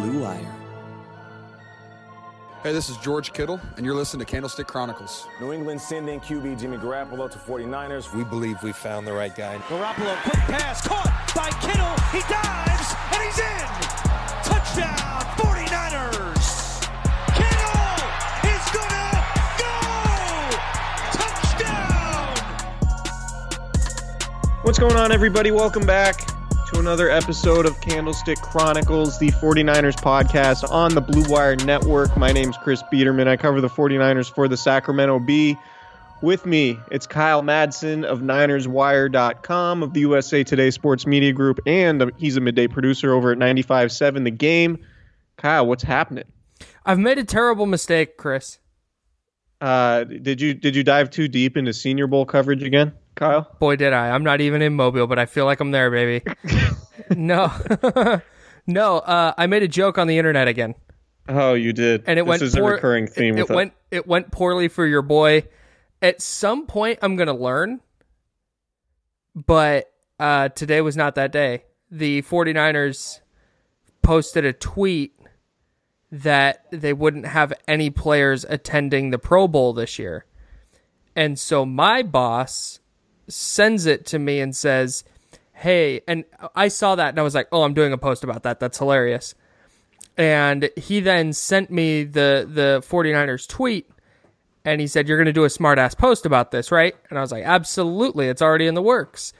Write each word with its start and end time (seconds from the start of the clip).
Blue 0.00 0.20
Wire. 0.20 0.54
Hey, 2.62 2.72
this 2.72 2.88
is 2.88 2.96
George 2.98 3.32
Kittle, 3.32 3.60
and 3.76 3.84
you're 3.84 3.96
listening 3.96 4.24
to 4.24 4.30
Candlestick 4.30 4.68
Chronicles. 4.68 5.26
New 5.40 5.52
England 5.52 5.80
sending 5.80 6.20
QB 6.20 6.60
Jimmy 6.60 6.76
Garoppolo 6.76 7.28
to 7.28 7.36
49ers. 7.38 8.14
We 8.14 8.22
believe 8.22 8.62
we 8.62 8.70
found 8.72 9.08
the 9.08 9.12
right 9.12 9.34
guy. 9.34 9.58
Garoppolo, 9.66 10.16
quick 10.22 10.38
pass, 10.46 10.86
caught 10.86 11.10
by 11.34 11.50
Kittle. 11.58 11.96
He 12.12 12.20
dives, 12.32 12.94
and 13.12 13.22
he's 13.24 13.40
in. 13.40 13.66
Touchdown, 14.44 15.24
49ers. 15.34 16.86
Kittle 17.34 17.98
is 18.54 18.64
gonna 18.78 19.18
go. 19.58 19.74
Touchdown. 21.58 22.38
What's 24.62 24.78
going 24.78 24.96
on, 24.96 25.10
everybody? 25.10 25.50
Welcome 25.50 25.84
back 25.84 26.37
to 26.72 26.78
another 26.78 27.08
episode 27.08 27.64
of 27.64 27.80
Candlestick 27.80 28.38
Chronicles, 28.42 29.18
the 29.18 29.30
49ers 29.30 29.96
podcast 29.96 30.70
on 30.70 30.94
the 30.94 31.00
Blue 31.00 31.24
Wire 31.26 31.56
Network. 31.56 32.14
My 32.16 32.30
name's 32.30 32.58
Chris 32.58 32.82
Biderman. 32.92 33.26
I 33.26 33.38
cover 33.38 33.62
the 33.62 33.68
49ers 33.68 34.30
for 34.34 34.48
the 34.48 34.56
Sacramento 34.56 35.18
Bee. 35.20 35.56
With 36.20 36.44
me, 36.44 36.78
it's 36.90 37.06
Kyle 37.06 37.42
Madsen 37.42 38.04
of 38.04 38.20
NinersWire.com 38.20 39.82
of 39.82 39.94
the 39.94 40.00
USA 40.00 40.44
Today 40.44 40.70
Sports 40.70 41.06
Media 41.06 41.32
Group, 41.32 41.60
and 41.64 42.12
he's 42.18 42.36
a 42.36 42.40
midday 42.40 42.66
producer 42.66 43.14
over 43.14 43.32
at 43.32 43.38
95.7 43.38 44.24
The 44.24 44.30
Game. 44.30 44.78
Kyle, 45.38 45.66
what's 45.66 45.84
happening? 45.84 46.24
I've 46.84 46.98
made 46.98 47.18
a 47.18 47.24
terrible 47.24 47.64
mistake, 47.64 48.18
Chris. 48.18 48.58
Uh, 49.60 50.04
did 50.04 50.40
you 50.40 50.54
did 50.54 50.76
you 50.76 50.84
dive 50.84 51.10
too 51.10 51.28
deep 51.28 51.56
into 51.56 51.72
Senior 51.72 52.08
Bowl 52.08 52.26
coverage 52.26 52.62
again? 52.62 52.92
Kyle? 53.18 53.50
Boy, 53.58 53.76
did 53.76 53.92
I. 53.92 54.10
I'm 54.10 54.22
not 54.22 54.40
even 54.40 54.62
in 54.62 54.74
Mobile, 54.74 55.08
but 55.08 55.18
I 55.18 55.26
feel 55.26 55.44
like 55.44 55.58
I'm 55.60 55.72
there, 55.72 55.90
baby. 55.90 56.24
no. 57.10 57.50
no, 58.66 58.98
uh, 58.98 59.34
I 59.36 59.46
made 59.48 59.64
a 59.64 59.68
joke 59.68 59.98
on 59.98 60.06
the 60.06 60.18
internet 60.18 60.46
again. 60.46 60.76
Oh, 61.28 61.54
you 61.54 61.72
did. 61.72 62.04
And 62.06 62.18
it 62.18 62.22
this 62.22 62.28
went 62.28 62.42
is 62.42 62.54
poor, 62.54 62.70
a 62.70 62.74
recurring 62.74 63.06
theme 63.08 63.36
it, 63.36 63.42
with 63.42 63.50
it 63.50 63.54
went 63.54 63.72
it 63.90 64.06
went 64.06 64.30
poorly 64.30 64.68
for 64.68 64.86
your 64.86 65.02
boy. 65.02 65.44
At 66.00 66.22
some 66.22 66.66
point 66.66 67.00
I'm 67.02 67.16
going 67.16 67.26
to 67.26 67.34
learn. 67.34 67.80
But 69.34 69.92
uh, 70.18 70.50
today 70.50 70.80
was 70.80 70.96
not 70.96 71.16
that 71.16 71.32
day. 71.32 71.64
The 71.90 72.22
49ers 72.22 73.20
posted 74.02 74.44
a 74.44 74.52
tweet 74.52 75.18
that 76.10 76.64
they 76.70 76.92
wouldn't 76.92 77.26
have 77.26 77.52
any 77.66 77.90
players 77.90 78.44
attending 78.48 79.10
the 79.10 79.18
Pro 79.18 79.46
Bowl 79.46 79.72
this 79.72 79.98
year. 79.98 80.24
And 81.14 81.38
so 81.38 81.66
my 81.66 82.02
boss 82.02 82.80
sends 83.28 83.86
it 83.86 84.06
to 84.06 84.18
me 84.18 84.40
and 84.40 84.54
says, 84.54 85.04
Hey, 85.52 86.02
and 86.06 86.24
I 86.54 86.68
saw 86.68 86.94
that 86.94 87.10
and 87.10 87.18
I 87.18 87.22
was 87.22 87.34
like, 87.34 87.48
Oh, 87.52 87.62
I'm 87.62 87.74
doing 87.74 87.92
a 87.92 87.98
post 87.98 88.24
about 88.24 88.42
that. 88.44 88.60
That's 88.60 88.78
hilarious. 88.78 89.34
And 90.16 90.70
he 90.76 91.00
then 91.00 91.32
sent 91.32 91.70
me 91.70 92.04
the, 92.04 92.48
the 92.50 92.82
49ers 92.88 93.46
tweet 93.46 93.88
and 94.64 94.80
he 94.80 94.86
said, 94.86 95.08
You're 95.08 95.18
going 95.18 95.26
to 95.26 95.32
do 95.32 95.44
a 95.44 95.50
smart 95.50 95.78
ass 95.78 95.94
post 95.94 96.26
about 96.26 96.50
this, 96.50 96.72
right? 96.72 96.94
And 97.10 97.18
I 97.18 97.22
was 97.22 97.32
like, 97.32 97.44
Absolutely. 97.44 98.28
It's 98.28 98.42
already 98.42 98.66
in 98.66 98.74
the 98.74 98.82
works. 98.82 99.32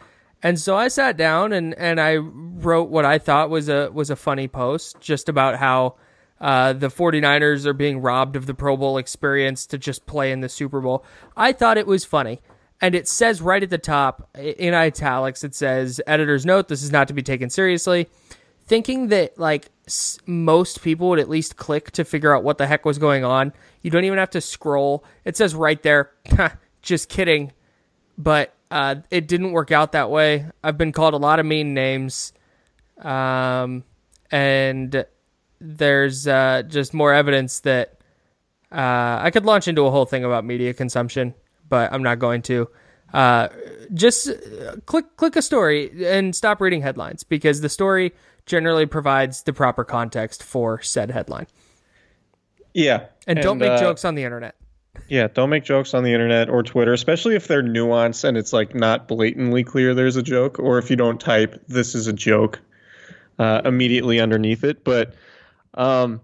And 0.42 0.58
so 0.58 0.76
I 0.76 0.88
sat 0.88 1.16
down 1.16 1.52
and, 1.52 1.74
and 1.74 2.00
I 2.00 2.16
wrote 2.16 2.90
what 2.90 3.04
I 3.04 3.18
thought 3.18 3.50
was 3.50 3.68
a 3.68 3.90
was 3.92 4.08
a 4.10 4.16
funny 4.16 4.46
post 4.46 5.00
just 5.00 5.28
about 5.28 5.56
how 5.56 5.96
uh, 6.40 6.72
the 6.72 6.88
49ers 6.88 7.66
are 7.66 7.72
being 7.72 8.00
robbed 8.00 8.36
of 8.36 8.46
the 8.46 8.54
Pro 8.54 8.76
Bowl 8.76 8.98
experience 8.98 9.66
to 9.66 9.78
just 9.78 10.06
play 10.06 10.30
in 10.30 10.40
the 10.40 10.48
Super 10.48 10.80
Bowl. 10.80 11.04
I 11.36 11.52
thought 11.52 11.78
it 11.78 11.86
was 11.86 12.04
funny. 12.04 12.40
And 12.80 12.94
it 12.94 13.08
says 13.08 13.42
right 13.42 13.62
at 13.62 13.70
the 13.70 13.78
top 13.78 14.28
in 14.36 14.72
italics, 14.72 15.42
it 15.42 15.54
says, 15.54 16.00
editor's 16.06 16.46
note, 16.46 16.68
this 16.68 16.82
is 16.82 16.92
not 16.92 17.08
to 17.08 17.14
be 17.14 17.22
taken 17.22 17.50
seriously. 17.50 18.08
Thinking 18.66 19.08
that, 19.08 19.38
like, 19.38 19.68
s- 19.86 20.18
most 20.26 20.82
people 20.82 21.08
would 21.08 21.18
at 21.18 21.28
least 21.28 21.56
click 21.56 21.90
to 21.92 22.04
figure 22.04 22.34
out 22.34 22.44
what 22.44 22.58
the 22.58 22.66
heck 22.66 22.84
was 22.84 22.98
going 22.98 23.24
on. 23.24 23.52
You 23.82 23.90
don't 23.90 24.04
even 24.04 24.18
have 24.18 24.30
to 24.30 24.40
scroll. 24.40 25.04
It 25.24 25.36
says 25.36 25.54
right 25.54 25.82
there, 25.82 26.12
just 26.82 27.08
kidding. 27.08 27.52
But 28.16 28.54
uh, 28.70 28.96
it 29.10 29.26
didn't 29.26 29.52
work 29.52 29.72
out 29.72 29.92
that 29.92 30.10
way. 30.10 30.46
I've 30.62 30.78
been 30.78 30.92
called 30.92 31.14
a 31.14 31.18
lot 31.18 31.40
of 31.40 31.46
mean 31.46 31.74
names. 31.74 32.32
Um, 33.00 33.84
and 34.30 35.04
there's 35.60 36.26
uh, 36.28 36.62
just 36.68 36.92
more 36.94 37.12
evidence 37.12 37.60
that 37.60 38.00
uh, 38.70 39.18
I 39.22 39.30
could 39.32 39.46
launch 39.46 39.66
into 39.66 39.86
a 39.86 39.90
whole 39.90 40.04
thing 40.04 40.24
about 40.24 40.44
media 40.44 40.74
consumption, 40.74 41.34
but 41.68 41.92
I'm 41.92 42.02
not 42.02 42.18
going 42.18 42.42
to. 42.42 42.68
Uh, 43.12 43.48
just 43.94 44.28
uh, 44.28 44.76
click 44.84 45.16
click 45.16 45.34
a 45.34 45.40
story 45.40 46.06
and 46.06 46.36
stop 46.36 46.60
reading 46.60 46.82
headlines 46.82 47.24
because 47.24 47.62
the 47.62 47.68
story 47.68 48.12
generally 48.44 48.86
provides 48.86 49.44
the 49.44 49.52
proper 49.52 49.84
context 49.84 50.42
for 50.42 50.82
said 50.82 51.10
headline. 51.10 51.46
Yeah. 52.74 53.06
And, 53.26 53.40
don't 53.40 53.58
make 53.58 53.70
uh, 53.70 53.80
jokes 53.80 54.04
on 54.04 54.14
the 54.14 54.24
internet. 54.24 54.56
Yeah, 55.08 55.28
don't 55.28 55.50
make 55.50 55.64
jokes 55.64 55.94
on 55.94 56.02
the 56.02 56.12
internet 56.12 56.48
or 56.50 56.62
Twitter, 56.62 56.92
especially 56.92 57.34
if 57.34 57.46
they're 57.46 57.62
nuanced 57.62 58.24
and 58.24 58.36
it's 58.36 58.52
like 58.52 58.74
not 58.74 59.08
blatantly 59.08 59.64
clear 59.64 59.94
there's 59.94 60.16
a 60.16 60.22
joke, 60.22 60.58
or 60.58 60.78
if 60.78 60.90
you 60.90 60.96
don't 60.96 61.20
type 61.20 61.62
"this 61.68 61.94
is 61.94 62.08
a 62.08 62.12
joke" 62.12 62.60
uh, 63.38 63.62
immediately 63.64 64.20
underneath 64.20 64.64
it. 64.64 64.84
But 64.84 65.14
um, 65.74 66.20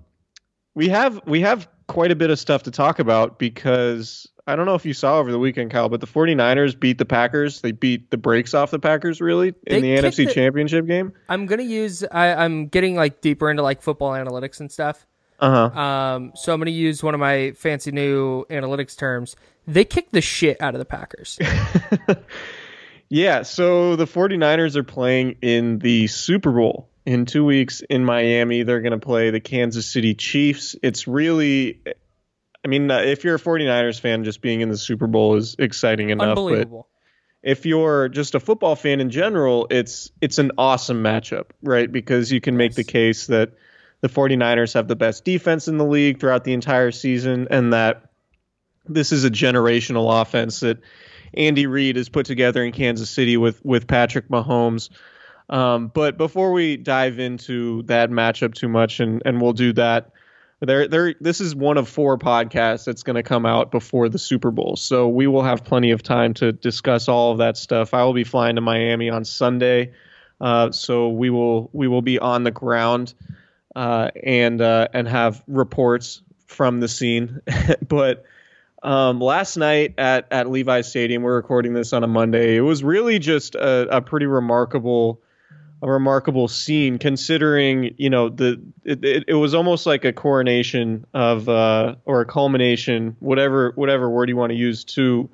we 0.75 0.88
have 0.88 1.20
we 1.26 1.40
have 1.43 1.69
quite 1.86 2.10
a 2.10 2.16
bit 2.16 2.31
of 2.31 2.38
stuff 2.38 2.64
to 2.64 2.70
talk 2.70 2.98
about 2.98 3.38
because 3.38 4.26
I 4.46 4.56
don't 4.56 4.66
know 4.66 4.75
if 4.75 4.84
you 4.86 4.92
saw 4.94 5.19
over 5.19 5.31
the 5.32 5.38
weekend, 5.38 5.70
Kyle, 5.70 5.88
but 5.88 6.00
the 6.00 6.06
49ers 6.06 6.78
beat 6.78 6.98
the 6.98 7.04
Packers. 7.04 7.60
They 7.60 7.72
beat 7.72 8.10
the 8.10 8.16
brakes 8.19 8.54
off 8.54 8.70
the 8.70 8.78
Packers 8.78 9.20
really 9.20 9.54
They 9.66 9.76
in 9.76 9.82
the 9.82 9.96
NFC 9.96 10.26
it- 10.26 10.34
Championship 10.34 10.86
game. 10.86 11.12
I'm 11.28 11.46
gonna 11.46 11.62
use. 11.62 12.04
I, 12.10 12.34
I'm 12.34 12.66
getting 12.69 12.94
like 12.96 13.20
deeper 13.20 13.50
into 13.50 13.62
like 13.62 13.82
football 13.82 14.12
analytics 14.12 14.60
and 14.60 14.70
stuff. 14.70 15.06
Uh 15.40 15.70
huh. 15.70 15.81
Um, 15.81 16.32
so 16.36 16.52
I'm 16.52 16.60
going 16.60 16.66
to 16.66 16.72
use 16.72 17.02
one 17.02 17.12
of 17.12 17.19
my 17.20 17.52
fancy 17.56 17.90
new 17.90 18.44
analytics 18.50 18.96
terms. 18.96 19.34
They 19.66 19.84
kicked 19.84 20.12
the 20.12 20.20
shit 20.20 20.60
out 20.62 20.75
of 20.75 20.78
the 20.78 20.84
Packers. 20.84 21.38
Yeah, 23.10 23.42
so 23.42 23.96
the 23.96 24.06
49ers 24.06 24.76
are 24.76 24.82
playing 24.82 25.37
in 25.42 25.78
the 25.78 26.06
Super 26.06 26.50
Bowl 26.50 26.88
in 27.06 27.26
two 27.26 27.44
weeks 27.44 27.82
in 27.82 28.04
Miami. 28.04 28.62
They're 28.62 28.80
going 28.80 28.92
to 28.92 29.04
play 29.04 29.30
the 29.30 29.40
Kansas 29.40 29.86
City 29.86 30.14
Chiefs. 30.14 30.76
It's 30.82 31.06
really, 31.06 31.80
I 32.64 32.68
mean, 32.68 32.90
uh, 32.90 32.98
if 32.98 33.24
you're 33.24 33.36
a 33.36 33.40
49ers 33.40 34.00
fan, 34.00 34.24
just 34.24 34.40
being 34.40 34.60
in 34.60 34.68
the 34.68 34.78
Super 34.78 35.06
Bowl 35.06 35.36
is 35.36 35.56
exciting 35.58 36.10
enough. 36.10 36.36
But 36.36 36.40
Unbelievable. 36.40 36.88
if 37.42 37.66
you're 37.66 38.08
just 38.08 38.34
a 38.34 38.40
football 38.40 38.76
fan 38.76 39.00
in 39.00 39.10
general, 39.10 39.66
it's 39.70 40.10
it's 40.20 40.38
an 40.38 40.52
awesome 40.58 41.02
matchup, 41.02 41.50
right? 41.62 41.90
Because 41.90 42.32
you 42.32 42.40
can 42.40 42.56
make 42.56 42.74
the 42.74 42.84
case 42.84 43.26
that 43.26 43.52
the 44.00 44.08
49ers 44.08 44.74
have 44.74 44.88
the 44.88 44.96
best 44.96 45.24
defense 45.24 45.68
in 45.68 45.78
the 45.78 45.84
league 45.84 46.20
throughout 46.20 46.44
the 46.44 46.52
entire 46.52 46.90
season 46.90 47.48
and 47.50 47.72
that 47.72 48.10
this 48.86 49.12
is 49.12 49.24
a 49.24 49.30
generational 49.30 50.20
offense 50.20 50.60
that 50.60 50.78
Andy 51.32 51.66
Reid 51.66 51.96
has 51.96 52.08
put 52.08 52.26
together 52.26 52.62
in 52.62 52.72
Kansas 52.72 53.10
City 53.10 53.36
with 53.36 53.64
with 53.64 53.86
Patrick 53.86 54.28
Mahomes. 54.28 54.90
Um, 55.49 55.88
but 55.88 56.17
before 56.17 56.52
we 56.52 56.76
dive 56.76 57.19
into 57.19 57.82
that 57.85 58.11
matchup 58.11 58.55
too 58.55 58.69
much, 58.69 59.00
and 59.00 59.23
and 59.25 59.41
we'll 59.41 59.52
do 59.52 59.73
that. 59.75 60.11
There, 60.61 60.88
there. 60.88 61.14
This 61.20 61.41
is 61.41 61.55
one 61.55 61.76
of 61.76 61.88
four 61.88 62.17
podcasts 62.17 62.85
that's 62.85 63.02
going 63.02 63.17
to 63.17 63.23
come 63.23 63.44
out 63.44 63.70
before 63.70 64.08
the 64.08 64.19
Super 64.19 64.50
Bowl, 64.50 64.76
so 64.76 65.08
we 65.08 65.26
will 65.26 65.43
have 65.43 65.64
plenty 65.64 65.91
of 65.91 66.02
time 66.02 66.32
to 66.35 66.52
discuss 66.52 67.08
all 67.08 67.32
of 67.32 67.38
that 67.38 67.58
stuff. 67.58 67.93
I 67.93 68.05
will 68.05 68.14
be 68.14 68.25
flying 68.25 68.55
to 68.55 68.62
Miami 68.62 69.11
on 69.11 69.26
Sunday, 69.26 69.93
uh, 70.41 70.70
so 70.70 71.11
we 71.11 71.29
will 71.29 71.69
we 71.75 71.88
will 71.88 72.00
be 72.02 72.19
on 72.19 72.44
the 72.44 72.50
ground 72.50 73.12
uh, 73.76 74.11
and 74.23 74.61
uh, 74.62 74.88
and 74.94 75.06
have 75.06 75.43
reports 75.47 76.23
from 76.47 76.81
the 76.81 76.88
scene. 76.88 77.40
but 77.87 78.25
um, 78.82 79.20
last 79.20 79.56
night 79.58 79.94
at 79.99 80.29
at 80.31 80.49
Levi's 80.49 80.88
Stadium, 80.88 81.23
we're 81.23 81.37
recording 81.37 81.75
this 81.75 81.93
on 81.93 82.05
a 82.05 82.08
Monday. 82.08 82.56
It 82.56 82.62
was 82.62 82.82
really 82.82 83.19
just 83.19 83.55
a, 83.55 83.97
a 83.97 84.00
pretty 84.00 84.26
remarkable 84.26 85.20
a 85.84 85.90
remarkable 85.90 86.48
scene 86.48 86.98
considering 86.98 87.94
you 87.98 88.08
know 88.08 88.31
the 88.31 88.58
it, 88.84 89.04
it, 89.04 89.25
it 89.28 89.34
was 89.34 89.54
almost 89.54 89.84
like 89.84 90.06
a 90.06 90.14
coronation 90.14 91.04
of 91.12 91.46
uh, 91.46 91.94
or 92.06 92.22
a 92.22 92.26
culmination 92.26 93.14
whatever 93.20 93.72
whatever 93.75 94.08
word 94.08 94.31
you 94.31 94.36
want 94.36 94.50
to 94.50 94.56
use 94.56 94.82
to 94.82 95.28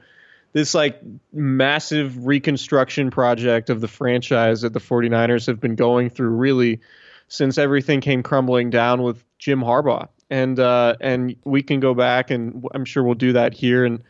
this 0.53 0.75
like 0.75 1.01
massive 1.33 2.27
reconstruction 2.27 3.13
project 3.13 3.71
of 3.71 3.81
the 3.81 3.87
franchise 3.87 4.63
that 4.63 4.73
the 4.73 4.81
49ers 4.81 5.47
have 5.47 5.61
been 5.61 5.77
going 5.77 6.11
through 6.11 6.31
really 6.31 6.81
since 7.29 7.57
everything 7.57 8.01
came 8.01 8.25
crumbling 8.25 8.71
down 8.71 9.05
with 9.05 9.25
Jim 9.39 9.61
Harbaugh. 9.61 10.09
And 10.31 10.59
uh, 10.59 10.97
and 11.01 11.37
we 11.45 11.63
can 11.63 11.79
go 11.79 11.95
back 11.95 12.33
and 12.33 12.67
I'm 12.75 12.85
sure 12.85 13.05
we'll 13.05 13.15
do 13.15 13.35
that 13.35 13.55
here 13.55 13.85
and 13.85 14.03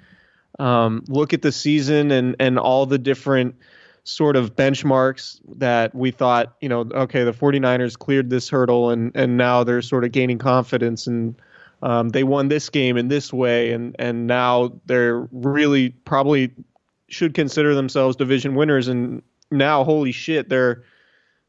um, 0.59 1.05
look 1.07 1.35
at 1.35 1.43
the 1.43 1.53
season 1.53 2.11
and 2.11 2.37
and 2.41 2.59
all 2.59 2.87
the 2.87 2.99
different 2.99 3.57
sort 4.11 4.37
of 4.37 4.57
benchmarks 4.57 5.41
that 5.57 5.95
we 5.95 6.11
thought, 6.11 6.57
you 6.61 6.69
know, 6.69 6.81
okay, 6.93 7.25
the 7.25 7.33
49ers 7.33 7.99
cleared 7.99 8.31
this 8.31 8.49
hurdle 8.49 8.91
and 8.91 9.13
and 9.15 9.37
now 9.37 9.65
they're 9.65 9.83
sort 9.83 10.05
of 10.05 10.13
gaining 10.13 10.39
confidence 10.39 11.07
and 11.07 11.35
um, 11.83 12.11
they 12.11 12.25
won 12.25 12.49
this 12.49 12.69
game 12.69 12.97
in 12.97 13.09
this 13.09 13.33
way 13.33 13.73
and 13.73 13.97
and 13.99 14.27
now 14.27 14.73
they're 14.87 15.29
really 15.33 15.91
probably 15.91 16.53
should 17.09 17.35
consider 17.35 17.75
themselves 17.75 18.17
division 18.17 18.55
winners 18.55 18.87
and 18.89 19.23
now 19.51 19.83
holy 19.83 20.13
shit 20.13 20.49
they're 20.49 20.85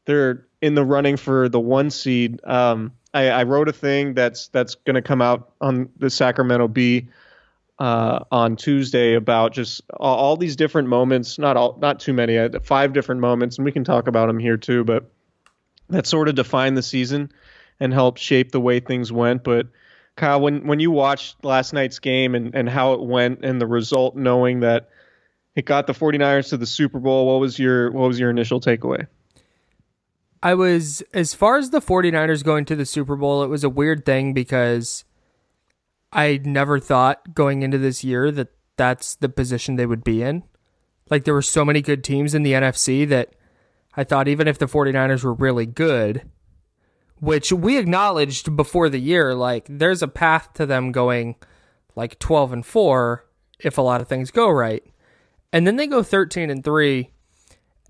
they're 0.04 0.46
in 0.60 0.74
the 0.74 0.84
running 0.84 1.16
for 1.16 1.48
the 1.48 1.60
one 1.60 1.90
seed. 1.90 2.40
Um, 2.44 2.92
I, 3.12 3.28
I 3.28 3.42
wrote 3.42 3.68
a 3.68 3.72
thing 3.72 4.14
that's 4.14 4.48
that's 4.48 4.74
going 4.74 4.94
to 4.94 5.02
come 5.02 5.20
out 5.20 5.52
on 5.60 5.90
the 5.98 6.08
Sacramento 6.08 6.68
Bee 6.68 7.08
uh, 7.78 8.20
on 8.30 8.56
Tuesday 8.56 9.14
about 9.14 9.52
just 9.52 9.82
all, 9.98 10.36
these 10.36 10.56
different 10.56 10.88
moments. 10.88 11.38
Not 11.38 11.56
all, 11.56 11.78
not 11.80 12.00
too 12.00 12.12
many. 12.12 12.38
Uh, 12.38 12.48
five 12.62 12.92
different 12.92 13.20
moments, 13.20 13.58
and 13.58 13.64
we 13.64 13.72
can 13.72 13.84
talk 13.84 14.06
about 14.06 14.26
them 14.26 14.38
here 14.38 14.56
too. 14.56 14.84
But 14.84 15.10
that 15.88 16.06
sort 16.06 16.28
of 16.28 16.34
defined 16.34 16.76
the 16.76 16.82
season 16.82 17.32
and 17.80 17.92
helped 17.92 18.18
shape 18.18 18.52
the 18.52 18.60
way 18.60 18.80
things 18.80 19.10
went. 19.10 19.44
But 19.44 19.68
Kyle, 20.16 20.40
when 20.40 20.66
when 20.66 20.80
you 20.80 20.90
watched 20.90 21.44
last 21.44 21.72
night's 21.72 21.98
game 21.98 22.34
and 22.34 22.54
and 22.54 22.68
how 22.68 22.92
it 22.92 23.02
went 23.02 23.44
and 23.44 23.60
the 23.60 23.66
result, 23.66 24.16
knowing 24.16 24.60
that 24.60 24.88
it 25.54 25.64
got 25.64 25.86
the 25.86 25.92
49ers 25.92 26.50
to 26.50 26.56
the 26.56 26.66
Super 26.66 26.98
Bowl, 26.98 27.26
what 27.26 27.40
was 27.40 27.58
your 27.58 27.90
what 27.90 28.08
was 28.08 28.18
your 28.18 28.30
initial 28.30 28.60
takeaway? 28.60 29.06
I 30.42 30.54
was, 30.54 31.04
as 31.14 31.34
far 31.34 31.56
as 31.56 31.70
the 31.70 31.80
49ers 31.80 32.42
going 32.42 32.64
to 32.64 32.74
the 32.74 32.84
Super 32.84 33.14
Bowl, 33.14 33.44
it 33.44 33.46
was 33.46 33.62
a 33.62 33.68
weird 33.68 34.04
thing 34.04 34.32
because 34.32 35.04
I 36.12 36.40
never 36.44 36.78
thought 36.78 37.34
going 37.34 37.62
into 37.62 37.78
this 37.78 38.04
year 38.04 38.30
that 38.32 38.48
that's 38.76 39.14
the 39.16 39.28
position 39.28 39.76
they 39.76 39.86
would 39.86 40.04
be 40.04 40.22
in. 40.22 40.42
Like, 41.10 41.24
there 41.24 41.34
were 41.34 41.42
so 41.42 41.64
many 41.64 41.80
good 41.80 42.04
teams 42.04 42.34
in 42.34 42.42
the 42.42 42.52
NFC 42.52 43.08
that 43.08 43.34
I 43.96 44.04
thought 44.04 44.28
even 44.28 44.48
if 44.48 44.58
the 44.58 44.66
49ers 44.66 45.24
were 45.24 45.34
really 45.34 45.66
good, 45.66 46.22
which 47.18 47.52
we 47.52 47.78
acknowledged 47.78 48.56
before 48.56 48.88
the 48.88 48.98
year, 48.98 49.34
like, 49.34 49.66
there's 49.68 50.02
a 50.02 50.08
path 50.08 50.52
to 50.54 50.66
them 50.66 50.92
going 50.92 51.36
like 51.94 52.18
12 52.18 52.52
and 52.52 52.66
4 52.66 53.24
if 53.60 53.78
a 53.78 53.82
lot 53.82 54.00
of 54.00 54.08
things 54.08 54.30
go 54.30 54.48
right. 54.48 54.84
And 55.52 55.66
then 55.66 55.76
they 55.76 55.86
go 55.86 56.02
13 56.02 56.50
and 56.50 56.64
3 56.64 57.10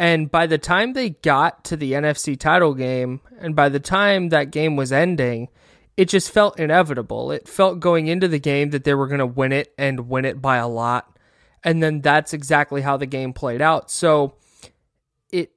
and 0.02 0.32
by 0.32 0.48
the 0.48 0.58
time 0.58 0.94
they 0.94 1.10
got 1.10 1.64
to 1.66 1.76
the 1.76 1.92
NFC 1.92 2.36
title 2.36 2.74
game, 2.74 3.20
and 3.38 3.54
by 3.54 3.69
the 3.69 3.78
time 3.78 4.30
that 4.30 4.50
game 4.50 4.74
was 4.74 4.90
ending, 4.90 5.48
it 5.97 6.09
just 6.09 6.31
felt 6.31 6.59
inevitable. 6.59 7.31
It 7.33 7.49
felt 7.49 7.81
going 7.81 8.06
into 8.06 8.29
the 8.29 8.39
game 8.39 8.71
that 8.71 8.85
they 8.85 8.94
were 8.94 9.06
going 9.06 9.19
to 9.19 9.27
win 9.27 9.53
it 9.53 9.73
and 9.77 10.09
win 10.09 10.25
it 10.25 10.41
by 10.41 10.56
a 10.56 10.69
lot. 10.69 11.19
And 11.65 11.83
then 11.83 12.00
that's 12.00 12.33
exactly 12.33 12.81
how 12.83 12.97
the 12.97 13.06
game 13.06 13.33
played 13.33 13.61
out. 13.61 13.91
So 13.91 14.35
it 15.31 15.53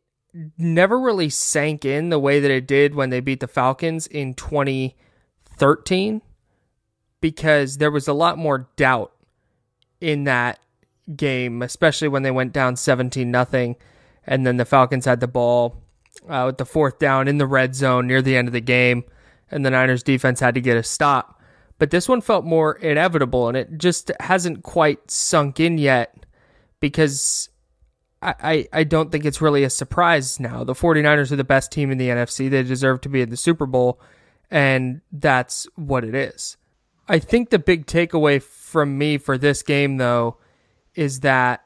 never 0.57 0.99
really 0.99 1.29
sank 1.29 1.85
in 1.85 2.09
the 2.09 2.19
way 2.19 2.39
that 2.39 2.51
it 2.51 2.67
did 2.67 2.95
when 2.95 3.09
they 3.09 3.21
beat 3.21 3.39
the 3.39 3.47
Falcons 3.47 4.07
in 4.07 4.33
2013 4.33 6.21
because 7.21 7.77
there 7.77 7.91
was 7.91 8.07
a 8.07 8.13
lot 8.13 8.37
more 8.37 8.69
doubt 8.75 9.13
in 10.01 10.25
that 10.25 10.59
game, 11.15 11.61
especially 11.61 12.07
when 12.07 12.23
they 12.23 12.31
went 12.31 12.53
down 12.53 12.75
17 12.75 13.31
nothing 13.31 13.77
and 14.27 14.45
then 14.45 14.57
the 14.57 14.65
Falcons 14.65 15.05
had 15.05 15.19
the 15.19 15.27
ball 15.27 15.83
uh, 16.27 16.43
with 16.47 16.57
the 16.57 16.65
fourth 16.65 16.99
down 16.99 17.27
in 17.27 17.37
the 17.37 17.45
red 17.45 17.75
zone 17.75 18.07
near 18.07 18.21
the 18.21 18.35
end 18.35 18.47
of 18.47 18.53
the 18.53 18.61
game, 18.61 19.03
and 19.51 19.65
the 19.65 19.69
Niners 19.69 20.03
defense 20.03 20.39
had 20.39 20.55
to 20.55 20.61
get 20.61 20.77
a 20.77 20.83
stop. 20.83 21.41
But 21.77 21.91
this 21.91 22.07
one 22.07 22.21
felt 22.21 22.45
more 22.45 22.73
inevitable, 22.73 23.47
and 23.47 23.57
it 23.57 23.77
just 23.77 24.11
hasn't 24.19 24.63
quite 24.63 25.11
sunk 25.11 25.59
in 25.59 25.77
yet 25.77 26.25
because 26.79 27.49
I, 28.21 28.35
I, 28.41 28.67
I 28.71 28.83
don't 28.83 29.11
think 29.11 29.25
it's 29.25 29.41
really 29.41 29.63
a 29.63 29.69
surprise 29.69 30.39
now. 30.39 30.63
The 30.63 30.73
49ers 30.73 31.31
are 31.31 31.35
the 31.35 31.43
best 31.43 31.71
team 31.71 31.91
in 31.91 31.97
the 31.97 32.09
NFC. 32.09 32.49
They 32.49 32.63
deserve 32.63 33.01
to 33.01 33.09
be 33.09 33.21
in 33.21 33.29
the 33.29 33.37
Super 33.37 33.65
Bowl, 33.65 33.99
and 34.49 35.01
that's 35.11 35.67
what 35.75 36.03
it 36.03 36.15
is. 36.15 36.57
I 37.07 37.19
think 37.19 37.49
the 37.49 37.59
big 37.59 37.85
takeaway 37.85 38.41
from 38.41 38.97
me 38.97 39.17
for 39.17 39.37
this 39.37 39.61
game, 39.61 39.97
though, 39.97 40.37
is 40.95 41.19
that 41.21 41.65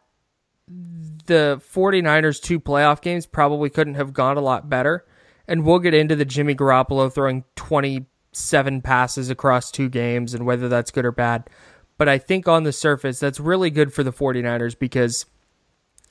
the 0.68 1.62
49ers 1.74 2.42
two 2.42 2.60
playoff 2.60 3.02
games 3.02 3.26
probably 3.26 3.70
couldn't 3.70 3.96
have 3.96 4.14
gone 4.14 4.38
a 4.38 4.42
lot 4.42 4.70
better. 4.70 5.06
And 5.50 5.66
we'll 5.66 5.80
get 5.80 5.96
into 5.96 6.16
the 6.16 6.26
Jimmy 6.26 6.54
Garoppolo 6.54 7.12
throwing 7.12 7.44
27 7.56 8.82
passes 8.82 9.32
across 9.32 9.72
two 9.72 9.90
games 9.90 10.36
and 10.36 10.46
whether 10.46 10.70
that's 10.70 10.92
good 10.92 11.06
or 11.06 11.12
bad. 11.12 11.50
But 11.98 12.08
I 12.08 12.20
think 12.20 12.48
on 12.48 12.64
the 12.64 12.72
surface, 12.72 13.20
that's 13.20 13.40
really 13.40 13.72
good 13.72 13.92
for 13.92 14.04
the 14.04 14.14
49ers 14.14 14.78
because 14.78 15.26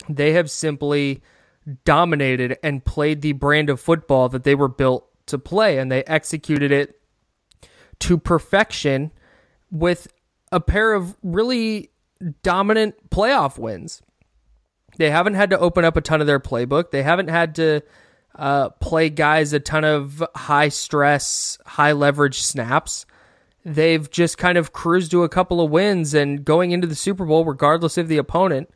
they 0.09 0.33
have 0.33 0.51
simply 0.51 1.23
dominated 1.85 2.57
and 2.61 2.83
played 2.83 3.21
the 3.21 3.31
brand 3.31 3.69
of 3.69 3.79
football 3.79 4.27
that 4.27 4.43
they 4.43 4.55
were 4.55 4.67
built 4.67 5.07
to 5.27 5.39
play. 5.39 5.77
And 5.77 5.89
they 5.89 6.03
executed 6.03 6.73
it 6.73 6.99
to 7.99 8.17
perfection 8.17 9.11
with 9.71 10.11
a 10.51 10.59
pair 10.59 10.91
of 10.91 11.15
really 11.23 11.91
dominant 12.43 13.09
playoff 13.09 13.57
wins. 13.57 14.01
They 14.97 15.11
haven't 15.11 15.35
had 15.35 15.49
to 15.51 15.59
open 15.59 15.85
up 15.85 15.95
a 15.95 16.01
ton 16.01 16.19
of 16.19 16.27
their 16.27 16.41
playbook. 16.41 16.91
They 16.91 17.03
haven't 17.03 17.29
had 17.29 17.55
to 17.55 17.81
uh, 18.35 18.69
play 18.69 19.09
guys 19.09 19.53
a 19.53 19.59
ton 19.59 19.83
of 19.83 20.23
high 20.35 20.69
stress, 20.69 21.57
high 21.65 21.91
leverage 21.91 22.41
snaps. 22.41 23.05
They've 23.65 24.09
just 24.09 24.37
kind 24.37 24.57
of 24.57 24.71
cruised 24.71 25.11
to 25.11 25.23
a 25.23 25.29
couple 25.29 25.61
of 25.61 25.69
wins 25.69 26.13
and 26.13 26.45
going 26.45 26.71
into 26.71 26.87
the 26.87 26.95
Super 26.95 27.25
Bowl, 27.25 27.43
regardless 27.45 27.97
of 27.97 28.07
the 28.07 28.17
opponent. 28.17 28.69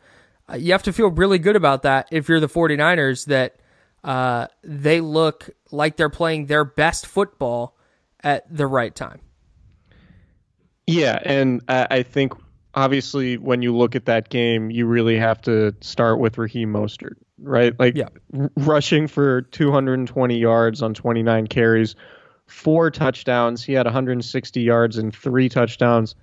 Uh, 0.49 0.55
you 0.55 0.73
have 0.73 0.83
to 0.83 0.93
feel 0.93 1.09
really 1.09 1.39
good 1.39 1.55
about 1.55 1.83
that 1.83 2.07
if 2.11 2.27
you're 2.27 2.41
the 2.41 2.49
49ers, 2.49 3.25
that 3.27 3.55
uh, 4.03 4.47
they 4.63 4.99
look 4.99 5.49
like 5.71 5.95
they're 5.95 6.09
playing 6.09 6.47
their 6.47 6.65
best 6.65 7.07
football 7.07 7.77
at 8.21 8.45
the 8.53 8.67
right 8.67 8.93
time. 8.93 9.21
Yeah, 10.85 11.19
and 11.23 11.61
I, 11.69 11.87
I 11.89 12.03
think 12.03 12.33
obviously 12.75 13.37
when 13.37 13.61
you 13.61 13.75
look 13.75 13.95
at 13.95 14.05
that 14.05 14.29
game, 14.29 14.69
you 14.69 14.85
really 14.85 15.17
have 15.17 15.41
to 15.43 15.73
start 15.81 16.19
with 16.19 16.37
Raheem 16.37 16.73
Mostert, 16.73 17.15
right? 17.39 17.77
Like 17.77 17.95
yeah. 17.95 18.09
r- 18.37 18.51
rushing 18.57 19.07
for 19.07 19.41
220 19.41 20.37
yards 20.37 20.81
on 20.81 20.93
29 20.93 21.47
carries, 21.47 21.95
four 22.45 22.91
touchdowns. 22.91 23.63
He 23.63 23.73
had 23.73 23.85
160 23.85 24.61
yards 24.61 24.97
and 24.97 25.15
three 25.15 25.49
touchdowns 25.49 26.15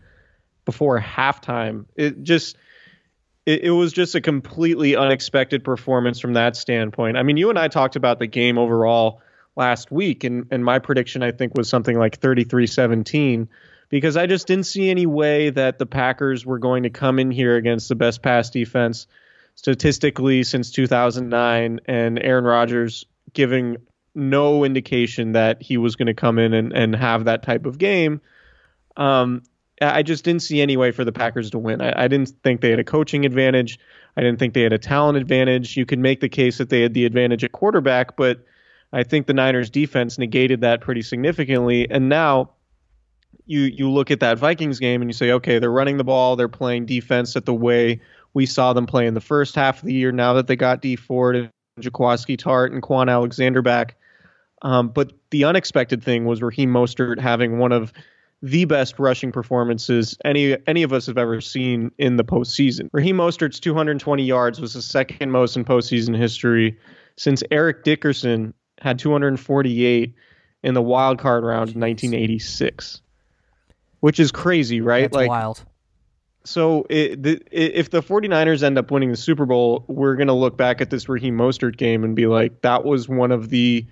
before 0.64 1.00
halftime. 1.00 1.86
It 1.96 2.22
just 2.22 2.56
it, 3.46 3.62
it, 3.64 3.70
was 3.70 3.92
just 3.92 4.14
a 4.14 4.20
completely 4.20 4.96
unexpected 4.96 5.64
performance 5.64 6.20
from 6.20 6.34
that 6.34 6.56
standpoint. 6.56 7.16
I 7.16 7.22
mean, 7.22 7.36
you 7.36 7.50
and 7.50 7.58
I 7.58 7.68
talked 7.68 7.96
about 7.96 8.18
the 8.18 8.26
game 8.26 8.58
overall 8.58 9.22
last 9.56 9.90
week, 9.90 10.24
and, 10.24 10.46
and 10.50 10.64
my 10.64 10.78
prediction, 10.78 11.22
I 11.22 11.32
think, 11.32 11.56
was 11.56 11.68
something 11.68 11.98
like 11.98 12.18
33 12.18 12.66
17, 12.66 13.48
because 13.88 14.16
I 14.16 14.26
just 14.26 14.46
didn't 14.46 14.66
see 14.66 14.90
any 14.90 15.06
way 15.06 15.50
that 15.50 15.78
the 15.78 15.86
Packers 15.86 16.44
were 16.44 16.58
going 16.58 16.82
to 16.82 16.90
come 16.90 17.18
in 17.18 17.30
here 17.30 17.56
against 17.56 17.88
the 17.88 17.94
best 17.94 18.22
pass 18.22 18.50
defense 18.50 19.06
statistically 19.60 20.42
since 20.42 20.70
2009, 20.70 21.80
and 21.84 22.18
Aaron 22.22 22.44
Rodgers 22.44 23.04
giving 23.34 23.76
no 24.14 24.64
indication 24.64 25.32
that 25.32 25.60
he 25.60 25.76
was 25.76 25.96
going 25.96 26.06
to 26.06 26.14
come 26.14 26.38
in 26.38 26.54
and, 26.54 26.72
and 26.72 26.96
have 26.96 27.26
that 27.26 27.42
type 27.42 27.66
of 27.66 27.76
game. 27.76 28.22
Um, 28.96 29.42
I 29.82 30.02
just 30.02 30.24
didn't 30.24 30.40
see 30.40 30.62
any 30.62 30.78
way 30.78 30.92
for 30.92 31.04
the 31.04 31.12
Packers 31.12 31.50
to 31.50 31.58
win. 31.58 31.82
I, 31.82 32.04
I, 32.04 32.08
didn't 32.08 32.30
think 32.42 32.62
they 32.62 32.70
had 32.70 32.78
a 32.78 32.84
coaching 32.84 33.26
advantage. 33.26 33.78
I 34.16 34.22
didn't 34.22 34.38
think 34.38 34.54
they 34.54 34.62
had 34.62 34.72
a 34.72 34.78
talent 34.78 35.18
advantage. 35.18 35.76
You 35.76 35.84
could 35.84 35.98
make 35.98 36.20
the 36.20 36.30
case 36.30 36.56
that 36.56 36.70
they 36.70 36.80
had 36.80 36.94
the 36.94 37.04
advantage 37.04 37.44
at 37.44 37.52
quarterback, 37.52 38.16
but 38.16 38.42
I 38.94 39.02
think 39.02 39.26
the 39.26 39.34
Niners 39.34 39.68
defense 39.68 40.16
negated 40.16 40.62
that 40.62 40.80
pretty 40.80 41.02
significantly. 41.02 41.90
And 41.90 42.08
now 42.08 42.52
you 43.44 43.60
you 43.60 43.90
look 43.90 44.10
at 44.10 44.20
that 44.20 44.38
Vikings 44.38 44.78
game 44.78 45.02
and 45.02 45.10
you 45.10 45.14
say, 45.14 45.32
okay, 45.32 45.58
they're 45.58 45.70
running 45.70 45.98
the 45.98 46.04
ball, 46.04 46.36
they're 46.36 46.48
playing 46.48 46.86
defense 46.86 47.36
at 47.36 47.44
the 47.44 47.54
way 47.54 48.00
we 48.34 48.46
saw 48.46 48.72
them 48.72 48.86
play 48.86 49.06
in 49.06 49.14
the 49.14 49.20
first 49.20 49.54
half 49.54 49.78
of 49.78 49.86
the 49.86 49.92
year. 49.92 50.12
Now 50.12 50.34
that 50.34 50.46
they 50.46 50.56
got 50.56 50.82
Dee 50.82 50.96
Ford 50.96 51.36
and 51.36 51.50
Jaquiski 51.80 52.36
Tartt 52.36 52.72
and 52.72 52.82
Kwon 52.82 53.10
Alexander 53.10 53.62
back. 53.62 53.96
Um, 54.62 54.88
but 54.88 55.12
the 55.30 55.44
unexpected 55.44 56.02
thing 56.04 56.26
was 56.26 56.42
Raheem 56.42 56.70
Mostert 56.70 57.18
having 57.18 57.58
one 57.58 57.72
of 57.72 57.92
the 58.42 58.64
best 58.64 58.98
rushing 58.98 59.32
performances 59.32 60.16
any 60.24 60.56
any 60.66 60.82
of 60.82 60.92
us 60.92 61.06
have 61.06 61.18
ever 61.18 61.40
seen 61.40 61.90
in 61.98 62.16
the 62.16 62.24
postseason. 62.24 62.88
Raheem 62.92 63.16
Mostert's 63.16 63.60
220 63.60 64.24
yards 64.24 64.60
was 64.60 64.74
the 64.74 64.82
second 64.82 65.30
most 65.30 65.56
in 65.56 65.64
postseason 65.64 66.16
history 66.16 66.78
since 67.16 67.42
Eric 67.50 67.84
Dickerson 67.84 68.54
had 68.80 68.98
248 68.98 70.14
in 70.62 70.74
the 70.74 70.82
wild 70.82 71.18
card 71.18 71.44
round 71.44 71.70
in 71.70 71.80
1986, 71.80 73.02
which 74.00 74.18
is 74.18 74.32
crazy, 74.32 74.80
right? 74.80 75.02
That's 75.02 75.14
like 75.14 75.28
wild. 75.28 75.64
So 76.44 76.86
it, 76.88 77.22
the, 77.22 77.42
if 77.50 77.90
the 77.90 78.02
49ers 78.02 78.62
end 78.62 78.78
up 78.78 78.90
winning 78.90 79.10
the 79.10 79.16
Super 79.16 79.46
Bowl, 79.46 79.84
we're 79.88 80.16
going 80.16 80.28
to 80.28 80.34
look 80.34 80.56
back 80.56 80.80
at 80.80 80.90
this 80.90 81.08
Raheem 81.08 81.36
Mostert 81.36 81.76
game 81.76 82.02
and 82.02 82.16
be 82.16 82.26
like, 82.26 82.62
that 82.62 82.84
was 82.84 83.08
one 83.08 83.30
of 83.30 83.50
the 83.50 83.86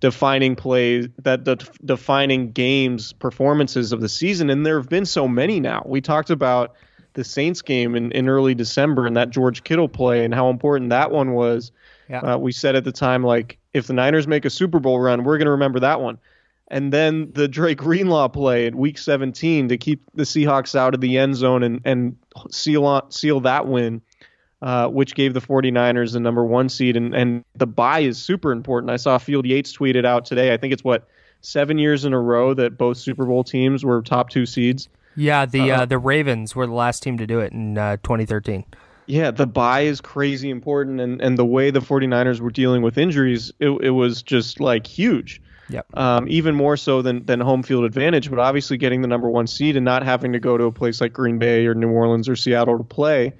defining 0.00 0.56
plays 0.56 1.08
that 1.22 1.44
the 1.44 1.56
defining 1.84 2.52
games 2.52 3.12
performances 3.14 3.92
of 3.92 4.00
the 4.00 4.08
season 4.08 4.50
and 4.50 4.66
there 4.66 4.78
have 4.78 4.88
been 4.88 5.06
so 5.06 5.26
many 5.26 5.58
now. 5.58 5.82
We 5.86 6.00
talked 6.00 6.30
about 6.30 6.74
the 7.14 7.24
saints 7.24 7.62
game 7.62 7.94
in, 7.94 8.12
in 8.12 8.28
early 8.28 8.54
december 8.54 9.06
and 9.06 9.16
that 9.16 9.30
george 9.30 9.64
kittle 9.64 9.88
play 9.88 10.24
and 10.24 10.34
how 10.34 10.50
important 10.50 10.90
that 10.90 11.10
one 11.10 11.32
was. 11.32 11.72
Yeah. 12.10 12.20
Uh, 12.20 12.36
we 12.36 12.52
said 12.52 12.76
at 12.76 12.84
the 12.84 12.92
time 12.92 13.24
like 13.24 13.58
if 13.72 13.86
the 13.86 13.94
niners 13.94 14.26
make 14.26 14.44
a 14.44 14.50
super 14.50 14.80
bowl 14.80 15.00
run 15.00 15.24
we're 15.24 15.38
going 15.38 15.46
to 15.46 15.52
remember 15.52 15.80
that 15.80 16.00
one 16.00 16.18
and 16.68 16.92
then 16.92 17.30
the 17.32 17.48
Dre 17.48 17.74
Greenlaw 17.74 18.28
play 18.28 18.66
in 18.66 18.76
week 18.76 18.98
17 18.98 19.68
to 19.68 19.76
keep 19.76 20.02
the 20.14 20.24
seahawks 20.24 20.74
out 20.74 20.94
of 20.94 21.00
the 21.00 21.18
end 21.18 21.36
zone 21.36 21.62
and, 21.62 21.80
and 21.84 22.16
seal 22.50 22.84
on, 22.84 23.10
seal 23.10 23.40
that 23.40 23.66
win 23.66 24.02
uh, 24.62 24.88
which 24.88 25.14
gave 25.14 25.34
the 25.34 25.40
49ers 25.40 26.12
the 26.12 26.20
number 26.20 26.44
one 26.44 26.68
seed. 26.68 26.96
And, 26.96 27.14
and 27.14 27.44
the 27.54 27.66
buy 27.66 28.00
is 28.00 28.18
super 28.18 28.52
important. 28.52 28.90
I 28.90 28.96
saw 28.96 29.18
Field 29.18 29.46
Yates 29.46 29.76
tweeted 29.76 30.04
out 30.04 30.24
today. 30.24 30.52
I 30.52 30.56
think 30.56 30.72
it's 30.72 30.84
what 30.84 31.08
seven 31.40 31.78
years 31.78 32.04
in 32.04 32.12
a 32.12 32.20
row 32.20 32.54
that 32.54 32.78
both 32.78 32.96
Super 32.96 33.26
Bowl 33.26 33.44
teams 33.44 33.84
were 33.84 34.02
top 34.02 34.30
two 34.30 34.46
seeds. 34.46 34.88
Yeah, 35.14 35.46
the 35.46 35.70
uh, 35.70 35.82
uh, 35.82 35.84
the 35.86 35.98
Ravens 35.98 36.54
were 36.54 36.66
the 36.66 36.72
last 36.72 37.02
team 37.02 37.16
to 37.18 37.26
do 37.26 37.40
it 37.40 37.52
in 37.52 37.78
uh, 37.78 37.96
2013. 37.98 38.64
Yeah, 39.06 39.30
the 39.30 39.46
buy 39.46 39.82
is 39.82 40.00
crazy 40.00 40.50
important, 40.50 41.00
and, 41.00 41.22
and 41.22 41.38
the 41.38 41.44
way 41.44 41.70
the 41.70 41.80
49ers 41.80 42.40
were 42.40 42.50
dealing 42.50 42.82
with 42.82 42.98
injuries, 42.98 43.52
it, 43.60 43.70
it 43.82 43.90
was 43.90 44.20
just 44.20 44.58
like 44.58 44.86
huge. 44.86 45.40
Yep. 45.68 45.96
Um, 45.96 46.26
even 46.28 46.54
more 46.54 46.76
so 46.76 47.02
than, 47.02 47.24
than 47.24 47.40
home 47.40 47.62
field 47.62 47.84
advantage, 47.84 48.30
but 48.30 48.38
obviously 48.38 48.76
getting 48.76 49.02
the 49.02 49.08
number 49.08 49.28
one 49.28 49.46
seed 49.46 49.76
and 49.76 49.84
not 49.84 50.04
having 50.04 50.32
to 50.32 50.38
go 50.38 50.56
to 50.56 50.64
a 50.64 50.72
place 50.72 51.00
like 51.00 51.12
Green 51.12 51.38
Bay 51.38 51.66
or 51.66 51.74
New 51.74 51.90
Orleans 51.90 52.28
or 52.28 52.36
Seattle 52.36 52.78
to 52.78 52.84
play 52.84 53.32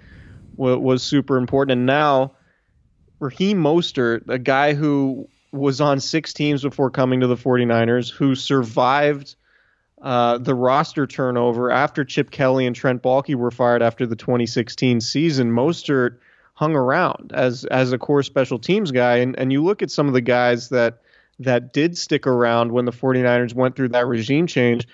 was, 0.57 0.79
was 0.79 1.03
super 1.03 1.37
important. 1.37 1.79
And 1.79 1.87
now 1.87 2.33
Raheem 3.21 3.63
Mostert, 3.63 4.29
a 4.29 4.39
guy 4.39 4.75
who 4.75 5.29
was 5.53 5.81
on 5.81 6.01
six 6.01 6.33
teams 6.33 6.63
before 6.63 6.91
coming 6.91 7.21
to 7.21 7.27
the 7.27 7.37
49ers, 7.37 8.11
who 8.11 8.35
survived 8.35 9.37
uh, 10.03 10.39
the 10.39 10.55
roster 10.55 11.07
turnover 11.07 11.71
after 11.71 12.05
Chip 12.05 12.31
Kelly 12.31 12.67
and 12.67 12.77
Trent 12.77 13.03
Baalke 13.03 13.35
were 13.35 13.51
fired 13.51 13.83
after 13.83 14.07
the 14.07 14.17
2016 14.17 15.01
season. 15.01 15.51
Mostert 15.51 16.19
hung 16.55 16.75
around 16.75 17.33
as 17.35 17.65
as 17.65 17.93
a 17.93 17.99
core 17.99 18.23
special 18.23 18.59
teams 18.59 18.91
guy, 18.91 19.17
and 19.17 19.39
and 19.39 19.53
you 19.53 19.65
look 19.65 19.83
at 19.83 19.91
some 19.91 20.07
of 20.09 20.15
the 20.15 20.21
guys 20.21 20.69
that 20.69 21.01
that 21.39 21.73
did 21.73 21.97
stick 21.99 22.27
around 22.27 22.73
when 22.73 22.85
the 22.85 22.93
49ers 22.93 23.55
went 23.55 23.77
through 23.77 23.89
that 23.91 24.07
regime 24.07 24.47
change. 24.47 24.87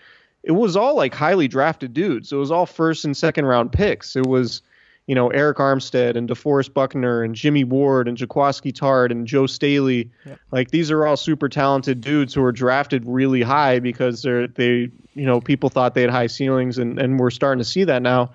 It 0.42 0.52
was 0.52 0.76
all 0.76 0.96
like 0.96 1.14
highly 1.14 1.46
drafted 1.48 1.94
dudes. 1.94 2.32
It 2.32 2.36
was 2.36 2.50
all 2.50 2.66
first 2.66 3.04
and 3.04 3.16
second 3.16 3.46
round 3.46 3.72
picks. 3.72 4.16
It 4.16 4.26
was 4.26 4.62
you 5.06 5.14
know, 5.16 5.30
Arik 5.30 5.54
Armstead 5.54 6.16
and 6.16 6.28
DeForest 6.28 6.72
Buckner 6.72 7.22
and 7.22 7.34
Jimmy 7.34 7.64
Ward 7.64 8.06
and 8.06 8.16
Jaquiski 8.16 8.72
Tartt 8.72 9.10
and 9.10 9.26
Joe 9.26 9.46
Staley. 9.46 10.10
Yep. 10.24 10.38
Like 10.52 10.70
these 10.70 10.90
are 10.90 11.04
all 11.04 11.16
super 11.16 11.48
talented 11.48 12.00
dudes 12.00 12.34
who 12.34 12.40
were 12.40 12.52
drafted 12.52 13.04
really 13.06 13.42
high 13.42 13.80
because 13.80 14.22
they're 14.22 14.46
they 14.46 14.90
you 15.14 15.26
know 15.26 15.40
people 15.40 15.70
thought 15.70 15.94
they 15.94 16.02
had 16.02 16.10
high 16.10 16.28
ceilings 16.28 16.78
and 16.78 16.98
and 17.00 17.18
we're 17.18 17.30
starting 17.30 17.58
to 17.58 17.64
see 17.64 17.84
that 17.84 18.02
now. 18.02 18.30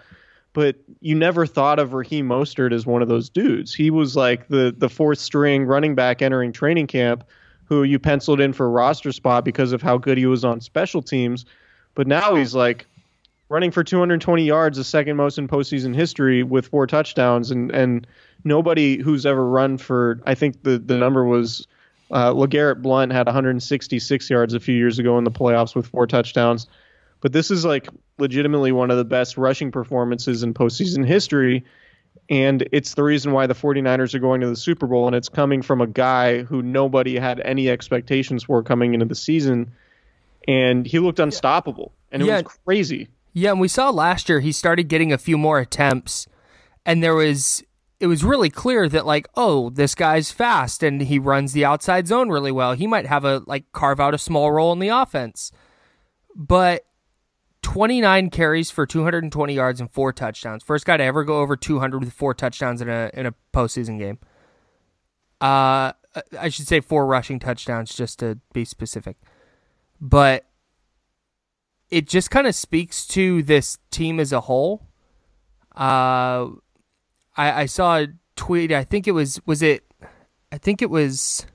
But 0.52 0.76
you 1.02 1.16
never 1.16 1.46
thought 1.46 1.80
of 1.80 1.94
Raheem 1.94 2.28
Mostert 2.28 2.74
as 2.74 2.86
one 2.86 3.02
of 3.02 3.08
those 3.08 3.30
dudes. 3.30 3.74
He 3.74 3.90
was 3.90 4.16
like 4.16 4.48
the 4.50 4.76
the 4.78 4.90
fourth 4.90 5.20
string 5.20 5.66
running 5.66 5.96
back 5.96 6.22
entering 6.22 6.52
training 6.52 6.88
camp, 6.88 7.24
who 7.68 7.84
you 7.84 8.00
penciled 8.00 8.40
in 8.40 8.54
for 8.54 8.70
roster 8.70 9.12
spot 9.12 9.46
because 9.46 9.72
of 9.72 9.82
how 9.82 9.98
good 9.98 10.18
he 10.18 10.26
was 10.26 10.46
on 10.46 10.62
special 10.62 11.02
teams. 11.02 11.46
But 11.96 12.08
now 12.08 12.36
he's 12.36 12.56
like 12.56 12.86
running 13.50 13.72
for 13.72 13.84
220 13.84 14.44
yards, 14.44 14.78
the 14.78 14.84
second 14.84 15.18
most 15.18 15.38
in 15.38 15.48
postseason 15.48 15.96
history 15.96 16.44
with 16.44 16.68
four 16.68 16.88
touchdowns, 16.88 17.52
and 17.52 17.72
and 17.72 18.08
nobody 18.44 18.98
who's 18.98 19.26
ever 19.26 19.46
run 19.46 19.78
for 19.78 20.20
I 20.26 20.36
think 20.36 20.64
the 20.64 20.78
the 20.78 20.98
number 20.98 21.26
was 21.26 21.68
uh, 22.12 22.34
LeGarrette 22.34 22.82
Blount 22.82 23.12
had 23.12 23.28
166 23.28 24.30
yards 24.30 24.54
a 24.54 24.60
few 24.60 24.76
years 24.76 24.98
ago 25.00 25.18
in 25.18 25.24
the 25.24 25.32
playoffs 25.32 25.76
with 25.76 25.88
four 25.88 26.08
touchdowns, 26.08 26.68
but 27.22 27.34
this 27.34 27.52
is 27.52 27.66
like 27.66 27.90
legitimately 28.18 28.72
one 28.72 28.92
of 28.92 28.98
the 28.98 29.06
best 29.06 29.38
rushing 29.38 29.72
performances 29.72 30.44
in 30.44 30.54
postseason 30.54 31.06
history. 31.06 31.66
And 32.30 32.68
it's 32.72 32.96
the 32.96 33.04
reason 33.04 33.32
why 33.32 33.48
the 33.48 33.54
49ers 33.54 34.14
are 34.14 34.20
going 34.20 34.42
to 34.42 34.48
the 34.48 34.56
Super 34.56 34.86
Bowl, 34.86 35.08
and 35.08 35.16
it's 35.16 35.30
coming 35.30 35.62
from 35.62 35.80
a 35.80 35.88
guy 35.88 36.44
who 36.44 36.62
nobody 36.62 37.18
had 37.18 37.40
any 37.40 37.70
expectations 37.70 38.44
for 38.44 38.64
coming 38.64 38.94
into 38.94 39.06
the 39.06 39.16
season. 39.16 39.72
And 40.48 40.86
he 40.86 41.00
looked 41.00 41.20
unstoppable, 41.20 41.94
and 42.12 42.22
it 42.22 42.26
yeah. 42.26 42.42
was 42.42 42.58
crazy. 42.66 43.08
Yeah, 43.34 43.52
and 43.52 43.60
we 43.60 43.68
saw 43.68 43.92
last 43.92 44.30
year 44.30 44.40
he 44.40 44.52
started 44.52 44.88
getting 44.88 45.14
a 45.14 45.18
few 45.18 45.38
more 45.38 45.60
attempts, 45.60 46.28
and 46.86 47.04
there 47.04 47.16
was 47.16 47.64
it 48.00 48.08
was 48.08 48.24
really 48.24 48.50
clear 48.50 48.88
that 48.90 49.06
like, 49.06 49.28
oh, 49.36 49.70
this 49.70 49.96
guy's 49.96 50.32
fast 50.32 50.84
and 50.84 51.02
he 51.02 51.18
runs 51.20 51.54
the 51.54 51.66
outside 51.66 52.08
zone 52.08 52.30
really 52.30 52.52
well. 52.52 52.74
He 52.74 52.88
might 52.88 53.08
have 53.08 53.26
a 53.26 53.42
like 53.48 53.72
carve 53.72 54.00
out 54.00 54.14
a 54.14 54.20
small 54.20 54.52
role 54.52 54.72
in 54.72 54.80
the 54.80 54.90
offense. 54.90 55.52
But 56.36 56.86
29 57.68 58.30
carries 58.30 58.72
for 58.72 58.86
220 58.86 59.54
yards 59.54 59.82
and 59.82 59.92
four 59.92 60.14
touchdowns. 60.14 60.64
First 60.64 60.86
guy 60.86 60.96
to 60.96 61.04
ever 61.04 61.26
go 61.26 61.42
over 61.42 61.58
200 61.58 62.00
with 62.00 62.14
four 62.14 62.34
touchdowns 62.34 62.82
in 62.82 62.88
a 62.88 63.12
in 63.14 63.26
a 63.26 63.34
postseason 63.54 64.00
game. 64.00 64.20
Uh, 65.42 65.92
I 66.40 66.48
should 66.48 66.66
say 66.66 66.80
four 66.80 67.06
rushing 67.06 67.40
touchdowns 67.40 67.94
just 67.94 68.20
to 68.20 68.40
be 68.54 68.64
specific. 68.64 69.18
But 70.00 70.46
it 71.90 72.08
just 72.08 72.32
kind 72.32 72.48
of 72.48 72.56
speaks 72.56 73.06
to 73.08 73.44
this 73.44 73.80
team 73.92 74.22
as 74.22 74.32
a 74.32 74.40
whole. 74.40 74.88
Uh, 75.76 76.48
I, 77.36 77.64
I 77.64 77.66
saw 77.66 77.98
a 77.98 78.08
tweet. 78.38 78.72
I 78.72 78.86
think 78.86 79.10
it 79.10 79.12
was 79.12 79.42
was 79.46 79.62
it. 79.62 79.84
I 80.54 80.58
think 80.58 80.82
it 80.82 80.90
was 80.90 81.46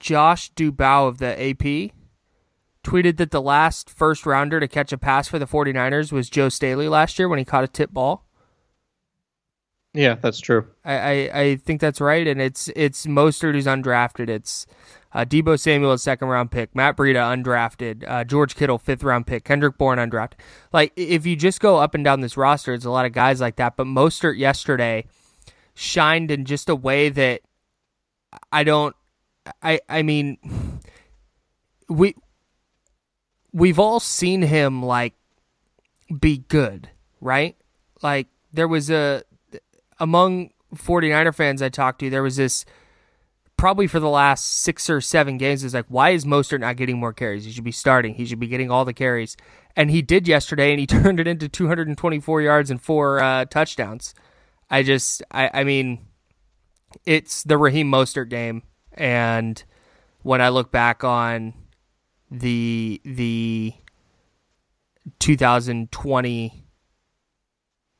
Josh 0.00 0.52
Dubow 0.52 1.06
of 1.06 1.18
the 1.18 1.50
AP 1.50 1.92
tweeted 2.86 3.16
that 3.16 3.32
the 3.32 3.42
last 3.42 3.90
first 3.90 4.24
rounder 4.24 4.60
to 4.60 4.68
catch 4.68 4.92
a 4.92 4.98
pass 4.98 5.26
for 5.26 5.40
the 5.40 5.46
49ers 5.46 6.12
was 6.12 6.30
Joe 6.30 6.48
Staley 6.48 6.88
last 6.88 7.18
year 7.18 7.28
when 7.28 7.40
he 7.40 7.44
caught 7.44 7.64
a 7.64 7.68
tip 7.68 7.90
ball. 7.90 8.24
Yeah, 9.92 10.14
that's 10.14 10.38
true. 10.38 10.66
I, 10.84 10.98
I, 10.98 11.40
I 11.40 11.56
think 11.56 11.80
that's 11.80 12.00
right, 12.00 12.26
and 12.26 12.40
it's 12.40 12.68
it's 12.76 13.06
Mostert 13.06 13.54
who's 13.54 13.64
undrafted. 13.66 14.28
It's 14.28 14.66
uh, 15.12 15.24
Deebo 15.24 15.58
Samuel, 15.58 15.96
second 15.96 16.28
round 16.28 16.50
pick. 16.50 16.76
Matt 16.76 16.96
Breida, 16.96 17.16
undrafted. 17.34 18.04
Uh, 18.06 18.22
George 18.22 18.54
Kittle, 18.54 18.78
fifth 18.78 19.02
round 19.02 19.26
pick. 19.26 19.44
Kendrick 19.44 19.78
Bourne, 19.78 19.98
undrafted. 19.98 20.34
Like, 20.72 20.92
if 20.96 21.24
you 21.24 21.34
just 21.34 21.60
go 21.60 21.78
up 21.78 21.94
and 21.94 22.04
down 22.04 22.20
this 22.20 22.36
roster, 22.36 22.74
it's 22.74 22.84
a 22.84 22.90
lot 22.90 23.06
of 23.06 23.12
guys 23.12 23.40
like 23.40 23.56
that. 23.56 23.76
But 23.76 23.86
Mostert 23.86 24.36
yesterday 24.38 25.06
shined 25.74 26.30
in 26.30 26.44
just 26.44 26.68
a 26.68 26.76
way 26.76 27.08
that 27.08 27.40
I 28.52 28.64
don't. 28.64 28.94
I 29.62 29.80
I 29.88 30.02
mean, 30.02 30.36
we 31.88 32.14
we've 33.56 33.78
all 33.78 33.98
seen 33.98 34.42
him 34.42 34.82
like 34.82 35.14
be 36.20 36.38
good, 36.48 36.90
right? 37.22 37.56
Like 38.02 38.28
there 38.52 38.68
was 38.68 38.90
a 38.90 39.22
among 39.98 40.50
49er 40.74 41.34
fans 41.34 41.62
I 41.62 41.70
talked 41.70 42.00
to, 42.00 42.10
there 42.10 42.22
was 42.22 42.36
this 42.36 42.66
probably 43.56 43.86
for 43.86 43.98
the 43.98 44.10
last 44.10 44.44
six 44.44 44.90
or 44.90 45.00
seven 45.00 45.38
games 45.38 45.64
is 45.64 45.72
like, 45.72 45.86
why 45.88 46.10
is 46.10 46.26
Mostert 46.26 46.60
not 46.60 46.76
getting 46.76 46.98
more 46.98 47.14
carries? 47.14 47.46
He 47.46 47.50
should 47.52 47.64
be 47.64 47.72
starting. 47.72 48.14
He 48.14 48.26
should 48.26 48.38
be 48.38 48.46
getting 48.46 48.70
all 48.70 48.84
the 48.84 48.92
carries. 48.92 49.38
And 49.74 49.90
he 49.90 50.02
did 50.02 50.28
yesterday, 50.28 50.70
and 50.72 50.78
he 50.78 50.86
turned 50.86 51.18
it 51.18 51.26
into 51.26 51.48
224 51.48 52.42
yards 52.42 52.70
and 52.70 52.80
four 52.80 53.20
uh, 53.20 53.46
touchdowns. 53.46 54.14
I 54.68 54.82
just, 54.82 55.22
I, 55.30 55.50
I 55.54 55.64
mean, 55.64 56.04
it's 57.06 57.42
the 57.42 57.56
Raheem 57.56 57.90
Mostert 57.90 58.28
game, 58.28 58.62
and 58.92 59.62
when 60.22 60.42
I 60.42 60.50
look 60.50 60.70
back 60.70 61.04
on 61.04 61.54
the 62.30 63.00
the 63.04 63.74
2020 65.18 66.64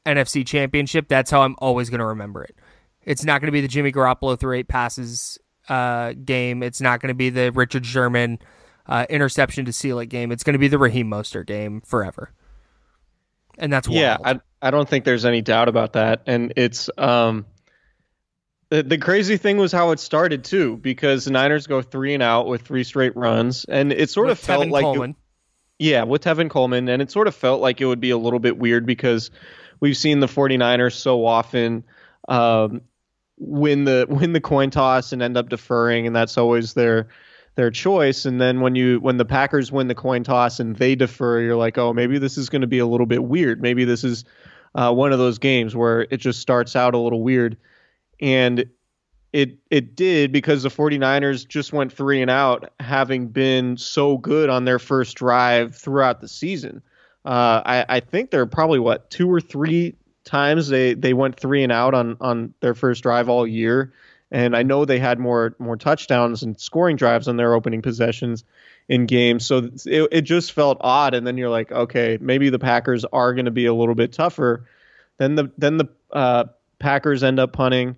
NFC 0.05 0.47
Championship, 0.47 1.09
that's 1.09 1.31
how 1.31 1.43
I'm 1.43 1.57
always 1.59 1.91
going 1.91 2.01
to 2.01 2.07
remember 2.07 2.45
it. 2.45 2.57
It's 3.03 3.25
not 3.25 3.41
going 3.41 3.49
to 3.49 3.53
be 3.53 3.61
the 3.61 3.69
Jimmy 3.69 3.93
Garoppolo 3.93 4.39
threw 4.39 4.57
eight 4.57 4.69
passes 4.69 5.39
uh, 5.69 6.13
game. 6.13 6.63
It's 6.63 6.81
not 6.81 7.01
going 7.01 7.09
to 7.09 7.15
be 7.15 7.31
the 7.31 7.51
Richard 7.53 7.87
Sherman 7.87 8.39
uh, 8.87 9.07
interception 9.09 9.65
to 9.67 9.73
seal 9.73 9.99
it 9.99 10.07
game. 10.07 10.33
It's 10.33 10.43
going 10.43 10.55
to 10.55 10.59
be 10.59 10.69
the 10.69 10.79
Raheem 10.79 11.09
Mostert 11.09 11.47
game 11.47 11.81
forever. 11.83 12.33
And 13.59 13.73
that's 13.73 13.89
wild. 13.89 14.01
yeah. 14.01 14.17
I 14.25 14.41
I 14.61 14.71
don't 14.71 14.89
think 14.89 15.05
there's 15.05 15.25
any 15.25 15.41
doubt 15.43 15.69
about 15.69 15.95
that. 15.95 16.23
And 16.27 16.53
it's 16.57 16.91
um 16.99 17.47
the, 18.71 18.83
the 18.83 18.99
crazy 18.99 19.37
thing 19.37 19.59
was 19.59 19.73
how 19.73 19.91
it 19.91 20.01
started 20.01 20.45
too, 20.45 20.77
because 20.77 21.25
the 21.25 21.31
Niners 21.31 21.67
go 21.67 21.83
three 21.83 22.15
and 22.15 22.23
out 22.23 22.47
with 22.49 22.63
three 22.63 22.85
straight 22.85 23.17
runs, 23.17 23.65
and 23.65 23.93
it 23.93 24.11
sort 24.11 24.27
With 24.29 24.39
of 24.39 24.45
felt 24.45 24.67
Tevin 24.67 24.71
like 24.71 25.11
it- 25.11 25.17
Yeah, 25.79 26.05
with 26.05 26.25
Tevin 26.25 26.51
Coleman. 26.51 26.89
And 26.89 27.01
it 27.03 27.11
sort 27.11 27.29
of 27.29 27.35
felt 27.35 27.61
like 27.61 27.81
it 27.81 27.87
would 27.87 28.01
be 28.01 28.11
a 28.11 28.19
little 28.19 28.39
bit 28.39 28.57
weird 28.59 28.87
because 28.87 29.31
we've 29.81 29.97
seen 29.97 30.21
the 30.21 30.27
49ers 30.27 30.95
so 30.95 31.25
often 31.27 31.85
um, 32.29 32.81
win 33.39 33.85
the 33.85 34.07
win 34.11 34.33
the 34.33 34.41
coin 34.41 34.71
toss 34.71 35.13
and 35.13 35.23
end 35.23 35.37
up 35.37 35.49
deferring, 35.49 36.07
and 36.07 36.17
that's 36.17 36.39
always 36.39 36.75
their 36.75 37.09
their 37.55 37.71
choice. 37.71 38.25
And 38.27 38.41
then 38.41 38.61
when 38.61 38.75
you 38.75 38.99
when 39.01 39.17
the 39.17 39.25
Packers 39.25 39.71
win 39.71 39.89
the 39.89 39.95
coin 39.95 40.25
toss 40.25 40.61
and 40.61 40.75
they 40.77 40.95
defer, 40.95 41.41
you're 41.41 41.57
like, 41.57 41.79
oh, 41.79 41.93
maybe 41.93 42.19
this 42.19 42.37
is 42.37 42.49
going 42.49 42.63
to 42.63 42.67
be 42.67 42.79
a 42.81 42.87
little 42.87 43.07
bit 43.07 43.23
weird. 43.23 43.63
Maybe 43.63 43.85
this 43.85 44.03
is 44.03 44.25
uh, 44.75 44.93
one 44.93 45.13
of 45.13 45.19
those 45.19 45.39
games 45.39 45.75
where 45.77 46.03
it 46.11 46.19
just 46.19 46.41
starts 46.41 46.75
out 46.77 46.95
a 46.95 46.99
little 46.99 47.23
weird. 47.23 47.57
And 48.21 48.67
it 49.33 49.59
it 49.71 49.95
did 49.97 50.33
because 50.33 50.63
the 50.63 50.71
49ers 50.71 51.47
just 51.47 51.73
went 51.73 51.93
three 51.93 52.23
and 52.23 52.31
out, 52.31 52.73
having 52.81 53.29
been 53.29 53.77
so 53.77 54.17
good 54.17 54.49
on 54.49 54.65
their 54.65 54.79
first 54.79 55.17
drive 55.17 55.77
throughout 55.77 56.21
the 56.21 56.29
season. 56.29 56.81
Uh, 57.25 57.61
I, 57.67 57.85
I 57.89 58.01
think 58.01 58.31
there 58.31 58.41
are 58.41 58.47
probably 58.47 58.79
what 58.79 59.11
two 59.11 59.31
or 59.31 59.41
three 59.41 59.97
times 60.25 60.69
they, 60.69 60.95
they 60.95 61.13
went 61.13 61.39
three 61.39 61.63
and 61.63 61.73
out 61.73 61.93
on, 61.93 62.17
on 62.21 62.55
their 62.61 62.75
first 62.75 63.03
drive 63.03 63.29
all 63.29 63.47
year, 63.47 63.93
and 64.31 64.57
I 64.57 64.63
know 64.63 64.85
they 64.85 64.99
had 64.99 65.19
more 65.19 65.55
more 65.59 65.77
touchdowns 65.77 66.43
and 66.43 66.59
scoring 66.59 66.97
drives 66.97 67.29
on 67.29 67.37
their 67.37 67.53
opening 67.53 67.83
possessions 67.83 68.45
in 68.89 69.07
games. 69.07 69.45
So 69.45 69.71
it, 69.85 70.09
it 70.13 70.23
just 70.23 70.53
felt 70.53 70.79
odd, 70.81 71.15
and 71.15 71.27
then 71.27 71.37
you're 71.37 71.51
like, 71.51 71.73
okay, 71.73 72.17
maybe 72.21 72.49
the 72.49 72.59
Packers 72.59 73.05
are 73.05 73.35
going 73.35 73.45
to 73.45 73.51
be 73.51 73.67
a 73.67 73.75
little 73.75 73.95
bit 73.95 74.13
tougher. 74.13 74.67
Then 75.19 75.35
the 75.35 75.51
then 75.59 75.77
the 75.77 75.89
uh, 76.13 76.45
Packers 76.79 77.23
end 77.23 77.39
up 77.39 77.53
punting 77.53 77.97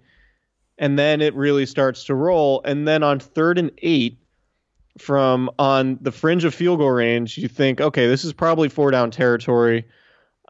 and 0.79 0.99
then 0.99 1.21
it 1.21 1.35
really 1.35 1.67
starts 1.67 2.05
to 2.05 2.15
roll. 2.15 2.63
And 2.65 2.87
then 2.87 3.03
on 3.03 3.19
third 3.19 3.59
and 3.59 3.71
eight, 3.79 4.19
from 4.99 5.51
on 5.59 5.99
the 6.01 6.13
fringe 6.13 6.45
of 6.45 6.55
field 6.55 6.79
goal 6.79 6.91
range, 6.91 7.39
you 7.39 7.49
think, 7.49 7.81
okay, 7.81 8.07
this 8.07 8.25
is 8.25 8.33
probably 8.33 8.69
four 8.69 8.91
down 8.91 9.11
territory. 9.11 9.87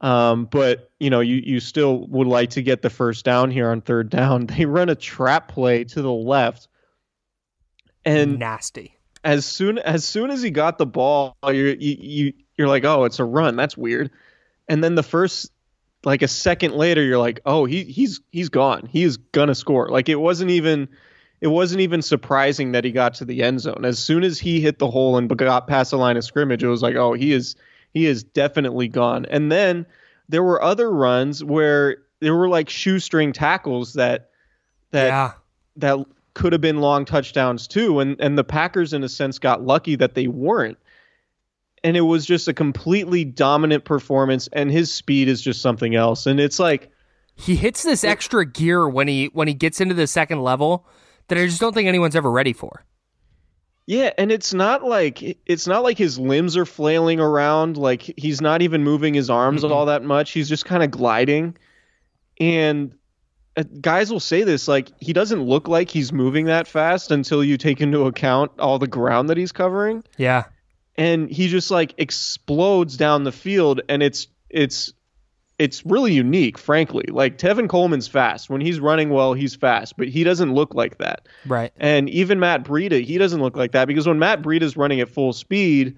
Um, 0.00 0.44
but 0.44 0.90
you 1.00 1.10
know, 1.10 1.20
you 1.20 1.36
you 1.44 1.60
still 1.60 2.06
would 2.08 2.26
like 2.28 2.50
to 2.50 2.62
get 2.62 2.82
the 2.82 2.90
first 2.90 3.24
down 3.24 3.50
here 3.50 3.70
on 3.70 3.80
third 3.80 4.10
down. 4.10 4.46
They 4.58 4.64
run 4.64 4.88
a 4.88 4.94
trap 4.94 5.48
play 5.48 5.84
to 5.84 6.02
the 6.02 6.12
left, 6.12 6.68
and 8.04 8.38
nasty. 8.38 8.94
as 9.24 9.44
soon 9.44 9.78
as 9.78 10.04
soon 10.04 10.30
as 10.30 10.40
he 10.40 10.50
got 10.50 10.78
the 10.78 10.86
ball, 10.86 11.36
you're 11.44 11.74
you, 11.74 11.96
you 11.98 12.32
you're 12.56 12.68
like, 12.68 12.84
oh, 12.84 13.04
it's 13.04 13.18
a 13.18 13.24
run. 13.24 13.56
That's 13.56 13.76
weird. 13.76 14.10
And 14.68 14.84
then 14.84 14.94
the 14.94 15.02
first 15.02 15.50
like 16.08 16.22
a 16.22 16.28
second 16.28 16.72
later, 16.72 17.02
you're 17.02 17.18
like, 17.18 17.40
oh, 17.44 17.66
he 17.66 17.84
he's 17.84 18.22
he's 18.32 18.48
gone. 18.48 18.88
He 18.90 19.02
is 19.02 19.18
gonna 19.18 19.54
score. 19.54 19.90
Like 19.90 20.08
it 20.08 20.14
wasn't 20.14 20.50
even 20.50 20.88
it 21.42 21.48
wasn't 21.48 21.82
even 21.82 22.00
surprising 22.00 22.72
that 22.72 22.82
he 22.82 22.92
got 22.92 23.12
to 23.16 23.26
the 23.26 23.42
end 23.42 23.60
zone. 23.60 23.84
As 23.84 23.98
soon 23.98 24.24
as 24.24 24.38
he 24.38 24.58
hit 24.62 24.78
the 24.78 24.90
hole 24.90 25.18
and 25.18 25.28
got 25.36 25.66
past 25.66 25.90
the 25.90 25.98
line 25.98 26.16
of 26.16 26.24
scrimmage, 26.24 26.64
it 26.64 26.68
was 26.68 26.80
like, 26.80 26.96
oh, 26.96 27.12
he 27.12 27.32
is 27.32 27.56
he 27.92 28.06
is 28.06 28.24
definitely 28.24 28.88
gone. 28.88 29.26
And 29.26 29.52
then 29.52 29.84
there 30.30 30.42
were 30.42 30.62
other 30.62 30.90
runs 30.90 31.44
where 31.44 31.98
there 32.20 32.34
were 32.34 32.48
like 32.48 32.70
shoestring 32.70 33.34
tackles 33.34 33.92
that 33.92 34.30
that 34.92 35.08
yeah. 35.08 35.32
that 35.76 36.06
could 36.32 36.54
have 36.54 36.62
been 36.62 36.78
long 36.80 37.04
touchdowns 37.04 37.68
too 37.68 38.00
and 38.00 38.18
and 38.18 38.38
the 38.38 38.44
Packers 38.44 38.94
in 38.94 39.04
a 39.04 39.10
sense 39.10 39.38
got 39.38 39.62
lucky 39.62 39.94
that 39.96 40.14
they 40.14 40.26
weren't 40.26 40.78
and 41.84 41.96
it 41.96 42.02
was 42.02 42.26
just 42.26 42.48
a 42.48 42.54
completely 42.54 43.24
dominant 43.24 43.84
performance 43.84 44.48
and 44.52 44.70
his 44.70 44.92
speed 44.92 45.28
is 45.28 45.40
just 45.40 45.62
something 45.62 45.94
else. 45.94 46.26
And 46.26 46.40
it's 46.40 46.58
like 46.58 46.90
He 47.34 47.54
hits 47.56 47.82
this 47.82 48.04
extra 48.04 48.44
gear 48.44 48.88
when 48.88 49.08
he 49.08 49.26
when 49.32 49.48
he 49.48 49.54
gets 49.54 49.80
into 49.80 49.94
the 49.94 50.06
second 50.06 50.42
level 50.42 50.86
that 51.28 51.38
I 51.38 51.46
just 51.46 51.60
don't 51.60 51.74
think 51.74 51.88
anyone's 51.88 52.16
ever 52.16 52.30
ready 52.30 52.52
for. 52.52 52.84
yeah 53.86 54.10
and 54.18 54.30
it's 54.32 54.52
not 54.52 54.84
like 54.84 55.22
it's 55.46 55.66
not 55.66 55.82
like 55.82 55.96
his 55.98 56.18
limbs 56.18 56.56
are 56.56 56.66
flailing 56.66 57.20
around 57.20 57.76
like 57.76 58.02
he's 58.16 58.40
not 58.40 58.60
even 58.62 58.82
moving 58.84 59.14
his 59.14 59.30
arms 59.30 59.64
at 59.64 59.72
all 59.72 59.86
that 59.86 60.02
much. 60.02 60.32
He's 60.32 60.48
just 60.48 60.64
kind 60.64 60.82
of 60.82 60.90
gliding. 60.90 61.56
And 62.40 62.94
uh, 63.56 63.64
guys 63.80 64.12
will 64.12 64.20
say 64.20 64.42
this 64.44 64.68
like 64.68 64.90
he 65.00 65.12
doesn't 65.12 65.42
look 65.42 65.68
like 65.68 65.90
he's 65.90 66.12
moving 66.12 66.46
that 66.46 66.66
fast 66.68 67.10
until 67.10 67.42
you 67.42 67.56
take 67.56 67.80
into 67.80 68.04
account 68.06 68.52
all 68.58 68.78
the 68.78 68.86
ground 68.86 69.28
that 69.30 69.36
he's 69.36 69.52
covering. 69.52 70.04
Yeah. 70.16 70.44
And 70.98 71.30
he 71.30 71.48
just 71.48 71.70
like 71.70 71.94
explodes 71.96 72.96
down 72.98 73.24
the 73.24 73.32
field 73.32 73.80
and 73.88 74.02
it's 74.02 74.26
it's 74.50 74.92
it's 75.58 75.84
really 75.86 76.12
unique 76.12 76.58
frankly 76.58 77.04
like 77.08 77.38
Tevin 77.38 77.68
Coleman's 77.68 78.06
fast 78.08 78.50
when 78.50 78.60
he's 78.60 78.78
running 78.80 79.08
well 79.10 79.32
he's 79.32 79.54
fast 79.54 79.96
but 79.96 80.08
he 80.08 80.24
doesn't 80.24 80.52
look 80.54 80.74
like 80.74 80.98
that 80.98 81.26
Right. 81.46 81.72
and 81.78 82.10
even 82.10 82.38
Matt 82.40 82.64
Breida 82.64 83.02
he 83.02 83.16
doesn't 83.18 83.40
look 83.40 83.56
like 83.56 83.72
that 83.72 83.86
because 83.88 84.06
when 84.06 84.18
Matt 84.18 84.42
Breida's 84.42 84.76
running 84.76 85.00
at 85.00 85.08
full 85.08 85.32
speed 85.32 85.96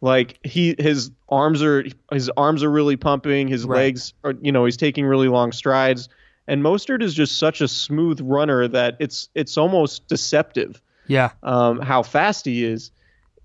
like 0.00 0.38
he 0.44 0.74
his 0.78 1.10
arms 1.28 1.62
are 1.62 1.84
his 2.12 2.30
arms 2.36 2.62
are 2.64 2.70
really 2.70 2.96
pumping 2.96 3.48
his 3.48 3.64
Right. 3.64 3.76
legs 3.76 4.14
are 4.24 4.34
you 4.40 4.52
know 4.52 4.64
he's 4.64 4.76
taking 4.76 5.04
really 5.06 5.28
long 5.28 5.52
strides 5.52 6.08
and 6.46 6.62
Mostert 6.62 7.02
is 7.02 7.12
just 7.14 7.38
such 7.38 7.60
a 7.60 7.68
smooth 7.68 8.20
runner 8.22 8.66
that 8.68 8.96
it's 9.00 9.28
it's 9.34 9.58
almost 9.58 10.06
deceptive 10.08 10.80
Yeah. 11.06 11.30
um, 11.42 11.80
how 11.80 12.02
fast 12.02 12.44
he 12.46 12.64
is, 12.64 12.90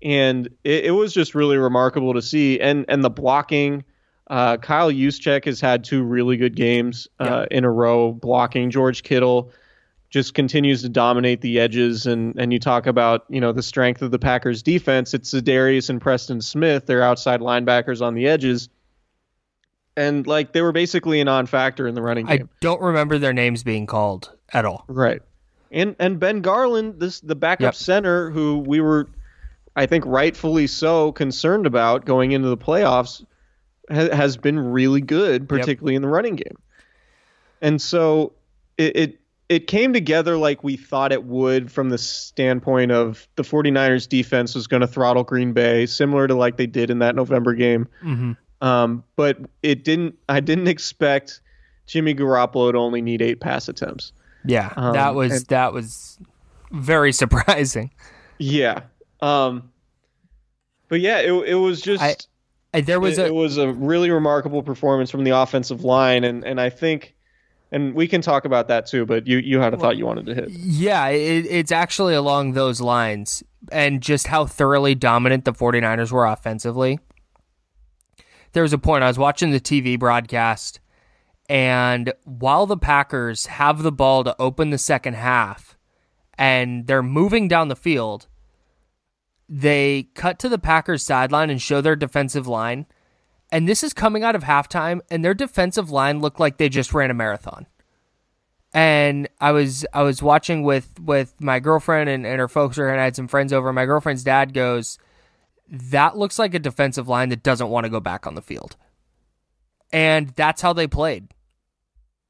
and 0.04 0.46
it, 0.62 0.86
it 0.86 0.90
was 0.90 1.12
just 1.12 1.34
really 1.34 1.56
remarkable 1.56 2.14
to 2.14 2.22
see. 2.22 2.60
And 2.60 2.84
and 2.88 3.02
the 3.02 3.10
blocking, 3.10 3.84
uh, 4.28 4.58
Kyle 4.58 4.92
Juszczyk 4.92 5.46
has 5.46 5.60
had 5.60 5.82
two 5.82 6.02
really 6.02 6.36
good 6.36 6.54
games 6.54 7.08
uh, 7.18 7.46
in 7.50 7.64
a 7.64 7.70
row 7.70 8.12
blocking. 8.12 8.70
George 8.70 9.02
Kittle 9.02 9.50
just 10.10 10.34
continues 10.34 10.82
to 10.82 10.88
dominate 10.88 11.40
the 11.40 11.58
edges, 11.58 12.06
and 12.06 12.38
and 12.38 12.52
you 12.52 12.60
talk 12.60 12.86
about 12.86 13.24
you 13.28 13.40
know 13.40 13.52
the 13.52 13.62
strength 13.62 14.02
of 14.02 14.10
the 14.10 14.18
Packers 14.18 14.62
defense. 14.62 15.14
It's 15.14 15.30
Darius 15.32 15.88
and 15.88 16.00
Preston 16.00 16.40
Smith, 16.40 16.86
their 16.86 17.02
outside 17.02 17.40
linebackers 17.40 18.00
on 18.00 18.14
the 18.14 18.28
edges. 18.28 18.68
And 19.96 20.26
like 20.26 20.52
they 20.52 20.60
were 20.60 20.72
basically 20.72 21.20
a 21.20 21.24
non-factor 21.24 21.86
in 21.86 21.94
the 21.94 22.02
running 22.02 22.26
game. 22.26 22.48
I 22.52 22.56
don't 22.60 22.80
remember 22.80 23.16
their 23.18 23.32
names 23.32 23.62
being 23.62 23.86
called 23.86 24.32
at 24.52 24.64
all. 24.64 24.84
Right. 24.88 25.22
And 25.70 25.94
and 26.00 26.18
Ben 26.18 26.40
Garland, 26.40 26.98
this 26.98 27.20
the 27.20 27.36
backup 27.36 27.60
Yep. 27.62 27.74
center 27.74 28.30
who 28.30 28.58
we 28.58 28.80
were 28.80 29.08
I 29.76 29.86
think 29.86 30.04
rightfully 30.06 30.66
so 30.66 31.12
concerned 31.12 31.66
about 31.66 32.04
going 32.04 32.32
into 32.32 32.48
the 32.48 32.56
playoffs 32.56 33.24
ha- 33.90 34.14
has 34.14 34.36
been 34.36 34.58
really 34.58 35.00
good 35.00 35.48
particularly 35.48 35.94
in 35.96 36.02
the 36.02 36.08
running 36.08 36.36
game. 36.36 36.56
And 37.60 37.80
so 37.80 38.32
it, 38.78 38.96
it 38.96 39.20
it 39.48 39.66
came 39.66 39.92
together 39.92 40.36
like 40.38 40.64
we 40.64 40.76
thought 40.76 41.12
it 41.12 41.24
would 41.24 41.70
from 41.70 41.90
the 41.90 41.98
standpoint 41.98 42.90
of 42.92 43.28
the 43.36 43.42
49ers 43.42 44.08
defense 44.08 44.54
was 44.54 44.66
going 44.66 44.80
to 44.80 44.86
throttle 44.86 45.22
Green 45.22 45.52
Bay 45.52 45.84
similar 45.86 46.26
to 46.26 46.34
like 46.34 46.56
they 46.56 46.66
did 46.66 46.88
in 46.90 47.00
that 47.00 47.14
November 47.14 47.52
game. 47.54 47.86
Um, 48.62 49.04
but 49.16 49.38
it 49.62 49.84
didn't 49.84 50.16
I 50.28 50.40
didn't 50.40 50.68
expect 50.68 51.40
Jimmy 51.86 52.14
Garoppolo 52.14 52.72
to 52.72 52.78
only 52.78 53.02
need 53.02 53.20
8 53.20 53.40
pass 53.40 53.68
attempts. 53.68 54.12
Yeah. 54.46 54.72
Um, 54.76 54.94
that 54.94 55.14
was 55.14 55.32
and- 55.32 55.46
that 55.46 55.72
was 55.74 56.18
very 56.70 57.12
surprising. 57.22 57.90
Yeah. 58.38 58.80
Um 59.24 59.70
but 60.88 61.00
yeah, 61.00 61.18
it 61.20 61.32
it 61.32 61.54
was 61.54 61.80
just 61.80 62.02
I- 62.02 62.16
I, 62.72 62.80
there 62.80 62.98
was 62.98 63.18
it, 63.18 63.22
a 63.22 63.26
it 63.26 63.34
was 63.34 63.56
a 63.56 63.72
really 63.72 64.10
remarkable 64.10 64.62
performance 64.62 65.08
from 65.10 65.22
the 65.24 65.30
offensive 65.30 65.84
line 65.84 66.24
and 66.24 66.44
and 66.44 66.60
I 66.60 66.70
think 66.70 67.14
And 67.70 67.94
we 67.94 68.06
can 68.08 68.20
talk 68.20 68.44
about 68.44 68.68
that 68.68 68.86
too, 68.86 69.06
but 69.06 69.26
you, 69.26 69.38
you 69.38 69.60
had 69.60 69.74
a 69.74 69.76
thought 69.76 69.96
you 69.96 70.06
wanted 70.06 70.26
to 70.26 70.34
hit. 70.34 70.50
Yeah, 70.50 71.08
it, 71.08 71.46
it's 71.46 71.72
actually 71.72 72.14
along 72.14 72.52
those 72.52 72.80
lines 72.80 73.42
and 73.72 74.00
just 74.02 74.26
how 74.26 74.46
thoroughly 74.46 74.94
dominant 74.94 75.44
the 75.44 75.52
49ers 75.52 76.12
were 76.12 76.26
offensively. 76.26 76.98
There 78.52 78.62
was 78.62 78.72
a 78.72 78.78
point 78.78 79.02
I 79.04 79.08
was 79.08 79.18
watching 79.18 79.50
the 79.50 79.60
TV 79.60 79.98
broadcast, 79.98 80.78
and 81.48 82.12
while 82.24 82.66
the 82.66 82.76
Packers 82.76 83.46
have 83.46 83.82
the 83.82 83.90
ball 83.92 84.22
to 84.24 84.36
open 84.40 84.70
the 84.70 84.78
second 84.78 85.14
half 85.14 85.76
and 86.38 86.86
they're 86.86 87.02
moving 87.02 87.48
down 87.48 87.68
the 87.68 87.76
field, 87.76 88.26
they 89.48 90.08
cut 90.14 90.38
to 90.40 90.48
the 90.48 90.58
Packers 90.58 91.02
sideline 91.02 91.50
and 91.50 91.60
show 91.60 91.80
their 91.80 91.96
defensive 91.96 92.46
line. 92.46 92.86
And 93.52 93.68
this 93.68 93.84
is 93.84 93.92
coming 93.92 94.24
out 94.24 94.34
of 94.34 94.42
halftime, 94.42 95.00
and 95.10 95.24
their 95.24 95.34
defensive 95.34 95.90
line 95.90 96.20
looked 96.20 96.40
like 96.40 96.56
they 96.56 96.68
just 96.68 96.94
ran 96.94 97.10
a 97.10 97.14
marathon. 97.14 97.66
And 98.72 99.28
I 99.40 99.52
was 99.52 99.86
I 99.92 100.02
was 100.02 100.20
watching 100.20 100.64
with 100.64 100.98
with 100.98 101.40
my 101.40 101.60
girlfriend 101.60 102.10
and, 102.10 102.26
and 102.26 102.40
her 102.40 102.48
folks 102.48 102.76
were 102.76 102.90
and 102.90 103.00
I 103.00 103.04
had 103.04 103.14
some 103.14 103.28
friends 103.28 103.52
over. 103.52 103.72
My 103.72 103.84
girlfriend's 103.84 104.24
dad 104.24 104.52
goes, 104.52 104.98
That 105.68 106.16
looks 106.16 106.40
like 106.40 106.54
a 106.54 106.58
defensive 106.58 107.06
line 107.06 107.28
that 107.28 107.44
doesn't 107.44 107.68
want 107.68 107.84
to 107.84 107.90
go 107.90 108.00
back 108.00 108.26
on 108.26 108.34
the 108.34 108.42
field. 108.42 108.76
And 109.92 110.30
that's 110.30 110.60
how 110.60 110.72
they 110.72 110.88
played. 110.88 111.28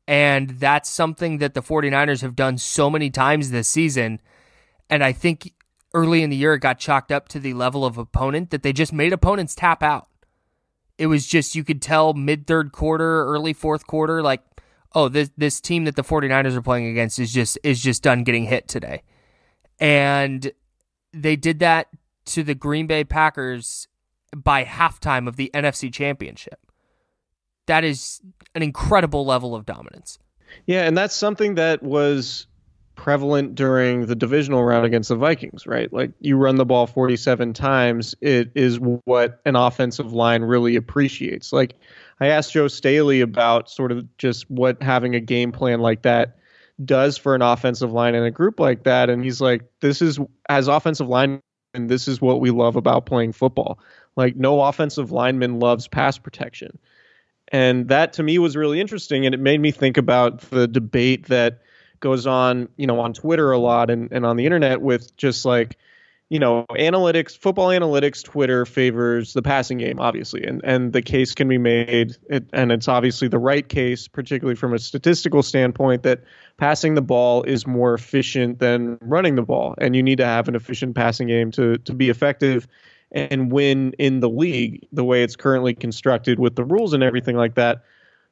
And 0.07 0.51
that's 0.51 0.91
something 0.91 1.39
that 1.39 1.55
the 1.55 1.63
49ers 1.63 2.21
have 2.21 2.37
done 2.37 2.59
so 2.59 2.91
many 2.91 3.09
times 3.09 3.51
this 3.51 3.69
season. 3.69 4.21
And 4.91 5.03
I 5.03 5.13
think 5.13 5.55
early 5.95 6.23
in 6.23 6.31
the 6.31 6.37
year 6.37 6.55
it 6.55 6.61
got 6.61 6.79
chalked 6.79 7.13
up 7.13 7.29
to 7.29 7.41
the 7.41 7.55
level 7.55 7.85
of 7.85 7.97
opponent 7.97 8.51
that 8.51 8.63
they 8.63 8.73
just 8.73 8.93
made 8.93 9.13
opponents 9.13 9.55
tap 9.55 9.83
out. 9.83 10.09
It 10.99 11.07
was 11.07 11.27
just 11.27 11.55
you 11.55 11.65
could 11.65 11.81
tell 11.81 12.13
mid 12.13 12.47
third 12.47 12.73
quarter, 12.73 13.25
early 13.25 13.53
fourth 13.53 13.87
quarter, 13.87 14.23
like, 14.23 14.43
oh, 14.95 15.09
this 15.09 15.31
this 15.37 15.61
team 15.61 15.85
that 15.85 15.97
the 15.97 16.05
49ers 16.05 16.55
are 16.55 16.63
playing 16.63 16.87
against 16.87 17.19
is 17.19 17.33
just 17.33 17.59
is 17.63 17.81
just 17.81 18.03
done 18.03 18.25
getting 18.25 18.45
hit 18.45 18.69
today. 18.69 19.03
And 19.81 20.53
they 21.13 21.37
did 21.37 21.61
that 21.61 21.89
to 22.27 22.43
the 22.43 22.55
Green 22.55 22.87
Bay 22.87 23.05
Packers 23.05 23.89
by 24.37 24.65
halftime 24.65 25.29
of 25.29 25.37
the 25.37 25.51
NFC 25.55 25.93
Championship. 25.93 26.59
That 27.67 27.85
is 27.85 28.21
an 28.55 28.63
incredible 28.63 29.25
level 29.25 29.55
of 29.55 29.65
dominance. 29.65 30.19
Yeah, 30.67 30.87
and 30.87 30.97
that's 30.97 31.15
something 31.15 31.57
that 31.57 31.83
was 31.83 32.47
prevalent 32.97 33.55
during 33.55 34.07
the 34.07 34.15
divisional 34.15 34.65
round 34.65 34.87
against 34.87 35.09
the 35.09 35.17
Vikings, 35.17 35.67
right? 35.67 35.93
Like 35.93 36.13
you 36.21 36.37
run 36.37 36.57
the 36.57 36.65
ball 36.65 36.87
47 36.87 37.53
times, 37.53 38.15
it 38.21 38.51
is 38.55 38.79
what 39.05 39.41
an 39.45 39.57
offensive 39.57 40.13
line 40.13 40.43
really 40.43 40.77
appreciates. 40.77 41.53
Like 41.53 41.75
I 42.21 42.29
asked 42.29 42.53
Joe 42.53 42.69
Staley 42.69 43.21
about 43.21 43.69
sort 43.69 43.93
of 43.93 44.07
just 44.19 44.49
what 44.51 44.83
having 44.83 45.15
a 45.15 45.21
game 45.21 45.53
plan 45.53 45.81
like 45.81 46.03
that 46.03 46.39
does 46.85 47.17
for 47.17 47.35
an 47.35 47.43
offensive 47.43 47.93
line 47.93 48.15
in 48.15 48.25
a 48.25 48.31
group 48.31 48.59
like 48.59 48.83
that 48.83 49.09
and 49.09 49.23
he's 49.23 49.41
like 49.41 49.63
this 49.79 50.03
is 50.03 50.19
as 50.49 50.67
offensive 50.67 51.09
line 51.09 51.41
and 51.73 51.89
this 51.89 52.09
is 52.09 52.21
what 52.21 52.41
we 52.41 52.51
love 52.51 52.77
about 52.77 53.07
playing 53.07 53.33
football. 53.33 53.79
Like 54.17 54.37
no 54.37 54.61
offensive 54.61 55.13
lineman 55.13 55.59
loves 55.59 55.89
pass 55.89 56.19
protection. 56.19 56.79
And 57.49 57.89
that 57.89 58.15
to 58.15 58.23
me 58.23 58.39
was 58.39 58.57
really 58.57 58.81
interesting 58.81 59.27
and 59.27 59.35
it 59.35 59.41
made 59.41 59.61
me 59.61 59.71
think 59.71 59.97
about 59.97 60.41
the 60.51 60.67
debate 60.67 61.27
that 61.27 61.61
goes 62.05 62.27
on, 62.27 62.69
you 62.77 62.87
know, 62.87 63.01
on 63.01 63.15
Twitter 63.15 63.51
a 63.51 63.59
lot 63.59 63.89
and, 63.89 64.13
and 64.13 64.27
on 64.27 64.37
the 64.37 64.45
internet 64.45 64.83
with 64.83 65.17
just 65.17 65.47
like, 65.47 65.79
you 66.29 66.39
know, 66.39 66.67
analytics, 66.73 67.37
football 67.37 67.69
analytics, 67.69 68.23
Twitter 68.23 68.67
favors 68.67 69.33
the 69.33 69.41
passing 69.41 69.79
game, 69.79 69.99
obviously, 69.99 70.45
and 70.45 70.61
and 70.65 70.93
the 70.93 71.01
case 71.01 71.35
can 71.35 71.49
be 71.49 71.59
made, 71.59 72.17
and 72.53 72.73
it's 72.73 72.89
obviously 72.89 73.29
the 73.29 73.39
right 73.39 73.69
case, 73.69 74.07
particularly 74.07 74.55
from 74.55 74.75
a 74.75 74.79
statistical 74.79 75.43
standpoint, 75.43 76.03
that 76.03 76.23
passing 76.59 76.95
the 76.95 77.03
ball 77.03 77.43
is 77.45 77.67
more 77.67 77.95
efficient 77.95 78.59
than 78.59 78.99
running 79.01 79.35
the 79.35 79.43
ball, 79.43 79.75
and 79.79 79.97
you 79.97 80.03
need 80.03 80.19
to 80.19 80.27
have 80.27 80.47
an 80.47 80.55
efficient 80.55 80.95
passing 80.95 81.29
game 81.29 81.51
to 81.53 81.79
to 81.79 81.95
be 81.95 82.11
effective 82.11 82.69
and 83.13 83.51
win 83.51 83.95
in 83.99 84.21
the 84.21 84.29
league 84.29 84.87
the 84.93 85.05
way 85.05 85.23
it's 85.23 85.37
currently 85.37 85.75
constructed 85.75 86.39
with 86.39 86.57
the 86.57 86.65
rules 86.65 86.93
and 86.93 87.03
everything 87.03 87.37
like 87.37 87.55
that. 87.55 87.83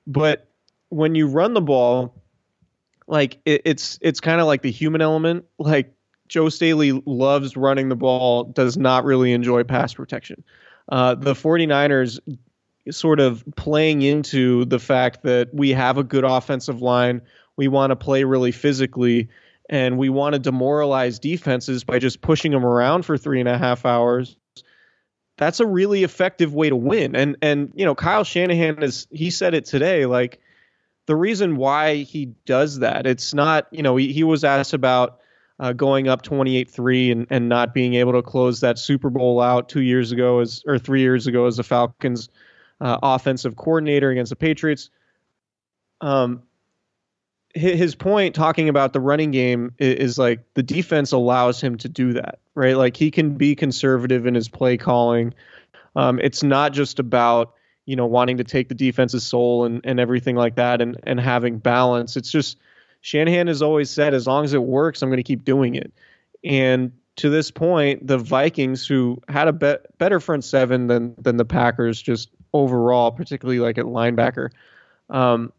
But 0.06 0.48
when 0.88 1.14
you 1.14 1.26
run 1.26 1.54
the 1.54 1.60
ball, 1.60 2.21
like 3.06 3.38
it, 3.44 3.62
it's 3.64 3.98
it's 4.00 4.20
kind 4.20 4.40
of 4.40 4.46
like 4.46 4.62
the 4.62 4.70
human 4.70 5.00
element. 5.00 5.44
Like 5.58 5.94
Joe 6.28 6.48
Staley 6.48 6.92
loves 7.04 7.56
running 7.56 7.88
the 7.88 7.96
ball, 7.96 8.44
does 8.44 8.76
not 8.76 9.04
really 9.04 9.32
enjoy 9.32 9.64
pass 9.64 9.94
protection. 9.94 10.42
Uh, 10.88 11.14
the 11.14 11.34
49ers 11.34 12.18
sort 12.90 13.20
of 13.20 13.44
playing 13.56 14.02
into 14.02 14.64
the 14.64 14.78
fact 14.78 15.22
that 15.22 15.52
we 15.52 15.70
have 15.70 15.98
a 15.98 16.04
good 16.04 16.24
offensive 16.24 16.82
line, 16.82 17.22
we 17.56 17.68
want 17.68 17.90
to 17.90 17.96
play 17.96 18.24
really 18.24 18.50
physically, 18.50 19.28
and 19.68 19.98
we 19.98 20.08
want 20.08 20.34
to 20.34 20.38
demoralize 20.38 21.18
defenses 21.18 21.84
by 21.84 21.98
just 21.98 22.20
pushing 22.20 22.50
them 22.50 22.64
around 22.64 23.04
for 23.04 23.16
three 23.16 23.40
and 23.40 23.48
a 23.48 23.58
half 23.58 23.86
hours. 23.86 24.36
That's 25.36 25.60
a 25.60 25.66
really 25.66 26.02
effective 26.02 26.54
way 26.54 26.68
to 26.68 26.76
win. 26.76 27.14
And 27.14 27.36
and 27.42 27.72
you 27.74 27.84
know, 27.84 27.94
Kyle 27.94 28.24
Shanahan 28.24 28.82
is 28.82 29.06
he 29.10 29.30
said 29.30 29.54
it 29.54 29.64
today, 29.64 30.06
like 30.06 30.40
the 31.06 31.16
reason 31.16 31.56
why 31.56 31.96
he 31.96 32.26
does 32.46 32.78
that, 32.78 33.06
it's 33.06 33.34
not, 33.34 33.66
you 33.70 33.82
know, 33.82 33.96
he, 33.96 34.12
he 34.12 34.24
was 34.24 34.44
asked 34.44 34.72
about 34.72 35.18
uh, 35.58 35.72
going 35.72 36.08
up 36.08 36.22
28-3 36.22 37.12
and, 37.12 37.26
and 37.30 37.48
not 37.48 37.74
being 37.74 37.94
able 37.94 38.12
to 38.12 38.22
close 38.22 38.60
that 38.60 38.78
Super 38.78 39.10
Bowl 39.10 39.40
out 39.40 39.68
two 39.68 39.82
years 39.82 40.12
ago 40.12 40.40
as 40.40 40.62
or 40.66 40.78
three 40.78 41.00
years 41.00 41.26
ago 41.26 41.46
as 41.46 41.56
the 41.56 41.62
Falcons 41.62 42.28
uh, 42.80 42.98
offensive 43.02 43.56
coordinator 43.56 44.10
against 44.10 44.30
the 44.30 44.36
Patriots. 44.36 44.90
Um, 46.00 46.42
his 47.54 47.94
point 47.94 48.34
talking 48.34 48.68
about 48.68 48.92
the 48.92 49.00
running 49.00 49.30
game 49.30 49.74
is, 49.78 50.18
like 50.18 50.40
the 50.54 50.62
defense 50.62 51.12
allows 51.12 51.60
him 51.60 51.76
to 51.78 51.88
do 51.88 52.14
that, 52.14 52.38
right? 52.54 52.76
Like 52.76 52.96
he 52.96 53.10
can 53.10 53.36
be 53.36 53.54
conservative 53.54 54.26
in 54.26 54.34
his 54.34 54.48
play 54.48 54.78
calling. 54.78 55.34
Um, 55.94 56.18
it's 56.20 56.42
not 56.42 56.72
just 56.72 56.98
about 56.98 57.52
you 57.86 57.96
know, 57.96 58.06
wanting 58.06 58.36
to 58.36 58.44
take 58.44 58.68
the 58.68 58.74
defense's 58.74 59.24
soul 59.24 59.64
and, 59.64 59.80
and 59.84 59.98
everything 59.98 60.36
like 60.36 60.54
that 60.54 60.80
and, 60.80 60.98
and 61.04 61.20
having 61.20 61.58
balance. 61.58 62.16
It's 62.16 62.30
just 62.30 62.58
Shanahan 63.00 63.48
has 63.48 63.62
always 63.62 63.90
said, 63.90 64.14
as 64.14 64.26
long 64.26 64.44
as 64.44 64.54
it 64.54 64.62
works, 64.62 65.02
I'm 65.02 65.08
going 65.08 65.16
to 65.16 65.22
keep 65.24 65.44
doing 65.44 65.74
it. 65.74 65.92
And 66.44 66.92
to 67.16 67.28
this 67.28 67.50
point, 67.50 68.06
the 68.06 68.18
Vikings, 68.18 68.86
who 68.86 69.20
had 69.28 69.48
a 69.48 69.52
be- 69.52 69.76
better 69.98 70.20
front 70.20 70.44
seven 70.44 70.86
than 70.86 71.14
than 71.18 71.36
the 71.36 71.44
Packers, 71.44 72.00
just 72.00 72.30
overall, 72.52 73.10
particularly 73.10 73.60
like 73.60 73.78
at 73.78 73.84
linebacker, 73.84 74.50
um, 75.10 75.52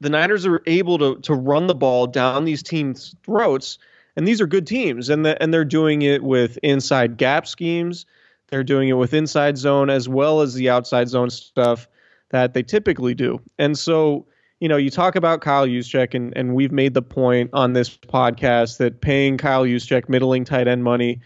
the 0.00 0.08
Niners 0.08 0.46
are 0.46 0.62
able 0.66 0.98
to 0.98 1.16
to 1.22 1.34
run 1.34 1.66
the 1.66 1.74
ball 1.74 2.06
down 2.06 2.44
these 2.44 2.62
teams' 2.62 3.14
throats, 3.24 3.78
and 4.16 4.26
these 4.28 4.40
are 4.40 4.46
good 4.46 4.66
teams, 4.66 5.08
and 5.08 5.26
the, 5.26 5.40
and 5.42 5.52
they're 5.52 5.64
doing 5.64 6.02
it 6.02 6.22
with 6.22 6.58
inside 6.62 7.16
gap 7.16 7.46
schemes. 7.46 8.06
They're 8.50 8.64
doing 8.64 8.88
it 8.88 8.94
with 8.94 9.14
inside 9.14 9.56
zone 9.58 9.90
as 9.90 10.08
well 10.08 10.40
as 10.40 10.54
the 10.54 10.68
outside 10.68 11.08
zone 11.08 11.30
stuff 11.30 11.88
that 12.30 12.54
they 12.54 12.62
typically 12.62 13.14
do. 13.14 13.40
And 13.58 13.78
so, 13.78 14.26
you 14.60 14.68
know, 14.68 14.76
you 14.76 14.90
talk 14.90 15.16
about 15.16 15.40
Kyle 15.40 15.66
Juszczyk, 15.66 16.14
and, 16.14 16.36
and 16.36 16.54
we've 16.54 16.72
made 16.72 16.94
the 16.94 17.02
point 17.02 17.50
on 17.52 17.72
this 17.72 17.96
podcast 17.96 18.78
that 18.78 19.00
paying 19.00 19.36
Kyle 19.38 19.64
Juszczyk 19.64 20.08
middling 20.08 20.44
tight 20.44 20.68
end 20.68 20.84
money 20.84 21.20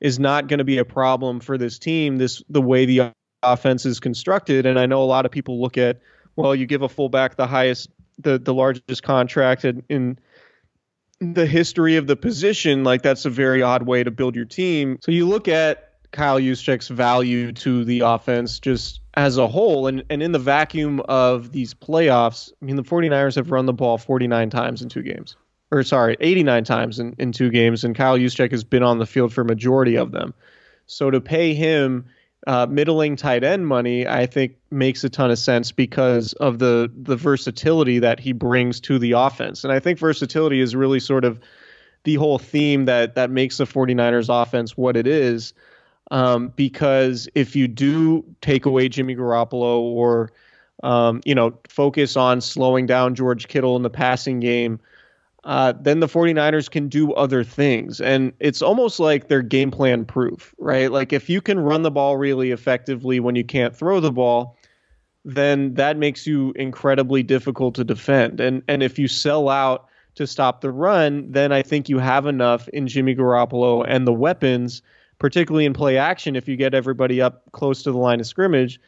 is 0.00 0.18
not 0.18 0.46
going 0.46 0.58
to 0.58 0.64
be 0.64 0.78
a 0.78 0.84
problem 0.84 1.40
for 1.40 1.58
this 1.58 1.78
team. 1.78 2.16
This 2.16 2.42
the 2.48 2.62
way 2.62 2.86
the 2.86 3.12
offense 3.42 3.84
is 3.84 4.00
constructed, 4.00 4.66
and 4.66 4.78
I 4.78 4.86
know 4.86 5.02
a 5.02 5.04
lot 5.04 5.26
of 5.26 5.32
people 5.32 5.60
look 5.60 5.76
at, 5.76 6.00
well, 6.36 6.54
you 6.54 6.66
give 6.66 6.82
a 6.82 6.88
fullback 6.88 7.36
the 7.36 7.46
highest, 7.46 7.90
the 8.18 8.38
the 8.38 8.54
largest 8.54 9.02
contract 9.02 9.64
in, 9.64 9.82
in 9.88 10.18
the 11.20 11.46
history 11.46 11.96
of 11.96 12.06
the 12.06 12.16
position, 12.16 12.84
like 12.84 13.02
that's 13.02 13.24
a 13.24 13.30
very 13.30 13.60
odd 13.60 13.82
way 13.82 14.04
to 14.04 14.10
build 14.10 14.36
your 14.36 14.44
team. 14.44 14.98
So 15.02 15.10
you 15.10 15.26
look 15.26 15.48
at 15.48 15.87
Kyle 16.10 16.40
Juszczyk's 16.40 16.88
value 16.88 17.52
to 17.52 17.84
the 17.84 18.00
offense 18.00 18.60
just 18.60 19.00
as 19.14 19.36
a 19.36 19.46
whole. 19.46 19.86
And, 19.86 20.04
and 20.08 20.22
in 20.22 20.32
the 20.32 20.38
vacuum 20.38 21.00
of 21.00 21.52
these 21.52 21.74
playoffs, 21.74 22.50
I 22.62 22.64
mean, 22.64 22.76
the 22.76 22.82
49ers 22.82 23.36
have 23.36 23.50
run 23.50 23.66
the 23.66 23.72
ball 23.72 23.98
49 23.98 24.50
times 24.50 24.82
in 24.82 24.88
two 24.88 25.02
games. 25.02 25.36
Or, 25.70 25.82
sorry, 25.82 26.16
89 26.18 26.64
times 26.64 26.98
in, 26.98 27.14
in 27.18 27.32
two 27.32 27.50
games, 27.50 27.84
and 27.84 27.94
Kyle 27.94 28.16
Juszczyk 28.16 28.52
has 28.52 28.64
been 28.64 28.82
on 28.82 28.98
the 28.98 29.04
field 29.04 29.34
for 29.34 29.44
majority 29.44 29.96
of 29.96 30.12
them. 30.12 30.32
So 30.86 31.10
to 31.10 31.20
pay 31.20 31.52
him 31.52 32.06
uh, 32.46 32.66
middling 32.70 33.16
tight 33.16 33.44
end 33.44 33.66
money, 33.66 34.06
I 34.06 34.24
think 34.24 34.56
makes 34.70 35.04
a 35.04 35.10
ton 35.10 35.30
of 35.30 35.38
sense 35.38 35.72
because 35.72 36.32
of 36.34 36.58
the 36.58 36.90
the 36.96 37.16
versatility 37.16 37.98
that 37.98 38.18
he 38.18 38.32
brings 38.32 38.80
to 38.80 38.98
the 38.98 39.12
offense. 39.12 39.64
And 39.64 39.72
I 39.72 39.80
think 39.80 39.98
versatility 39.98 40.60
is 40.60 40.74
really 40.74 41.00
sort 41.00 41.26
of 41.26 41.40
the 42.04 42.14
whole 42.14 42.38
theme 42.38 42.86
that 42.86 43.16
that 43.16 43.30
makes 43.30 43.58
the 43.58 43.64
49ers 43.64 44.30
offense 44.30 44.76
what 44.76 44.96
it 44.96 45.06
is 45.06 45.52
um, 46.10 46.52
because 46.56 47.28
if 47.34 47.54
you 47.54 47.68
do 47.68 48.24
take 48.40 48.66
away 48.66 48.88
Jimmy 48.88 49.14
Garoppolo 49.14 49.80
or 49.80 50.32
um, 50.82 51.20
you 51.24 51.34
know 51.34 51.58
focus 51.68 52.16
on 52.16 52.40
slowing 52.40 52.86
down 52.86 53.14
George 53.14 53.48
Kittle 53.48 53.76
in 53.76 53.82
the 53.82 53.90
passing 53.90 54.40
game, 54.40 54.80
uh, 55.44 55.72
then 55.80 56.00
the 56.00 56.06
49ers 56.06 56.70
can 56.70 56.88
do 56.88 57.12
other 57.14 57.44
things. 57.44 58.00
And 58.00 58.32
it's 58.40 58.62
almost 58.62 59.00
like 59.00 59.28
they're 59.28 59.42
game 59.42 59.70
plan 59.70 60.04
proof, 60.04 60.54
right? 60.58 60.90
Like 60.90 61.12
if 61.12 61.28
you 61.30 61.40
can 61.40 61.58
run 61.58 61.82
the 61.82 61.90
ball 61.90 62.16
really 62.16 62.50
effectively 62.50 63.20
when 63.20 63.34
you 63.34 63.44
can't 63.44 63.74
throw 63.74 64.00
the 64.00 64.12
ball, 64.12 64.56
then 65.24 65.74
that 65.74 65.96
makes 65.96 66.26
you 66.26 66.52
incredibly 66.56 67.22
difficult 67.22 67.74
to 67.76 67.84
defend. 67.84 68.40
And 68.40 68.62
and 68.68 68.82
if 68.82 68.98
you 68.98 69.08
sell 69.08 69.48
out 69.48 69.88
to 70.14 70.26
stop 70.26 70.60
the 70.60 70.70
run, 70.70 71.30
then 71.30 71.52
I 71.52 71.62
think 71.62 71.88
you 71.88 71.98
have 71.98 72.26
enough 72.26 72.68
in 72.68 72.88
Jimmy 72.88 73.14
Garoppolo 73.14 73.84
and 73.86 74.06
the 74.06 74.12
weapons, 74.12 74.82
particularly 75.18 75.64
in 75.64 75.72
play 75.72 75.96
action 75.98 76.36
if 76.36 76.48
you 76.48 76.56
get 76.56 76.74
everybody 76.74 77.20
up 77.20 77.42
close 77.52 77.82
to 77.82 77.92
the 77.92 77.98
line 77.98 78.20
of 78.20 78.26
scrimmage, 78.26 78.80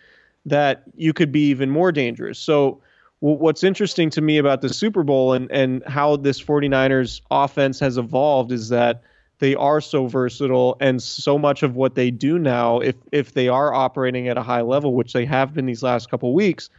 that 0.46 0.82
you 0.94 1.12
could 1.12 1.32
be 1.32 1.48
even 1.48 1.70
more 1.70 1.92
dangerous. 1.92 2.38
So 2.38 2.80
what's 3.20 3.62
interesting 3.62 4.10
to 4.10 4.20
me 4.20 4.38
about 4.38 4.62
the 4.62 4.72
Super 4.72 5.02
Bowl 5.02 5.34
and, 5.34 5.50
and 5.50 5.82
how 5.86 6.16
this 6.16 6.42
49ers 6.42 7.20
offense 7.30 7.78
has 7.80 7.98
evolved 7.98 8.50
is 8.50 8.70
that 8.70 9.02
they 9.40 9.54
are 9.54 9.80
so 9.80 10.06
versatile 10.06 10.76
and 10.80 11.02
so 11.02 11.38
much 11.38 11.62
of 11.62 11.74
what 11.74 11.94
they 11.94 12.10
do 12.10 12.38
now 12.38 12.78
if 12.78 12.94
if 13.10 13.32
they 13.32 13.48
are 13.48 13.74
operating 13.74 14.28
at 14.28 14.38
a 14.38 14.42
high 14.42 14.60
level 14.60 14.94
which 14.94 15.12
they 15.12 15.24
have 15.24 15.54
been 15.54 15.66
these 15.66 15.82
last 15.82 16.10
couple 16.10 16.32
weeks 16.32 16.70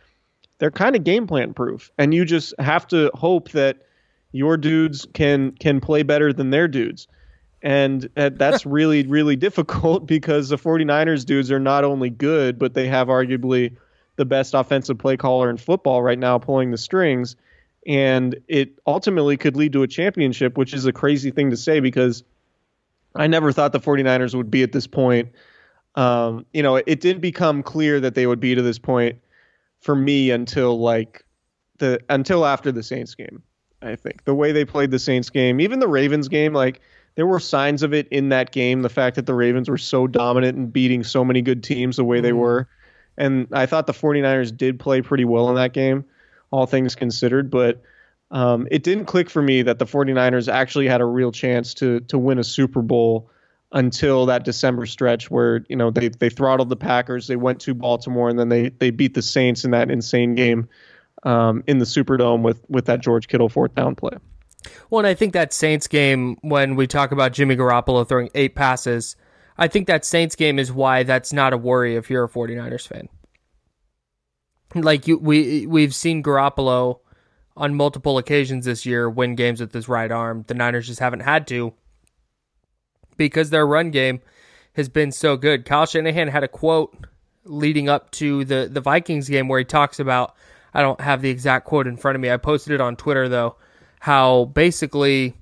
they're 0.59 0.71
kind 0.71 0.95
of 0.95 1.03
game 1.03 1.27
plan 1.27 1.53
proof 1.53 1.91
and 1.97 2.13
you 2.13 2.23
just 2.23 2.53
have 2.59 2.87
to 2.87 3.11
hope 3.13 3.51
that 3.51 3.77
your 4.31 4.57
dudes 4.57 5.07
can 5.13 5.51
can 5.53 5.81
play 5.81 6.03
better 6.03 6.31
than 6.31 6.51
their 6.51 6.67
dudes 6.67 7.07
and 7.61 8.09
that's 8.15 8.65
really 8.65 9.03
really 9.03 9.35
difficult 9.35 10.05
because 10.05 10.49
the 10.49 10.57
49ers 10.57 11.25
dudes 11.25 11.51
are 11.51 11.59
not 11.59 11.83
only 11.83 12.09
good 12.09 12.57
but 12.57 12.73
they 12.73 12.87
have 12.87 13.07
arguably 13.07 13.75
the 14.15 14.25
best 14.25 14.53
offensive 14.53 14.97
play 14.97 15.17
caller 15.17 15.49
in 15.49 15.57
football 15.57 16.01
right 16.01 16.19
now 16.19 16.37
pulling 16.37 16.71
the 16.71 16.77
strings 16.77 17.35
and 17.87 18.35
it 18.47 18.79
ultimately 18.85 19.37
could 19.37 19.55
lead 19.55 19.73
to 19.73 19.83
a 19.83 19.87
championship 19.87 20.57
which 20.57 20.73
is 20.73 20.85
a 20.85 20.93
crazy 20.93 21.31
thing 21.31 21.49
to 21.49 21.57
say 21.57 21.79
because 21.79 22.23
I 23.15 23.27
never 23.27 23.51
thought 23.51 23.71
the 23.71 23.79
49ers 23.79 24.35
would 24.35 24.49
be 24.49 24.63
at 24.63 24.71
this 24.71 24.87
point. 24.87 25.29
Um, 25.95 26.45
you 26.53 26.63
know, 26.63 26.77
it, 26.77 26.85
it 26.87 27.01
didn't 27.01 27.21
become 27.21 27.63
clear 27.63 27.99
that 27.99 28.15
they 28.15 28.25
would 28.25 28.39
be 28.39 28.55
to 28.55 28.61
this 28.61 28.79
point 28.79 29.19
for 29.81 29.95
me 29.95 30.31
until 30.31 30.79
like 30.79 31.25
the 31.79 31.99
until 32.09 32.45
after 32.45 32.71
the 32.71 32.83
Saints 32.83 33.15
game. 33.15 33.43
I 33.81 33.95
think 33.95 34.23
the 34.25 34.35
way 34.35 34.51
they 34.51 34.63
played 34.63 34.91
the 34.91 34.99
Saints 34.99 35.29
game, 35.29 35.59
even 35.59 35.79
the 35.79 35.87
Ravens 35.87 36.27
game, 36.27 36.53
like 36.53 36.81
there 37.15 37.27
were 37.27 37.39
signs 37.39 37.83
of 37.83 37.93
it 37.93 38.07
in 38.09 38.29
that 38.29 38.51
game. 38.51 38.81
The 38.81 38.89
fact 38.89 39.15
that 39.15 39.25
the 39.25 39.33
Ravens 39.33 39.69
were 39.69 39.77
so 39.77 40.07
dominant 40.07 40.57
and 40.57 40.71
beating 40.71 41.03
so 41.03 41.25
many 41.25 41.41
good 41.41 41.63
teams 41.63 41.97
the 41.97 42.03
way 42.03 42.17
mm-hmm. 42.17 42.23
they 42.23 42.33
were. 42.33 42.67
And 43.17 43.47
I 43.51 43.65
thought 43.65 43.87
the 43.87 43.93
49ers 43.93 44.55
did 44.55 44.79
play 44.79 45.01
pretty 45.01 45.25
well 45.25 45.49
in 45.49 45.55
that 45.55 45.73
game, 45.73 46.05
all 46.49 46.65
things 46.65 46.95
considered. 46.95 47.51
But 47.51 47.81
um, 48.31 48.67
it 48.71 48.83
didn't 48.83 49.05
click 49.05 49.29
for 49.29 49.41
me 49.41 49.61
that 49.63 49.79
the 49.79 49.85
49ers 49.85 50.51
actually 50.51 50.87
had 50.87 51.01
a 51.01 51.05
real 51.05 51.31
chance 51.31 51.73
to 51.75 51.99
to 52.01 52.17
win 52.17 52.39
a 52.39 52.43
Super 52.43 52.81
Bowl 52.81 53.29
until 53.73 54.25
that 54.25 54.43
December 54.43 54.85
stretch 54.85 55.29
where 55.29 55.65
you 55.69 55.75
know 55.75 55.91
they 55.91 56.09
they 56.09 56.29
throttled 56.29 56.69
the 56.69 56.77
Packers, 56.77 57.27
they 57.27 57.35
went 57.35 57.59
to 57.61 57.73
Baltimore, 57.73 58.29
and 58.29 58.39
then 58.39 58.49
they 58.49 58.69
they 58.69 58.89
beat 58.89 59.13
the 59.13 59.21
Saints 59.21 59.65
in 59.65 59.71
that 59.71 59.91
insane 59.91 60.35
game 60.35 60.69
um, 61.23 61.63
in 61.67 61.79
the 61.79 61.85
Superdome 61.85 62.41
with 62.41 62.63
with 62.69 62.85
that 62.85 63.01
George 63.01 63.27
Kittle 63.27 63.49
fourth 63.49 63.75
down 63.75 63.95
play. 63.95 64.17
Well, 64.89 64.99
and 64.99 65.07
I 65.07 65.13
think 65.13 65.33
that 65.33 65.53
Saints 65.53 65.87
game 65.87 66.37
when 66.41 66.75
we 66.75 66.87
talk 66.87 67.11
about 67.11 67.33
Jimmy 67.33 67.55
Garoppolo 67.55 68.07
throwing 68.07 68.29
eight 68.35 68.55
passes, 68.55 69.15
I 69.57 69.67
think 69.67 69.87
that 69.87 70.05
Saints 70.05 70.35
game 70.35 70.59
is 70.59 70.71
why 70.71 71.03
that's 71.03 71.33
not 71.33 71.53
a 71.53 71.57
worry 71.57 71.95
if 71.95 72.09
you're 72.09 72.25
a 72.25 72.29
49ers 72.29 72.87
fan. 72.87 73.09
Like 74.73 75.07
you, 75.07 75.17
we 75.17 75.67
we've 75.67 75.93
seen 75.93 76.23
Garoppolo 76.23 76.99
on 77.57 77.75
multiple 77.75 78.17
occasions 78.17 78.65
this 78.65 78.85
year 78.85 79.09
win 79.09 79.35
games 79.35 79.59
with 79.59 79.73
his 79.73 79.89
right 79.89 80.11
arm. 80.11 80.45
The 80.47 80.53
Niners 80.53 80.87
just 80.87 80.99
haven't 80.99 81.21
had 81.21 81.47
to 81.47 81.73
because 83.17 83.49
their 83.49 83.67
run 83.67 83.91
game 83.91 84.21
has 84.73 84.89
been 84.89 85.11
so 85.11 85.35
good. 85.37 85.65
Kyle 85.65 85.85
Shanahan 85.85 86.29
had 86.29 86.43
a 86.43 86.47
quote 86.47 86.95
leading 87.43 87.89
up 87.89 88.11
to 88.11 88.45
the, 88.45 88.69
the 88.71 88.81
Vikings 88.81 89.27
game 89.27 89.47
where 89.47 89.59
he 89.59 89.65
talks 89.65 89.99
about, 89.99 90.35
I 90.73 90.81
don't 90.81 91.01
have 91.01 91.21
the 91.21 91.29
exact 91.29 91.65
quote 91.65 91.87
in 91.87 91.97
front 91.97 92.15
of 92.15 92.21
me. 92.21 92.31
I 92.31 92.37
posted 92.37 92.73
it 92.73 92.81
on 92.81 92.95
Twitter 92.95 93.27
though, 93.27 93.57
how 94.01 94.45
basically 94.45 95.35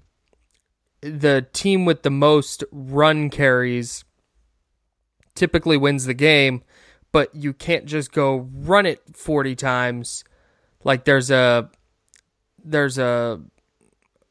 the 0.99 1.47
team 1.53 1.85
with 1.85 2.03
the 2.03 2.09
most 2.09 2.61
run 2.73 3.29
carries 3.29 4.03
typically 5.33 5.77
wins 5.77 6.03
the 6.03 6.13
game, 6.13 6.61
but 7.13 7.33
you 7.33 7.53
can't 7.53 7.85
just 7.85 8.11
go 8.11 8.49
run 8.53 8.85
it 8.85 9.01
40 9.15 9.55
times. 9.55 10.25
Like 10.83 11.05
there's 11.05 11.31
a 11.31 11.69
there's 12.61 12.97
a 12.97 13.39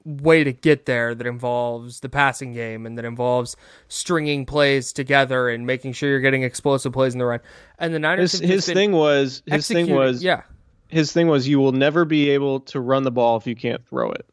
way 0.05 0.45
to 0.45 0.53
get 0.53 0.85
there 0.85 1.14
that 1.14 1.27
involves 1.27 2.01
the 2.01 2.11
passing 2.11 2.53
game 2.53 2.85
and 2.85 2.99
that 2.99 3.07
involves 3.07 3.57
stringing 3.88 4.45
plays 4.45 4.93
together 4.93 5.49
and 5.49 5.67
making 5.67 5.95
sure 5.95 6.11
you're 6.11 6.21
getting 6.21 6.43
explosive 6.43 6.93
plays 6.93 7.14
in 7.14 7.19
the 7.19 7.25
run. 7.25 7.41
And 7.79 7.95
the 7.95 7.99
Niners 7.99 8.33
his, 8.33 8.41
his 8.41 8.67
thing 8.67 8.93
was 8.93 9.43
his 9.47 9.67
thing 9.69 9.95
was 9.95 10.23
yeah. 10.23 10.43
His 10.88 11.12
thing 11.12 11.29
was 11.29 11.46
you 11.46 11.59
will 11.59 11.72
never 11.72 12.05
be 12.05 12.31
able 12.31 12.61
to 12.61 12.81
run 12.81 13.03
the 13.03 13.11
ball 13.11 13.37
if 13.37 13.46
you 13.46 13.55
can't 13.55 13.87
throw 13.87 14.11
it. 14.11 14.29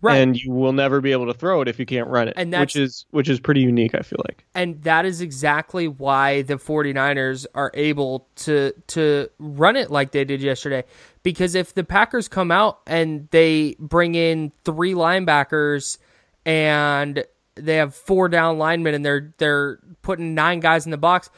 Right. 0.00 0.18
And 0.18 0.36
you 0.36 0.52
will 0.52 0.72
never 0.72 1.00
be 1.00 1.10
able 1.10 1.26
to 1.26 1.34
throw 1.34 1.60
it 1.60 1.66
if 1.66 1.80
you 1.80 1.86
can't 1.86 2.06
run 2.06 2.28
it. 2.28 2.34
And 2.36 2.52
which 2.52 2.76
is 2.76 3.04
which 3.10 3.28
is 3.28 3.40
pretty 3.40 3.62
unique, 3.62 3.96
I 3.96 4.00
feel 4.00 4.20
like. 4.28 4.44
And 4.54 4.80
that 4.82 5.04
is 5.04 5.20
exactly 5.20 5.88
why 5.88 6.42
the 6.42 6.54
49ers 6.54 7.46
are 7.54 7.72
able 7.74 8.28
to 8.36 8.72
to 8.88 9.28
run 9.40 9.74
it 9.74 9.90
like 9.90 10.12
they 10.12 10.24
did 10.24 10.40
yesterday. 10.40 10.84
Because 11.24 11.56
if 11.56 11.74
the 11.74 11.82
Packers 11.82 12.28
come 12.28 12.52
out 12.52 12.78
and 12.86 13.28
they 13.32 13.74
bring 13.80 14.14
in 14.14 14.52
three 14.64 14.94
linebackers 14.94 15.98
and 16.46 17.24
they 17.56 17.76
have 17.76 17.92
four 17.92 18.28
down 18.28 18.56
linemen 18.56 18.94
and 18.94 19.04
they're 19.04 19.34
they're 19.38 19.80
putting 20.02 20.32
nine 20.32 20.60
guys 20.60 20.84
in 20.84 20.92
the 20.92 20.96
box, 20.96 21.28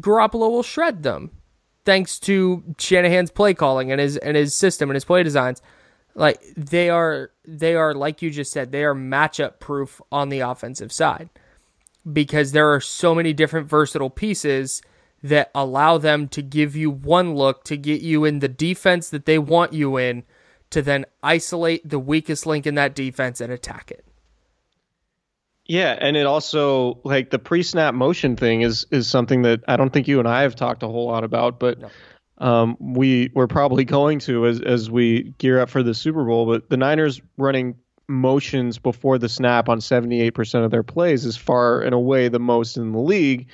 Garoppolo 0.00 0.50
will 0.50 0.64
shred 0.64 1.04
them. 1.04 1.30
Thanks 1.84 2.18
to 2.20 2.62
Shanahan's 2.78 3.30
play 3.30 3.54
calling 3.54 3.92
and 3.92 4.00
his 4.00 4.16
and 4.16 4.36
his 4.36 4.54
system 4.54 4.90
and 4.90 4.94
his 4.94 5.04
play 5.04 5.22
designs 5.22 5.60
like 6.14 6.40
they 6.56 6.88
are 6.88 7.30
they 7.44 7.74
are 7.74 7.92
like 7.94 8.22
you 8.22 8.30
just 8.30 8.52
said 8.52 8.70
they 8.70 8.84
are 8.84 8.94
matchup 8.94 9.58
proof 9.58 10.00
on 10.12 10.28
the 10.28 10.40
offensive 10.40 10.92
side 10.92 11.28
because 12.10 12.52
there 12.52 12.72
are 12.72 12.80
so 12.80 13.14
many 13.14 13.32
different 13.32 13.68
versatile 13.68 14.10
pieces 14.10 14.82
that 15.22 15.50
allow 15.54 15.98
them 15.98 16.28
to 16.28 16.42
give 16.42 16.76
you 16.76 16.90
one 16.90 17.34
look 17.34 17.64
to 17.64 17.76
get 17.76 18.02
you 18.02 18.24
in 18.24 18.40
the 18.40 18.48
defense 18.48 19.08
that 19.08 19.24
they 19.24 19.38
want 19.38 19.72
you 19.72 19.96
in 19.96 20.22
to 20.70 20.82
then 20.82 21.06
isolate 21.22 21.88
the 21.88 21.98
weakest 21.98 22.46
link 22.46 22.66
in 22.66 22.74
that 22.74 22.94
defense 22.94 23.40
and 23.40 23.52
attack 23.52 23.90
it. 23.90 24.04
Yeah, 25.66 25.96
and 25.98 26.16
it 26.16 26.26
also 26.26 27.00
like 27.04 27.30
the 27.30 27.38
pre-snap 27.38 27.94
motion 27.94 28.36
thing 28.36 28.62
is 28.62 28.86
is 28.90 29.08
something 29.08 29.42
that 29.42 29.62
I 29.66 29.76
don't 29.76 29.90
think 29.90 30.08
you 30.08 30.18
and 30.18 30.28
I 30.28 30.42
have 30.42 30.56
talked 30.56 30.82
a 30.82 30.88
whole 30.88 31.06
lot 31.06 31.24
about, 31.24 31.58
but 31.58 31.80
no 31.80 31.90
um, 32.38 32.76
we 32.80 33.30
we're 33.34 33.46
probably 33.46 33.84
going 33.84 34.18
to 34.20 34.46
as 34.46 34.60
as 34.60 34.90
we 34.90 35.34
gear 35.38 35.60
up 35.60 35.70
for 35.70 35.82
the 35.82 35.94
Super 35.94 36.24
Bowl. 36.24 36.46
But 36.46 36.68
the 36.68 36.76
Niners 36.76 37.20
running 37.36 37.76
motions 38.08 38.78
before 38.78 39.18
the 39.18 39.28
snap 39.28 39.68
on 39.68 39.78
78% 39.78 40.64
of 40.64 40.70
their 40.70 40.82
plays 40.82 41.24
is 41.24 41.36
far 41.36 41.80
and 41.80 41.94
away 41.94 42.28
the 42.28 42.38
most 42.38 42.76
in 42.76 42.92
the 42.92 42.98
league. 42.98 43.48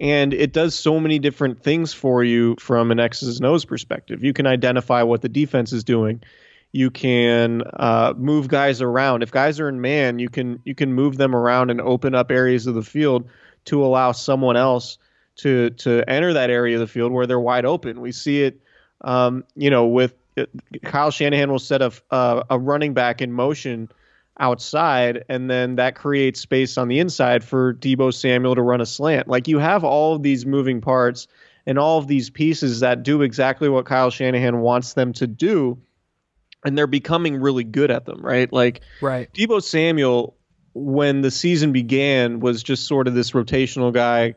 And 0.00 0.32
it 0.32 0.52
does 0.52 0.74
so 0.74 0.98
many 0.98 1.18
different 1.18 1.62
things 1.62 1.92
for 1.92 2.24
you 2.24 2.56
from 2.58 2.90
an 2.90 2.98
X's 2.98 3.36
and 3.36 3.46
O's 3.46 3.66
perspective. 3.66 4.24
You 4.24 4.32
can 4.32 4.46
identify 4.46 5.02
what 5.02 5.20
the 5.20 5.28
defense 5.28 5.72
is 5.72 5.84
doing. 5.84 6.22
You 6.72 6.90
can 6.90 7.62
uh, 7.74 8.14
move 8.16 8.48
guys 8.48 8.80
around. 8.80 9.22
If 9.22 9.30
guys 9.30 9.60
are 9.60 9.68
in 9.68 9.80
man, 9.80 10.18
you 10.18 10.30
can 10.30 10.60
you 10.64 10.74
can 10.74 10.94
move 10.94 11.18
them 11.18 11.34
around 11.34 11.70
and 11.70 11.80
open 11.80 12.14
up 12.14 12.30
areas 12.30 12.66
of 12.66 12.74
the 12.74 12.82
field 12.82 13.28
to 13.66 13.84
allow 13.84 14.12
someone 14.12 14.56
else 14.56 14.98
to 15.36 15.70
to 15.70 16.02
enter 16.08 16.32
that 16.32 16.50
area 16.50 16.76
of 16.76 16.80
the 16.80 16.86
field 16.86 17.12
where 17.12 17.26
they're 17.26 17.40
wide 17.40 17.66
open. 17.66 18.00
We 18.00 18.12
see 18.12 18.42
it, 18.42 18.60
um, 19.02 19.44
you 19.54 19.70
know, 19.70 19.86
with 19.86 20.14
uh, 20.38 20.46
Kyle 20.82 21.10
Shanahan 21.10 21.50
will 21.50 21.58
set 21.58 21.82
a 21.82 21.92
uh, 22.10 22.44
a 22.48 22.58
running 22.58 22.94
back 22.94 23.20
in 23.20 23.32
motion 23.32 23.90
outside, 24.40 25.24
and 25.28 25.50
then 25.50 25.76
that 25.76 25.94
creates 25.94 26.40
space 26.40 26.78
on 26.78 26.88
the 26.88 26.98
inside 26.98 27.44
for 27.44 27.74
Deebo 27.74 28.14
Samuel 28.14 28.54
to 28.54 28.62
run 28.62 28.80
a 28.80 28.86
slant. 28.86 29.28
Like 29.28 29.46
you 29.46 29.58
have 29.58 29.84
all 29.84 30.14
of 30.14 30.22
these 30.22 30.46
moving 30.46 30.80
parts 30.80 31.26
and 31.66 31.78
all 31.78 31.98
of 31.98 32.08
these 32.08 32.30
pieces 32.30 32.80
that 32.80 33.02
do 33.02 33.22
exactly 33.22 33.68
what 33.68 33.84
Kyle 33.84 34.10
Shanahan 34.10 34.60
wants 34.60 34.94
them 34.94 35.12
to 35.14 35.26
do, 35.26 35.78
and 36.64 36.76
they're 36.76 36.86
becoming 36.86 37.40
really 37.40 37.64
good 37.64 37.90
at 37.90 38.04
them. 38.04 38.20
Right, 38.20 38.52
like 38.52 38.82
right. 39.00 39.32
Deebo 39.32 39.62
Samuel 39.62 40.36
when 40.74 41.20
the 41.20 41.30
season 41.30 41.72
began 41.72 42.40
was 42.40 42.62
just 42.62 42.86
sort 42.86 43.06
of 43.06 43.14
this 43.14 43.32
rotational 43.32 43.92
guy 43.92 44.34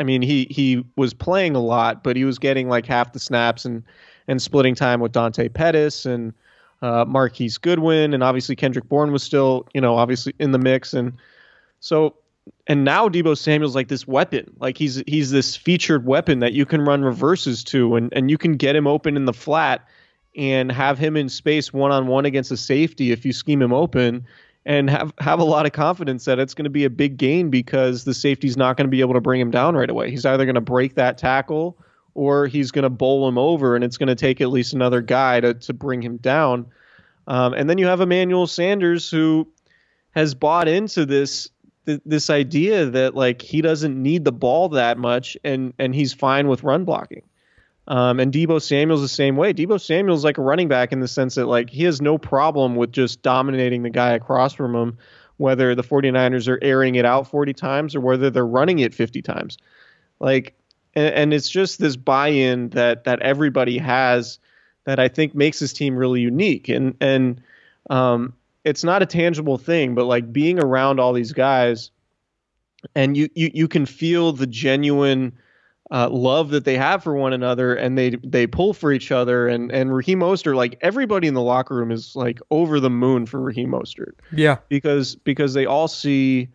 I 0.00 0.02
mean, 0.02 0.22
he 0.22 0.46
he 0.50 0.82
was 0.96 1.12
playing 1.12 1.54
a 1.54 1.60
lot, 1.60 2.02
but 2.02 2.16
he 2.16 2.24
was 2.24 2.38
getting 2.38 2.68
like 2.68 2.86
half 2.86 3.12
the 3.12 3.20
snaps 3.20 3.66
and 3.66 3.84
and 4.26 4.40
splitting 4.40 4.74
time 4.74 5.00
with 5.00 5.12
Dante 5.12 5.50
Pettis 5.50 6.06
and 6.06 6.32
uh, 6.80 7.04
Marquise 7.06 7.58
Goodwin, 7.58 8.14
and 8.14 8.22
obviously 8.22 8.56
Kendrick 8.56 8.88
Bourne 8.88 9.12
was 9.12 9.22
still, 9.22 9.68
you 9.74 9.80
know, 9.80 9.96
obviously 9.96 10.34
in 10.38 10.52
the 10.52 10.58
mix, 10.58 10.94
and 10.94 11.12
so 11.80 12.16
and 12.66 12.82
now 12.82 13.10
Deebo 13.10 13.36
Samuel's 13.36 13.74
like 13.74 13.88
this 13.88 14.08
weapon, 14.08 14.50
like 14.58 14.78
he's 14.78 15.02
he's 15.06 15.30
this 15.30 15.54
featured 15.54 16.06
weapon 16.06 16.38
that 16.38 16.54
you 16.54 16.64
can 16.64 16.80
run 16.80 17.02
reverses 17.02 17.62
to, 17.64 17.96
and 17.96 18.10
and 18.14 18.30
you 18.30 18.38
can 18.38 18.56
get 18.56 18.74
him 18.74 18.86
open 18.86 19.18
in 19.18 19.26
the 19.26 19.34
flat 19.34 19.86
and 20.36 20.70
have 20.70 20.98
him 20.98 21.16
in 21.16 21.28
space 21.28 21.72
one 21.72 21.90
on 21.90 22.06
one 22.06 22.24
against 22.24 22.50
a 22.50 22.56
safety 22.56 23.10
if 23.10 23.24
you 23.24 23.32
scheme 23.32 23.60
him 23.60 23.72
open 23.72 24.24
and 24.66 24.90
have 24.90 25.12
have 25.18 25.40
a 25.40 25.44
lot 25.44 25.66
of 25.66 25.72
confidence 25.72 26.24
that 26.26 26.38
it's 26.38 26.54
going 26.54 26.64
to 26.64 26.70
be 26.70 26.84
a 26.84 26.90
big 26.90 27.16
gain 27.16 27.50
because 27.50 28.04
the 28.04 28.14
safety's 28.14 28.56
not 28.56 28.76
going 28.76 28.86
to 28.86 28.90
be 28.90 29.00
able 29.00 29.14
to 29.14 29.20
bring 29.20 29.40
him 29.40 29.50
down 29.50 29.74
right 29.74 29.90
away. 29.90 30.10
He's 30.10 30.26
either 30.26 30.44
going 30.44 30.54
to 30.54 30.60
break 30.60 30.94
that 30.94 31.18
tackle 31.18 31.78
or 32.14 32.46
he's 32.46 32.70
going 32.70 32.82
to 32.82 32.90
bowl 32.90 33.26
him 33.28 33.38
over, 33.38 33.74
and 33.74 33.84
it's 33.84 33.96
going 33.96 34.08
to 34.08 34.14
take 34.14 34.40
at 34.40 34.50
least 34.50 34.74
another 34.74 35.00
guy 35.00 35.40
to 35.40 35.54
to 35.54 35.72
bring 35.72 36.02
him 36.02 36.18
down. 36.18 36.66
Um, 37.26 37.54
and 37.54 37.70
then 37.70 37.78
you 37.78 37.86
have 37.86 38.00
Emmanuel 38.00 38.46
Sanders 38.46 39.10
who 39.10 39.48
has 40.12 40.34
bought 40.34 40.68
into 40.68 41.06
this 41.06 41.48
th- 41.86 42.00
this 42.04 42.28
idea 42.28 42.86
that 42.86 43.14
like 43.14 43.40
he 43.40 43.62
doesn't 43.62 44.00
need 44.00 44.24
the 44.24 44.32
ball 44.32 44.68
that 44.70 44.98
much, 44.98 45.36
and 45.44 45.72
and 45.78 45.94
he's 45.94 46.12
fine 46.12 46.48
with 46.48 46.62
run 46.62 46.84
blocking. 46.84 47.22
Um, 47.90 48.20
and 48.20 48.32
Deebo 48.32 48.62
Samuel's 48.62 49.00
the 49.00 49.08
same 49.08 49.36
way. 49.36 49.52
Deebo 49.52 49.80
Samuel's 49.80 50.24
like 50.24 50.38
a 50.38 50.42
running 50.42 50.68
back 50.68 50.92
in 50.92 51.00
the 51.00 51.08
sense 51.08 51.34
that 51.34 51.46
like 51.46 51.68
he 51.68 51.82
has 51.84 52.00
no 52.00 52.18
problem 52.18 52.76
with 52.76 52.92
just 52.92 53.20
dominating 53.20 53.82
the 53.82 53.90
guy 53.90 54.12
across 54.12 54.54
from 54.54 54.76
him, 54.76 54.96
whether 55.38 55.74
the 55.74 55.82
49ers 55.82 56.46
are 56.46 56.60
airing 56.62 56.94
it 56.94 57.04
out 57.04 57.28
40 57.28 57.52
times 57.52 57.96
or 57.96 58.00
whether 58.00 58.30
they're 58.30 58.46
running 58.46 58.78
it 58.78 58.94
50 58.94 59.22
times. 59.22 59.58
Like, 60.20 60.54
and, 60.94 61.12
and 61.14 61.34
it's 61.34 61.50
just 61.50 61.80
this 61.80 61.96
buy-in 61.96 62.68
that 62.70 63.04
that 63.04 63.22
everybody 63.22 63.78
has 63.78 64.38
that 64.84 65.00
I 65.00 65.08
think 65.08 65.34
makes 65.34 65.58
this 65.58 65.72
team 65.72 65.96
really 65.96 66.20
unique. 66.20 66.68
And 66.68 66.94
and 67.00 67.42
um, 67.90 68.34
it's 68.62 68.84
not 68.84 69.02
a 69.02 69.06
tangible 69.06 69.58
thing, 69.58 69.96
but 69.96 70.04
like 70.04 70.32
being 70.32 70.62
around 70.62 71.00
all 71.00 71.12
these 71.12 71.32
guys, 71.32 71.90
and 72.94 73.16
you 73.16 73.28
you 73.34 73.50
you 73.52 73.66
can 73.66 73.84
feel 73.84 74.32
the 74.32 74.46
genuine 74.46 75.32
uh, 75.90 76.08
love 76.08 76.50
that 76.50 76.64
they 76.64 76.76
have 76.76 77.02
for 77.02 77.14
one 77.14 77.32
another, 77.32 77.74
and 77.74 77.98
they 77.98 78.10
they 78.22 78.46
pull 78.46 78.72
for 78.72 78.92
each 78.92 79.10
other. 79.10 79.48
And 79.48 79.72
and 79.72 79.94
Raheem 79.94 80.20
Mostert, 80.20 80.54
like 80.54 80.78
everybody 80.80 81.26
in 81.26 81.34
the 81.34 81.42
locker 81.42 81.74
room 81.74 81.90
is 81.90 82.14
like 82.14 82.40
over 82.50 82.78
the 82.78 82.90
moon 82.90 83.26
for 83.26 83.40
Raheem 83.40 83.70
Mostert. 83.70 84.12
Yeah, 84.32 84.58
because 84.68 85.16
because 85.16 85.54
they 85.54 85.66
all 85.66 85.88
see. 85.88 86.48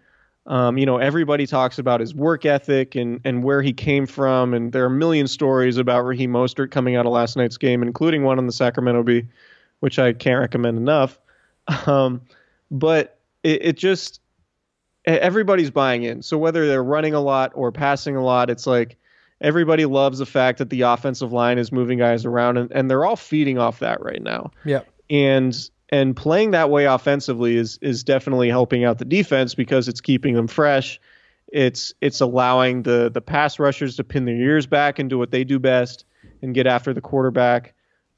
Um, 0.48 0.78
you 0.78 0.86
know, 0.86 1.00
everybody 1.00 1.48
talks 1.48 1.80
about 1.80 2.02
his 2.02 2.14
work 2.14 2.46
ethic 2.46 2.94
and, 2.94 3.20
and 3.26 3.44
where 3.44 3.64
he 3.64 3.74
came 3.74 4.06
from, 4.06 4.54
and 4.54 4.72
there 4.72 4.84
are 4.84 4.88
a 4.88 4.92
million 4.92 5.28
stories 5.28 5.78
about 5.78 6.02
Raheem 6.02 6.32
Mostert 6.32 6.70
coming 6.70 6.96
out 6.96 7.08
of 7.08 7.12
last 7.12 7.36
night's 7.36 7.58
game, 7.58 7.82
including 7.82 8.22
one 8.22 8.38
on 8.38 8.46
the 8.46 8.52
Sacramento 8.52 9.02
Bee, 9.02 9.28
which 9.80 9.98
I 9.98 10.14
can't 10.14 10.40
recommend 10.40 10.78
enough. 10.78 11.20
Um, 11.88 12.22
but 12.70 13.18
it, 13.42 13.66
it 13.66 13.78
just 13.78 14.22
everybody's 15.06 15.72
buying 15.72 16.04
in. 16.04 16.22
So 16.22 16.38
whether 16.38 16.68
they're 16.68 16.84
running 16.84 17.16
a 17.16 17.20
lot 17.20 17.52
or 17.56 17.72
passing 17.72 18.16
a 18.16 18.24
lot, 18.24 18.52
it's 18.52 18.68
like 18.68 18.98
everybody 19.42 19.86
loves 19.86 20.20
the 20.20 20.26
fact 20.26 20.60
that 20.60 20.70
the 20.70 20.82
offensive 20.82 21.32
line 21.32 21.58
is 21.58 21.72
moving 21.72 21.98
guys 21.98 22.26
around 22.26 22.58
and, 22.58 22.72
and 22.72 22.90
they're 22.90 23.06
all 23.06 23.16
feeding 23.16 23.58
off 23.58 23.80
that 23.80 24.02
right 24.02 24.22
now. 24.22 24.52
Yeah. 24.64 24.82
And 25.10 25.56
and 25.90 26.16
playing 26.16 26.52
that 26.52 26.70
way 26.70 26.86
offensively 26.86 27.58
is 27.58 27.78
is 27.82 28.04
definitely 28.04 28.50
helping 28.50 28.84
out 28.84 28.98
the 28.98 29.06
defense 29.06 29.54
because 29.54 29.88
it's 29.88 30.02
keeping 30.02 30.34
them 30.34 30.48
fresh. 30.48 31.00
It's 31.52 31.94
it's 32.02 32.22
allowing 32.22 32.84
the 32.84 33.12
the 33.14 33.22
pass 33.22 33.60
rushers 33.60 33.96
to 33.98 34.04
pin 34.04 34.26
their 34.26 34.36
ears 34.36 34.66
back 34.66 35.00
and 35.00 35.10
do 35.10 35.18
what 35.18 35.32
they 35.32 35.44
do 35.44 35.60
best 35.60 36.06
and 36.42 36.56
get 36.56 36.66
after 36.66 36.94
the 36.94 37.02
quarterback. 37.02 37.74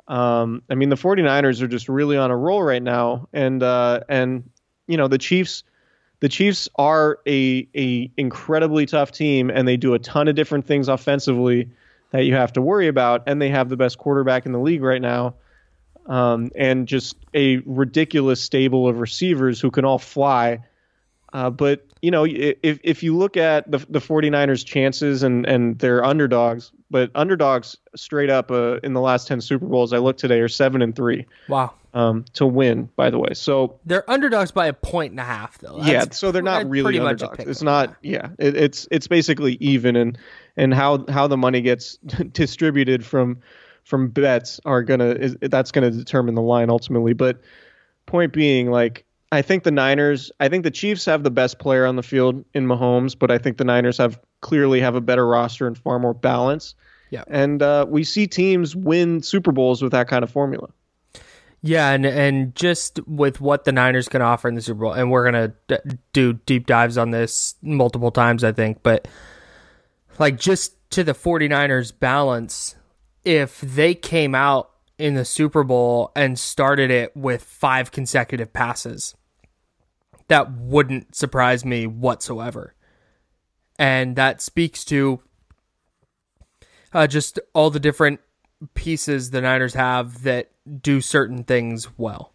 Um, 0.07 0.61
I 0.69 0.75
mean 0.75 0.89
the 0.89 0.95
49ers 0.95 1.61
are 1.61 1.67
just 1.67 1.89
really 1.89 2.15
on 2.15 2.31
a 2.31 2.37
roll 2.37 2.63
right 2.63 2.81
now 2.81 3.27
and 3.33 3.61
uh, 3.61 4.01
and 4.07 4.49
you 4.87 4.95
know 4.95 5.09
the 5.09 5.17
Chiefs 5.17 5.63
the 6.19 6.29
Chiefs 6.29 6.67
are 6.75 7.19
a 7.27 7.67
a 7.75 8.11
incredibly 8.17 8.85
tough 8.85 9.11
team, 9.11 9.49
and 9.49 9.67
they 9.67 9.77
do 9.77 9.93
a 9.93 9.99
ton 9.99 10.27
of 10.27 10.35
different 10.35 10.65
things 10.65 10.87
offensively 10.87 11.69
that 12.11 12.25
you 12.25 12.33
have 12.33 12.53
to 12.53 12.61
worry 12.61 12.87
about. 12.87 13.23
And 13.27 13.41
they 13.41 13.49
have 13.49 13.69
the 13.69 13.77
best 13.77 13.97
quarterback 13.97 14.45
in 14.45 14.51
the 14.51 14.59
league 14.59 14.81
right 14.81 15.01
now, 15.01 15.35
um, 16.07 16.51
and 16.55 16.87
just 16.87 17.17
a 17.33 17.57
ridiculous 17.65 18.41
stable 18.41 18.87
of 18.87 18.99
receivers 18.99 19.61
who 19.61 19.69
can 19.69 19.85
all 19.85 19.99
fly. 19.99 20.63
Uh, 21.33 21.49
but 21.51 21.85
you 22.01 22.09
know, 22.09 22.25
if 22.25 22.79
if 22.83 23.03
you 23.03 23.15
look 23.15 23.37
at 23.37 23.69
the 23.69 23.77
the 23.89 23.99
49ers' 23.99 24.65
chances 24.65 25.21
and 25.21 25.45
and 25.45 25.77
their 25.77 26.03
underdogs, 26.03 26.71
but 26.89 27.11
underdogs 27.13 27.77
straight 27.95 28.31
up 28.31 28.49
uh, 28.49 28.77
in 28.77 28.93
the 28.93 29.01
last 29.01 29.27
10 29.27 29.41
Super 29.41 29.67
Bowls 29.67 29.93
I 29.93 29.99
looked 29.99 30.19
today 30.19 30.39
are 30.39 30.47
seven 30.47 30.81
and 30.81 30.95
three. 30.95 31.27
Wow 31.47 31.73
um, 31.97 32.25
to 32.33 32.45
win. 32.45 32.89
By 32.95 33.09
the 33.09 33.17
way, 33.17 33.33
so 33.33 33.79
they're 33.83 34.07
underdogs 34.09 34.51
by 34.51 34.67
a 34.67 34.73
point 34.73 35.11
and 35.11 35.19
a 35.19 35.23
half, 35.23 35.57
though. 35.57 35.77
That's 35.77 35.89
yeah, 35.89 36.05
so 36.11 36.31
they're 36.31 36.43
not 36.43 36.69
really 36.69 36.99
underdogs. 36.99 37.39
It's 37.39 37.63
not. 37.63 37.95
Yeah, 38.03 38.29
it, 38.37 38.55
it's 38.55 38.87
it's 38.91 39.07
basically 39.07 39.57
even, 39.59 39.95
and 39.95 40.17
and 40.55 40.75
how 40.75 41.05
how 41.09 41.25
the 41.25 41.37
money 41.37 41.61
gets 41.61 41.97
distributed 42.31 43.03
from 43.03 43.39
from 43.83 44.09
bets 44.09 44.59
are 44.63 44.83
gonna 44.83 45.09
is, 45.09 45.37
that's 45.41 45.71
gonna 45.71 45.89
determine 45.89 46.35
the 46.35 46.41
line 46.41 46.69
ultimately. 46.69 47.13
But 47.13 47.41
point 48.05 48.31
being, 48.31 48.69
like 48.69 49.03
I 49.31 49.41
think 49.41 49.63
the 49.63 49.71
Niners, 49.71 50.31
I 50.39 50.49
think 50.49 50.65
the 50.65 50.71
Chiefs 50.71 51.03
have 51.05 51.23
the 51.23 51.31
best 51.31 51.57
player 51.57 51.87
on 51.87 51.95
the 51.95 52.03
field 52.03 52.45
in 52.53 52.67
Mahomes, 52.67 53.17
but 53.17 53.31
I 53.31 53.39
think 53.39 53.57
the 53.57 53.65
Niners 53.65 53.97
have 53.97 54.19
clearly 54.41 54.79
have 54.81 54.93
a 54.93 55.01
better 55.01 55.25
roster 55.27 55.65
and 55.65 55.75
far 55.75 55.97
more 55.97 56.13
balance. 56.13 56.75
Yeah, 57.09 57.23
and 57.27 57.63
uh, 57.63 57.87
we 57.89 58.03
see 58.03 58.27
teams 58.27 58.75
win 58.75 59.23
Super 59.23 59.51
Bowls 59.51 59.81
with 59.81 59.93
that 59.93 60.07
kind 60.07 60.23
of 60.23 60.29
formula. 60.29 60.67
Yeah, 61.61 61.91
and 61.91 62.05
and 62.05 62.55
just 62.55 62.99
with 63.07 63.41
what 63.41 63.65
the 63.65 63.71
Niners 63.71 64.07
can 64.07 64.21
offer 64.21 64.47
in 64.47 64.55
the 64.55 64.61
Super 64.61 64.81
Bowl, 64.81 64.93
and 64.93 65.11
we're 65.11 65.25
gonna 65.25 65.53
d- 65.67 65.77
do 66.13 66.33
deep 66.33 66.67
dives 66.67 66.97
on 66.97 67.11
this 67.11 67.55
multiple 67.61 68.11
times, 68.11 68.43
I 68.43 68.51
think, 68.51 68.83
but 68.83 69.07
like 70.19 70.39
just 70.39 70.75
to 70.91 71.03
the 71.03 71.13
49ers 71.13 71.91
balance, 71.97 72.75
if 73.25 73.59
they 73.61 73.93
came 73.93 74.35
out 74.35 74.71
in 74.97 75.15
the 75.15 75.25
Super 75.25 75.63
Bowl 75.63 76.11
and 76.15 76.39
started 76.39 76.91
it 76.91 77.15
with 77.15 77.43
five 77.43 77.91
consecutive 77.91 78.53
passes, 78.53 79.15
that 80.27 80.51
wouldn't 80.51 81.15
surprise 81.15 81.65
me 81.65 81.87
whatsoever. 81.87 82.75
And 83.79 84.15
that 84.15 84.41
speaks 84.41 84.83
to 84.85 85.21
uh, 86.93 87.07
just 87.07 87.39
all 87.53 87.69
the 87.69 87.79
different 87.79 88.19
pieces 88.73 89.29
the 89.29 89.41
Niners 89.41 89.75
have 89.75 90.23
that 90.23 90.51
do 90.81 91.01
certain 91.01 91.43
things 91.43 91.87
well. 91.97 92.33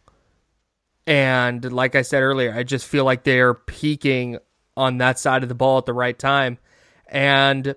And 1.07 1.73
like 1.73 1.95
I 1.95 2.03
said 2.03 2.23
earlier, 2.23 2.55
I 2.55 2.62
just 2.62 2.87
feel 2.87 3.05
like 3.05 3.25
they're 3.25 3.55
peaking 3.55 4.38
on 4.77 4.99
that 4.99 5.18
side 5.18 5.42
of 5.42 5.49
the 5.49 5.55
ball 5.55 5.79
at 5.79 5.87
the 5.87 5.92
right 5.92 6.18
time. 6.18 6.59
And 7.07 7.75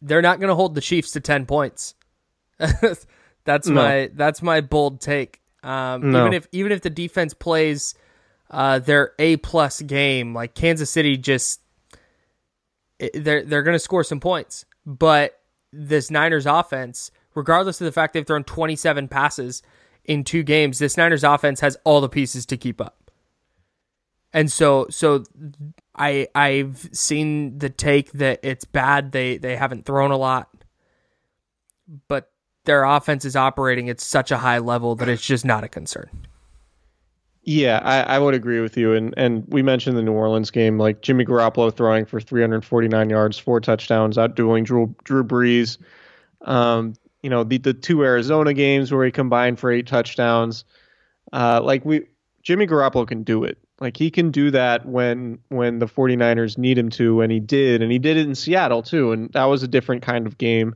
they're 0.00 0.22
not 0.22 0.40
going 0.40 0.48
to 0.48 0.54
hold 0.54 0.74
the 0.74 0.80
Chiefs 0.80 1.12
to 1.12 1.20
10 1.20 1.46
points. 1.46 1.94
that's 3.44 3.68
no. 3.68 3.74
my 3.74 4.10
that's 4.14 4.42
my 4.42 4.60
bold 4.60 5.00
take. 5.00 5.40
Um, 5.62 6.12
no. 6.12 6.20
even 6.20 6.32
if 6.32 6.48
even 6.52 6.72
if 6.72 6.80
the 6.82 6.90
defense 6.90 7.34
plays 7.34 7.94
uh, 8.50 8.78
their 8.80 9.12
A 9.18 9.36
plus 9.38 9.80
game, 9.80 10.34
like 10.34 10.54
Kansas 10.54 10.90
City 10.90 11.16
just 11.16 11.60
they're 13.14 13.42
they're 13.44 13.62
going 13.62 13.74
to 13.74 13.80
score 13.80 14.04
some 14.04 14.20
points. 14.20 14.64
But 14.84 15.38
this 15.72 16.10
Niners 16.10 16.46
offense, 16.46 17.10
regardless 17.34 17.80
of 17.80 17.84
the 17.84 17.92
fact 17.92 18.14
they've 18.14 18.26
thrown 18.26 18.44
27 18.44 19.08
passes 19.08 19.62
in 20.04 20.24
two 20.24 20.42
games, 20.42 20.78
this 20.78 20.96
Niners 20.96 21.24
offense 21.24 21.60
has 21.60 21.76
all 21.84 22.00
the 22.00 22.08
pieces 22.08 22.46
to 22.46 22.56
keep 22.56 22.80
up. 22.80 23.10
And 24.32 24.50
so 24.50 24.86
so 24.88 25.24
I 25.94 26.26
I've 26.34 26.88
seen 26.92 27.58
the 27.58 27.68
take 27.68 28.12
that 28.12 28.40
it's 28.42 28.64
bad 28.64 29.12
they 29.12 29.36
they 29.36 29.56
haven't 29.56 29.84
thrown 29.84 30.10
a 30.10 30.16
lot. 30.16 30.48
But 32.08 32.30
their 32.64 32.84
offense 32.84 33.24
is 33.24 33.36
operating 33.36 33.90
at 33.90 34.00
such 34.00 34.30
a 34.30 34.38
high 34.38 34.58
level 34.58 34.94
that 34.96 35.08
it's 35.08 35.24
just 35.24 35.44
not 35.44 35.64
a 35.64 35.68
concern. 35.68 36.08
Yeah, 37.44 37.80
I, 37.82 38.14
I 38.14 38.18
would 38.20 38.34
agree 38.34 38.60
with 38.60 38.76
you. 38.76 38.94
And 38.94 39.12
and 39.16 39.44
we 39.48 39.62
mentioned 39.62 39.96
the 39.96 40.02
New 40.02 40.12
Orleans 40.12 40.50
game, 40.50 40.78
like 40.78 41.02
Jimmy 41.02 41.24
Garoppolo 41.24 41.74
throwing 41.74 42.06
for 42.06 42.20
349 42.20 43.10
yards, 43.10 43.36
four 43.38 43.60
touchdowns, 43.60 44.16
outdueling 44.16 44.64
Drew 44.64 44.94
Drew 45.04 45.24
Brees. 45.24 45.78
Um, 46.42 46.94
you 47.22 47.30
know, 47.30 47.44
the 47.44 47.58
the 47.58 47.74
two 47.74 48.04
Arizona 48.04 48.52
games 48.52 48.92
where 48.92 49.04
he 49.04 49.10
combined 49.10 49.58
for 49.58 49.70
eight 49.70 49.86
touchdowns. 49.86 50.64
Uh, 51.32 51.60
like 51.62 51.84
we 51.84 52.06
Jimmy 52.42 52.66
Garoppolo 52.66 53.06
can 53.06 53.22
do 53.22 53.44
it. 53.44 53.58
Like 53.80 53.96
he 53.96 54.10
can 54.10 54.30
do 54.30 54.50
that 54.50 54.86
when 54.86 55.38
when 55.48 55.78
the 55.78 55.86
49ers 55.86 56.58
need 56.58 56.78
him 56.78 56.90
to, 56.90 57.20
and 57.20 57.32
he 57.32 57.40
did, 57.40 57.82
and 57.82 57.90
he 57.90 57.98
did 57.98 58.16
it 58.16 58.26
in 58.26 58.34
Seattle 58.34 58.82
too, 58.82 59.12
and 59.12 59.32
that 59.32 59.44
was 59.44 59.62
a 59.62 59.68
different 59.68 60.02
kind 60.02 60.26
of 60.26 60.38
game. 60.38 60.74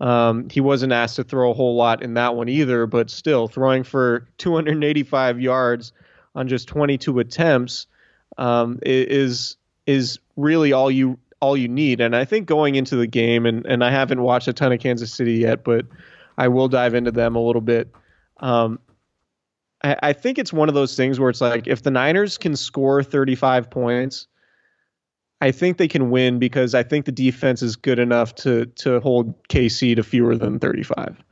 Um, 0.00 0.48
he 0.48 0.60
wasn't 0.60 0.92
asked 0.92 1.16
to 1.16 1.24
throw 1.24 1.50
a 1.50 1.54
whole 1.54 1.74
lot 1.74 2.02
in 2.02 2.14
that 2.14 2.36
one 2.36 2.48
either, 2.48 2.86
but 2.86 3.10
still 3.10 3.48
throwing 3.48 3.82
for 3.82 4.28
285 4.38 5.40
yards 5.40 5.92
on 6.36 6.46
just 6.46 6.68
22 6.68 7.18
attempts 7.18 7.86
um, 8.36 8.78
is 8.82 9.56
is 9.86 10.20
really 10.36 10.72
all 10.72 10.90
you 10.90 11.18
all 11.40 11.56
you 11.56 11.68
need. 11.68 12.00
And 12.00 12.16
I 12.16 12.24
think 12.24 12.46
going 12.46 12.74
into 12.74 12.96
the 12.96 13.06
game, 13.06 13.46
and 13.46 13.64
and 13.66 13.84
I 13.84 13.90
haven't 13.90 14.22
watched 14.22 14.48
a 14.48 14.52
ton 14.52 14.72
of 14.72 14.80
Kansas 14.80 15.12
City 15.12 15.34
yet, 15.34 15.64
but 15.64 15.86
I 16.36 16.48
will 16.48 16.68
dive 16.68 16.94
into 16.94 17.10
them 17.10 17.36
a 17.36 17.40
little 17.40 17.62
bit. 17.62 17.92
Um, 18.38 18.78
I, 19.82 19.96
I 20.02 20.12
think 20.12 20.38
it's 20.38 20.52
one 20.52 20.68
of 20.68 20.74
those 20.74 20.96
things 20.96 21.18
where 21.18 21.30
it's 21.30 21.40
like 21.40 21.66
if 21.66 21.82
the 21.82 21.90
Niners 21.90 22.38
can 22.38 22.56
score 22.56 23.02
35 23.02 23.70
points 23.70 24.26
I 25.40 25.52
think 25.52 25.76
they 25.76 25.88
can 25.88 26.10
win 26.10 26.38
because 26.38 26.74
I 26.74 26.82
think 26.82 27.04
the 27.04 27.12
defense 27.12 27.62
is 27.62 27.76
good 27.76 27.98
enough 27.98 28.34
to 28.36 28.66
to 28.66 29.00
hold 29.00 29.34
KC 29.48 29.96
to 29.96 30.02
fewer 30.02 30.36
than 30.36 30.58
35. 30.58 31.22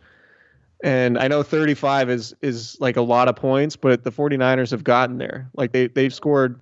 And 0.85 1.19
I 1.19 1.27
know 1.29 1.43
35 1.43 2.11
is 2.11 2.35
is 2.41 2.77
like 2.81 2.97
a 2.97 3.03
lot 3.03 3.29
of 3.29 3.37
points, 3.37 3.75
but 3.75 4.05
the 4.05 4.13
49ers 4.13 4.71
have 4.71 4.85
gotten 4.85 5.19
there. 5.19 5.51
Like 5.55 5.73
they 5.73 5.89
they've 5.89 6.15
scored 6.15 6.61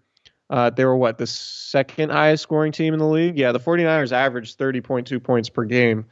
uh, 0.51 0.71
they 0.71 0.85
were 0.85 0.97
what 0.97 1.19
the 1.19 1.27
second 1.27 2.11
highest 2.11 2.43
scoring 2.43 2.73
team 2.73 2.93
in 2.93 2.99
the 2.99 3.07
league. 3.07 3.39
Yeah, 3.39 3.53
the 3.53 3.61
49ers 3.61 4.13
averaged 4.13 4.59
30.2 4.59 5.23
points 5.23 5.49
per 5.49 5.65
game. 5.65 6.07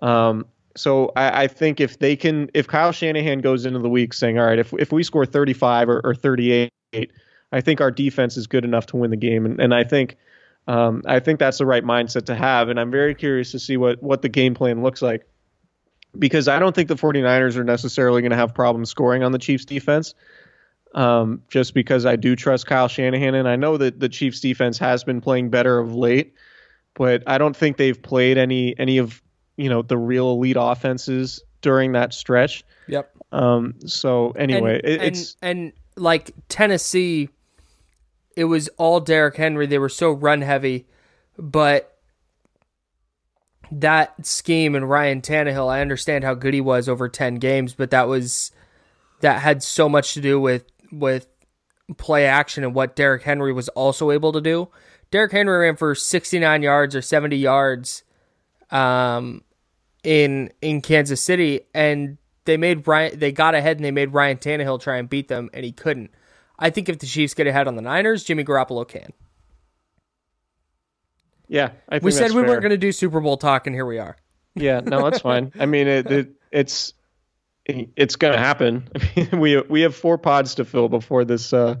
Um, 0.00 0.46
so 0.76 1.12
I, 1.16 1.44
I, 1.44 1.46
think 1.48 1.80
if 1.80 1.98
they 1.98 2.16
can, 2.16 2.50
if 2.54 2.66
Kyle 2.68 2.92
Shanahan 2.92 3.40
goes 3.40 3.64
into 3.64 3.78
the 3.78 3.88
week 3.88 4.12
saying, 4.12 4.38
all 4.38 4.46
right, 4.46 4.58
if 4.58 4.72
if 4.74 4.92
we 4.92 5.02
score 5.02 5.24
35 5.24 5.88
or, 5.88 6.00
or 6.04 6.14
38, 6.14 6.70
I 7.50 7.60
think 7.60 7.80
our 7.80 7.90
defense 7.90 8.36
is 8.36 8.46
good 8.46 8.64
enough 8.64 8.86
to 8.86 8.96
win 8.96 9.10
the 9.10 9.16
game, 9.16 9.46
and, 9.46 9.60
and 9.60 9.74
I 9.74 9.84
think. 9.84 10.16
Um, 10.68 11.02
I 11.06 11.20
think 11.20 11.38
that's 11.38 11.58
the 11.58 11.64
right 11.64 11.84
mindset 11.84 12.26
to 12.26 12.34
have, 12.34 12.70
and 12.70 12.80
I'm 12.80 12.90
very 12.90 13.14
curious 13.14 13.52
to 13.52 13.60
see 13.60 13.76
what, 13.76 14.02
what 14.02 14.22
the 14.22 14.28
game 14.28 14.52
plan 14.52 14.82
looks 14.82 15.00
like 15.00 15.24
because 16.18 16.48
I 16.48 16.58
don't 16.58 16.74
think 16.74 16.88
the 16.88 16.96
49ers 16.96 17.56
are 17.56 17.64
necessarily 17.64 18.22
going 18.22 18.30
to 18.30 18.36
have 18.36 18.54
problems 18.54 18.90
scoring 18.90 19.22
on 19.22 19.32
the 19.32 19.38
Chiefs 19.38 19.64
defense. 19.64 20.14
Um, 20.96 21.42
just 21.50 21.74
because 21.74 22.06
I 22.06 22.16
do 22.16 22.34
trust 22.34 22.66
Kyle 22.66 22.88
Shanahan, 22.88 23.34
and 23.34 23.46
I 23.46 23.54
know 23.54 23.76
that 23.76 24.00
the 24.00 24.08
Chiefs 24.08 24.40
defense 24.40 24.78
has 24.78 25.04
been 25.04 25.20
playing 25.20 25.50
better 25.50 25.78
of 25.78 25.94
late, 25.94 26.32
but 26.94 27.22
I 27.26 27.36
don't 27.36 27.54
think 27.54 27.76
they've 27.76 28.00
played 28.00 28.38
any 28.38 28.76
any 28.78 28.96
of 28.96 29.22
you 29.58 29.68
know 29.68 29.82
the 29.82 29.98
real 29.98 30.30
elite 30.30 30.56
offenses 30.58 31.44
during 31.60 31.92
that 31.92 32.14
stretch. 32.14 32.64
Yep. 32.88 33.10
Um. 33.30 33.74
So 33.84 34.30
anyway, 34.32 34.80
and, 34.82 34.92
it, 34.92 35.02
it's 35.02 35.36
and, 35.42 35.58
and 35.58 35.72
like 35.96 36.30
Tennessee, 36.48 37.28
it 38.34 38.44
was 38.44 38.68
all 38.78 39.00
Derrick 39.00 39.36
Henry. 39.36 39.66
They 39.66 39.78
were 39.78 39.90
so 39.90 40.10
run 40.10 40.40
heavy, 40.40 40.86
but 41.38 41.94
that 43.70 44.24
scheme 44.24 44.74
and 44.74 44.88
Ryan 44.88 45.20
Tannehill, 45.20 45.68
I 45.68 45.82
understand 45.82 46.24
how 46.24 46.32
good 46.32 46.54
he 46.54 46.62
was 46.62 46.88
over 46.88 47.06
ten 47.08 47.34
games, 47.34 47.74
but 47.74 47.90
that 47.90 48.08
was 48.08 48.50
that 49.20 49.42
had 49.42 49.62
so 49.62 49.88
much 49.88 50.14
to 50.14 50.20
do 50.20 50.40
with 50.40 50.64
with 50.92 51.26
play 51.96 52.26
action 52.26 52.64
and 52.64 52.74
what 52.74 52.96
Derrick 52.96 53.22
Henry 53.22 53.52
was 53.52 53.68
also 53.70 54.10
able 54.10 54.32
to 54.32 54.40
do. 54.40 54.68
Derrick 55.10 55.32
Henry 55.32 55.58
ran 55.58 55.76
for 55.76 55.94
69 55.94 56.62
yards 56.62 56.96
or 56.96 57.02
70 57.02 57.36
yards 57.36 58.02
um, 58.70 59.42
in 60.02 60.50
in 60.60 60.80
Kansas 60.80 61.22
City, 61.22 61.60
and 61.74 62.18
they 62.44 62.56
made 62.56 62.86
Ryan 62.86 63.18
they 63.18 63.32
got 63.32 63.54
ahead 63.54 63.76
and 63.76 63.84
they 63.84 63.90
made 63.90 64.12
Ryan 64.12 64.38
Tannehill 64.38 64.80
try 64.80 64.96
and 64.96 65.08
beat 65.08 65.28
them, 65.28 65.50
and 65.52 65.64
he 65.64 65.72
couldn't. 65.72 66.10
I 66.58 66.70
think 66.70 66.88
if 66.88 66.98
the 66.98 67.06
Chiefs 67.06 67.34
get 67.34 67.46
ahead 67.46 67.68
on 67.68 67.76
the 67.76 67.82
Niners, 67.82 68.24
Jimmy 68.24 68.44
Garoppolo 68.44 68.86
can. 68.88 69.12
Yeah, 71.48 71.70
we 72.02 72.10
said 72.10 72.32
we 72.32 72.42
fair. 72.42 72.48
weren't 72.48 72.62
going 72.62 72.70
to 72.70 72.76
do 72.76 72.90
Super 72.90 73.20
Bowl 73.20 73.36
talk, 73.36 73.66
and 73.68 73.76
here 73.76 73.86
we 73.86 73.98
are. 73.98 74.16
Yeah, 74.56 74.80
no, 74.80 75.02
that's 75.04 75.20
fine. 75.20 75.52
I 75.58 75.66
mean, 75.66 75.86
it, 75.86 76.10
it 76.10 76.30
it's 76.50 76.92
it's 77.66 78.16
going 78.16 78.32
to 78.32 78.38
happen. 78.38 78.88
we 79.32 79.60
we 79.62 79.80
have 79.82 79.94
four 79.94 80.18
pods 80.18 80.54
to 80.56 80.64
fill 80.64 80.88
before 80.88 81.24
this 81.24 81.52
uh, 81.52 81.76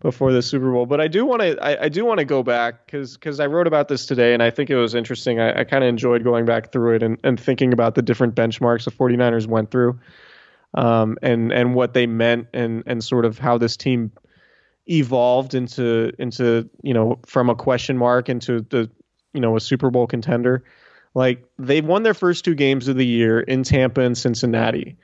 before 0.00 0.32
the 0.32 0.42
Super 0.42 0.70
Bowl. 0.70 0.86
But 0.86 1.00
I 1.00 1.08
do 1.08 1.24
want 1.24 1.42
to 1.42 1.58
I, 1.62 1.84
I, 1.84 1.88
do 1.88 2.04
want 2.04 2.18
to 2.18 2.24
go 2.24 2.42
back 2.42 2.86
because 2.86 3.14
because 3.14 3.40
I 3.40 3.46
wrote 3.46 3.66
about 3.66 3.88
this 3.88 4.06
today 4.06 4.34
and 4.34 4.42
I 4.42 4.50
think 4.50 4.70
it 4.70 4.76
was 4.76 4.94
interesting. 4.94 5.40
I, 5.40 5.60
I 5.60 5.64
kind 5.64 5.82
of 5.82 5.88
enjoyed 5.88 6.22
going 6.22 6.44
back 6.44 6.72
through 6.72 6.96
it 6.96 7.02
and, 7.02 7.18
and 7.24 7.38
thinking 7.38 7.72
about 7.72 7.94
the 7.94 8.02
different 8.02 8.34
benchmarks 8.34 8.84
the 8.84 8.90
49ers 8.90 9.46
went 9.46 9.70
through 9.70 9.98
um, 10.74 11.16
and 11.22 11.52
and 11.52 11.74
what 11.74 11.94
they 11.94 12.06
meant 12.06 12.48
and 12.52 12.82
and 12.86 13.02
sort 13.02 13.24
of 13.24 13.38
how 13.38 13.58
this 13.58 13.76
team 13.76 14.12
evolved 14.86 15.54
into 15.54 16.12
into 16.18 16.68
you 16.82 16.94
know 16.94 17.18
from 17.26 17.48
a 17.48 17.54
question 17.54 17.96
mark 17.96 18.28
into 18.28 18.60
the 18.60 18.90
you 19.32 19.40
know 19.40 19.56
a 19.56 19.60
Super 19.60 19.90
Bowl 19.90 20.06
contender. 20.06 20.62
Like 21.14 21.44
they 21.58 21.80
won 21.80 22.02
their 22.02 22.14
first 22.14 22.44
two 22.44 22.56
games 22.56 22.88
of 22.88 22.96
the 22.96 23.06
year 23.06 23.40
in 23.40 23.62
Tampa 23.62 24.00
and 24.00 24.18
Cincinnati 24.18 24.96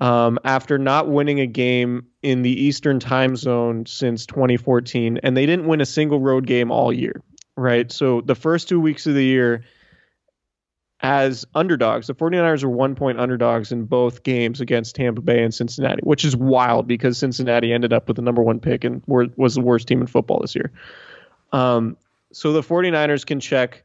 um, 0.00 0.38
after 0.44 0.78
not 0.78 1.08
winning 1.08 1.40
a 1.40 1.46
game 1.46 2.06
in 2.22 2.42
the 2.42 2.50
Eastern 2.50 2.98
time 2.98 3.36
zone 3.36 3.86
since 3.86 4.26
2014, 4.26 5.18
and 5.22 5.36
they 5.36 5.46
didn't 5.46 5.66
win 5.66 5.80
a 5.80 5.86
single 5.86 6.20
road 6.20 6.46
game 6.46 6.70
all 6.70 6.92
year, 6.92 7.22
right? 7.56 7.90
So 7.92 8.20
the 8.22 8.34
first 8.34 8.68
two 8.68 8.80
weeks 8.80 9.06
of 9.06 9.14
the 9.14 9.24
year, 9.24 9.64
as 11.00 11.44
underdogs, 11.54 12.06
the 12.06 12.14
49ers 12.14 12.62
are 12.62 12.70
one 12.70 12.94
point 12.94 13.20
underdogs 13.20 13.72
in 13.72 13.84
both 13.84 14.22
games 14.22 14.60
against 14.60 14.94
Tampa 14.94 15.20
Bay 15.20 15.42
and 15.42 15.52
Cincinnati, 15.52 16.00
which 16.04 16.24
is 16.24 16.36
wild 16.36 16.86
because 16.86 17.18
Cincinnati 17.18 17.72
ended 17.72 17.92
up 17.92 18.06
with 18.06 18.16
the 18.16 18.22
number 18.22 18.42
one 18.42 18.60
pick 18.60 18.84
and 18.84 19.02
were, 19.06 19.26
was 19.36 19.56
the 19.56 19.60
worst 19.60 19.88
team 19.88 20.00
in 20.00 20.06
football 20.06 20.40
this 20.40 20.54
year. 20.54 20.70
Um, 21.52 21.96
so 22.32 22.52
the 22.52 22.62
49ers 22.62 23.26
can 23.26 23.40
check 23.40 23.84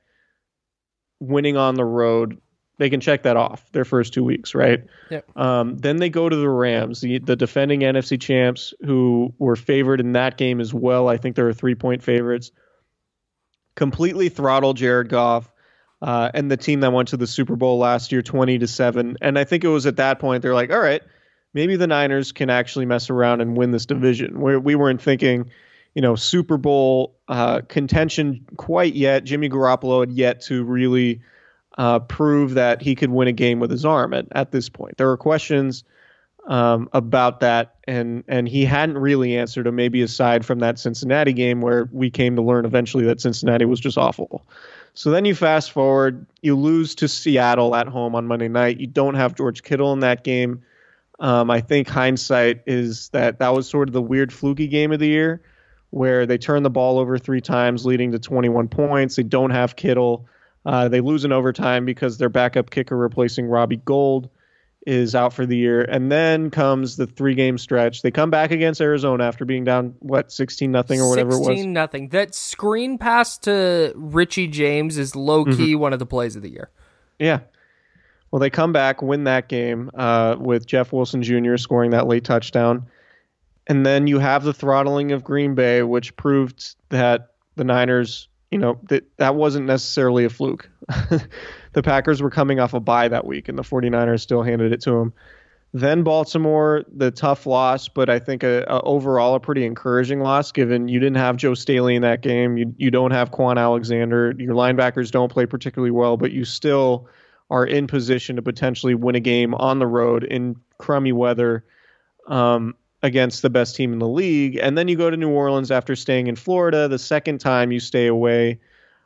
winning 1.20 1.58
on 1.58 1.76
the 1.76 1.84
road 1.84 2.40
they 2.78 2.90
can 2.90 3.00
check 3.00 3.24
that 3.24 3.38
off 3.38 3.72
their 3.72 3.86
first 3.86 4.14
two 4.14 4.24
weeks, 4.24 4.54
right? 4.54 4.84
Yep. 5.10 5.38
Um, 5.38 5.78
then 5.78 5.98
they 5.98 6.10
go 6.10 6.30
to 6.30 6.36
the 6.36 6.50
Rams, 6.50 7.02
the, 7.02 7.20
the 7.20 7.36
defending 7.36 7.82
NFC 7.82 8.20
champs, 8.20 8.74
who 8.86 9.34
were 9.40 9.56
favored 9.56 10.00
in 10.00 10.14
that 10.14 10.38
game 10.38 10.62
as 10.62 10.74
well. 10.74 11.08
I 11.08 11.18
think 11.18 11.36
they 11.36 11.44
were 11.44 11.54
three 11.54 11.76
point 11.76 12.04
favorites. 12.04 12.52
Completely 13.76 14.30
throttled 14.30 14.78
Jared 14.78 15.10
Goff 15.10 15.52
uh, 16.02 16.30
and 16.34 16.52
the 16.52 16.58
team 16.58 16.82
that 16.82 16.94
went 16.94 17.10
to 17.10 17.18
the 17.18 17.28
Super 17.28 17.56
Bowl 17.56 17.80
last 17.80 18.12
year, 18.12 18.22
twenty 18.22 18.60
to 18.60 18.68
seven. 18.68 19.18
And 19.22 19.38
I 19.38 19.44
think 19.44 19.64
it 19.64 19.70
was 19.70 19.86
at 19.86 19.98
that 19.98 20.20
point 20.20 20.44
they're 20.44 20.54
like, 20.54 20.72
all 20.72 20.80
right, 20.80 21.02
maybe 21.54 21.76
the 21.76 21.88
Niners 21.88 22.32
can 22.32 22.50
actually 22.50 22.86
mess 22.86 23.10
around 23.10 23.42
and 23.42 23.58
win 23.58 23.72
this 23.72 23.86
division. 23.86 24.40
Where 24.40 24.60
we 24.60 24.76
weren't 24.76 25.02
thinking, 25.02 25.50
you 25.96 26.02
know, 26.02 26.16
Super 26.16 26.58
Bowl 26.58 27.16
uh, 27.28 27.62
contention 27.68 28.46
quite 28.58 28.94
yet. 28.94 29.24
Jimmy 29.24 29.50
Garoppolo 29.50 30.02
had 30.02 30.12
yet 30.12 30.42
to 30.42 30.64
really 30.64 31.22
uh, 31.78 32.00
prove 32.00 32.56
that 32.56 32.82
he 32.82 32.96
could 32.96 33.12
win 33.12 33.28
a 33.28 33.32
game 33.34 33.60
with 33.60 33.72
his 33.72 33.86
arm 33.86 34.14
at, 34.14 34.26
at 34.32 34.52
this 34.52 34.70
point. 34.70 34.98
There 34.98 35.08
were 35.08 35.18
questions 35.18 35.84
um, 36.48 36.90
about 36.94 37.42
that, 37.42 37.76
and 37.88 38.24
and 38.28 38.48
he 38.48 38.66
hadn't 38.66 38.98
really 38.98 39.38
answered 39.38 39.66
them. 39.66 39.76
Maybe 39.76 40.02
aside 40.02 40.46
from 40.46 40.60
that 40.60 40.80
Cincinnati 40.80 41.34
game, 41.34 41.62
where 41.62 41.88
we 41.92 42.10
came 42.10 42.36
to 42.38 42.42
learn 42.42 42.66
eventually 42.66 43.06
that 43.06 43.22
Cincinnati 43.22 43.66
was 43.66 43.80
just 43.80 43.98
awful. 43.98 44.46
So 44.94 45.12
then 45.12 45.26
you 45.26 45.36
fast 45.36 45.72
forward, 45.72 46.26
you 46.42 46.56
lose 46.56 46.96
to 46.96 47.08
Seattle 47.08 47.76
at 47.76 47.88
home 47.88 48.16
on 48.16 48.26
Monday 48.26 48.48
night. 48.48 48.80
You 48.80 48.88
don't 48.88 49.14
have 49.14 49.36
George 49.36 49.62
Kittle 49.62 49.94
in 49.94 50.00
that 50.00 50.24
game. 50.24 50.64
Um, 51.20 51.52
I 51.52 51.62
think 51.62 51.88
hindsight 51.88 52.64
is 52.66 53.10
that 53.10 53.40
that 53.40 53.54
was 53.54 53.68
sort 53.68 53.90
of 53.90 53.94
the 53.94 54.02
weird 54.02 54.34
fluky 54.34 54.68
game 54.68 54.92
of 54.92 55.00
the 55.00 55.08
year, 55.08 55.42
where 55.92 56.26
they 56.26 56.38
turn 56.40 56.64
the 56.64 56.70
ball 56.70 56.98
over 56.98 57.20
three 57.20 57.42
times, 57.42 57.86
leading 57.86 58.12
to 58.14 58.20
21 58.20 58.70
points. 58.70 59.18
They 59.18 59.24
don't 59.24 59.52
have 59.52 59.76
Kittle. 59.76 60.28
Uh, 60.68 60.90
they 60.90 61.00
lose 61.00 61.24
in 61.24 61.32
overtime 61.32 61.86
because 61.86 62.18
their 62.18 62.28
backup 62.28 62.70
kicker 62.70 62.98
replacing 62.98 63.48
Robbie 63.48 63.78
Gould 63.78 64.30
is 64.86 65.16
out 65.16 65.32
for 65.32 65.46
the 65.46 65.56
year. 65.56 65.82
And 65.82 66.12
then 66.12 66.52
comes 66.52 66.98
the 66.98 67.08
three 67.08 67.36
game 67.36 67.58
stretch. 67.58 68.02
They 68.02 68.12
come 68.12 68.30
back 68.30 68.52
against 68.52 68.82
Arizona 68.82 69.24
after 69.24 69.46
being 69.46 69.64
down, 69.64 69.96
what, 70.00 70.30
16 70.30 70.70
nothing 70.70 71.00
or 71.00 71.10
whatever 71.10 71.36
it 71.36 71.40
was? 71.40 71.48
16 71.48 71.72
nothing. 71.72 72.10
That 72.10 72.36
screen 72.36 72.98
pass 72.98 73.38
to 73.40 73.94
Richie 73.96 74.48
James 74.48 74.98
is 74.98 75.16
low 75.16 75.46
key 75.46 75.52
mm-hmm. 75.52 75.80
one 75.80 75.94
of 75.94 76.00
the 76.00 76.06
plays 76.06 76.36
of 76.36 76.42
the 76.42 76.50
year. 76.50 76.70
Yeah. 77.18 77.40
Well, 78.32 78.42
they 78.42 78.50
come 78.50 78.74
back, 78.74 79.02
win 79.02 79.24
that 79.24 79.48
game 79.48 79.90
uh, 79.94 80.36
with 80.38 80.66
Jeff 80.66 80.92
Wilson 80.92 81.24
Jr. 81.24 81.56
scoring 81.56 81.92
that 81.92 82.08
late 82.08 82.26
touchdown. 82.26 82.88
And 83.68 83.86
then 83.86 84.06
you 84.06 84.20
have 84.20 84.44
the 84.44 84.54
throttling 84.54 85.14
of 85.14 85.24
Green 85.24 85.56
Bay, 85.56 85.84
which 85.84 86.14
proved 86.18 86.76
that 86.90 87.32
the 87.56 87.64
Niners 87.64 88.28
you 88.52 88.58
know 88.58 88.80
that 88.90 89.06
that 89.18 89.36
wasn't 89.36 89.66
necessarily 89.66 90.26
a 90.26 90.30
fluke. 90.30 90.70
the 91.74 91.84
Packers 91.84 92.22
were 92.22 92.30
coming 92.30 92.60
off 92.60 92.74
a 92.74 92.80
bye 92.80 93.08
that 93.08 93.26
week, 93.26 93.50
and 93.50 93.58
the 93.58 93.64
49ers 93.64 94.22
still 94.22 94.44
handed 94.44 94.72
it 94.72 94.82
to 94.82 94.92
them. 94.92 95.14
Then 95.74 96.04
Baltimore, 96.04 96.86
the 96.96 97.12
tough 97.12 97.46
loss, 97.46 97.90
but 97.90 98.10
I 98.10 98.20
think 98.20 98.44
a, 98.44 98.64
a, 98.68 98.82
overall 98.82 99.36
a 99.36 99.40
pretty 99.40 99.66
encouraging 99.66 100.22
loss, 100.22 100.54
given 100.54 100.88
you 100.88 101.00
didn't 101.00 101.18
have 101.18 101.36
Joe 101.36 101.56
Staley 101.56 101.96
in 101.96 102.04
that 102.04 102.22
game. 102.22 102.58
You 102.58 102.74
you 102.78 102.90
don't 102.90 103.12
have 103.12 103.32
Kwon 103.32 103.58
Alexander. 103.58 104.34
Your 104.38 104.56
linebackers 104.56 105.12
don't 105.12 105.32
play 105.32 105.46
particularly 105.46 105.92
well, 105.92 106.16
but 106.16 106.32
you 106.32 106.46
still 106.46 107.08
are 107.50 107.66
in 107.66 107.88
position 107.88 108.38
to 108.38 108.42
potentially 108.42 108.96
win 108.96 109.16
a 109.16 109.20
game 109.20 109.54
on 109.54 109.80
the 109.80 109.88
road 109.88 110.24
in 110.24 110.56
crummy 110.78 111.12
weather. 111.12 111.66
Um, 112.28 112.76
against 113.04 113.42
the 113.42 113.50
best 113.50 113.76
team 113.76 113.94
in 113.94 114.00
the 114.00 114.08
league. 114.08 114.58
And 114.62 114.78
then 114.78 114.88
you 114.88 114.96
go 114.96 115.10
to 115.10 115.18
New 115.18 115.30
Orleans 115.30 115.72
after 115.72 115.96
staying 115.96 116.28
in 116.28 116.36
Florida. 116.36 116.88
The 116.88 117.00
second 117.00 117.40
time 117.40 117.72
you 117.72 117.80
stay 117.80 118.08
away 118.08 118.60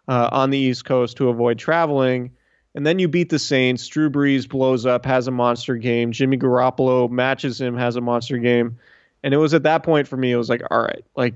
uh, 0.08 0.30
on 0.32 0.50
the 0.50 0.58
East 0.58 0.86
Coast 0.86 1.18
to 1.18 1.30
avoid 1.30 1.60
traveling. 1.60 2.32
And 2.74 2.86
then 2.86 3.00
you 3.00 3.10
beat 3.10 3.30
the 3.30 3.39
Saints. 3.39 3.86
Drew 3.88 4.10
Brees 4.10 4.48
blows 4.48 4.86
up, 4.86 5.06
has 5.06 5.28
a 5.28 5.32
monster 5.32 5.76
game. 5.76 6.14
Jimmy 6.14 6.38
Garoppolo 6.38 7.10
matches 7.10 7.60
him, 7.60 7.76
has 7.76 7.98
a 7.98 8.02
monster 8.02 8.38
game. 8.38 8.78
And 9.24 9.34
it 9.34 9.38
was 9.38 9.54
at 9.54 9.64
that 9.64 9.84
point 9.84 10.08
for 10.08 10.18
me, 10.18 10.32
it 10.32 10.38
was 10.38 10.50
like, 10.50 10.62
all 10.72 10.82
right, 10.82 11.04
like 11.16 11.36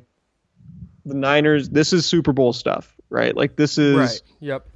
the 1.05 1.13
Niners, 1.13 1.69
this 1.69 1.93
is 1.93 2.05
Super 2.05 2.31
Bowl 2.31 2.53
stuff, 2.53 2.95
right? 3.09 3.35
Like 3.35 3.57
this 3.57 3.77
is, 3.77 3.97
right. 3.97 4.21
Yep. 4.39 4.67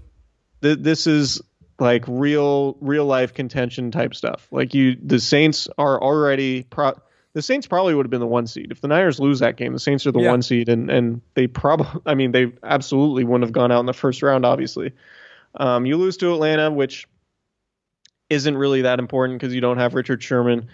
Th- 0.62 0.78
this 0.80 1.08
is 1.08 1.42
like 1.80 2.04
real, 2.08 2.78
real 2.82 3.06
life 3.06 3.34
contention 3.34 3.90
type 3.90 4.14
stuff. 4.14 4.48
Like 4.52 4.74
you, 4.74 4.98
the 5.02 5.20
Saints 5.20 5.70
are 5.78 6.00
already 6.00 6.64
pro- 6.64 7.00
the 7.34 7.42
Saints 7.42 7.68
probably 7.68 7.94
would 7.94 8.06
have 8.06 8.12
been 8.12 8.20
the 8.20 8.28
one 8.28 8.48
seed. 8.48 8.72
If 8.72 8.82
the 8.82 8.88
Niners 8.88 9.20
lose 9.20 9.40
that 9.40 9.56
game, 9.56 9.74
the 9.74 9.80
Saints 9.80 10.06
are 10.08 10.12
the 10.12 10.20
yeah. 10.20 10.32
one 10.32 10.42
seed, 10.42 10.70
and 10.70 10.90
and 10.90 11.22
they 11.36 11.48
probably, 11.48 12.02
I 12.06 12.16
mean, 12.16 12.32
they 12.32 12.52
absolutely 12.64 13.24
wouldn't 13.24 13.44
have 13.44 13.54
gone 13.54 13.72
out 13.72 13.80
in 13.82 13.86
the 13.86 13.94
first 13.94 14.24
round. 14.24 14.46
Obviously, 14.46 14.92
um, 15.56 15.86
you 15.86 15.98
lose 15.98 16.18
to 16.18 16.34
Atlanta, 16.34 16.72
which 16.72 17.08
isn't 18.30 18.58
really 18.58 18.82
that 18.82 19.00
important 19.00 19.40
because 19.40 19.54
you 19.54 19.62
don't 19.62 19.78
have 19.78 19.94
Richard 19.94 20.22
Sherman. 20.24 20.68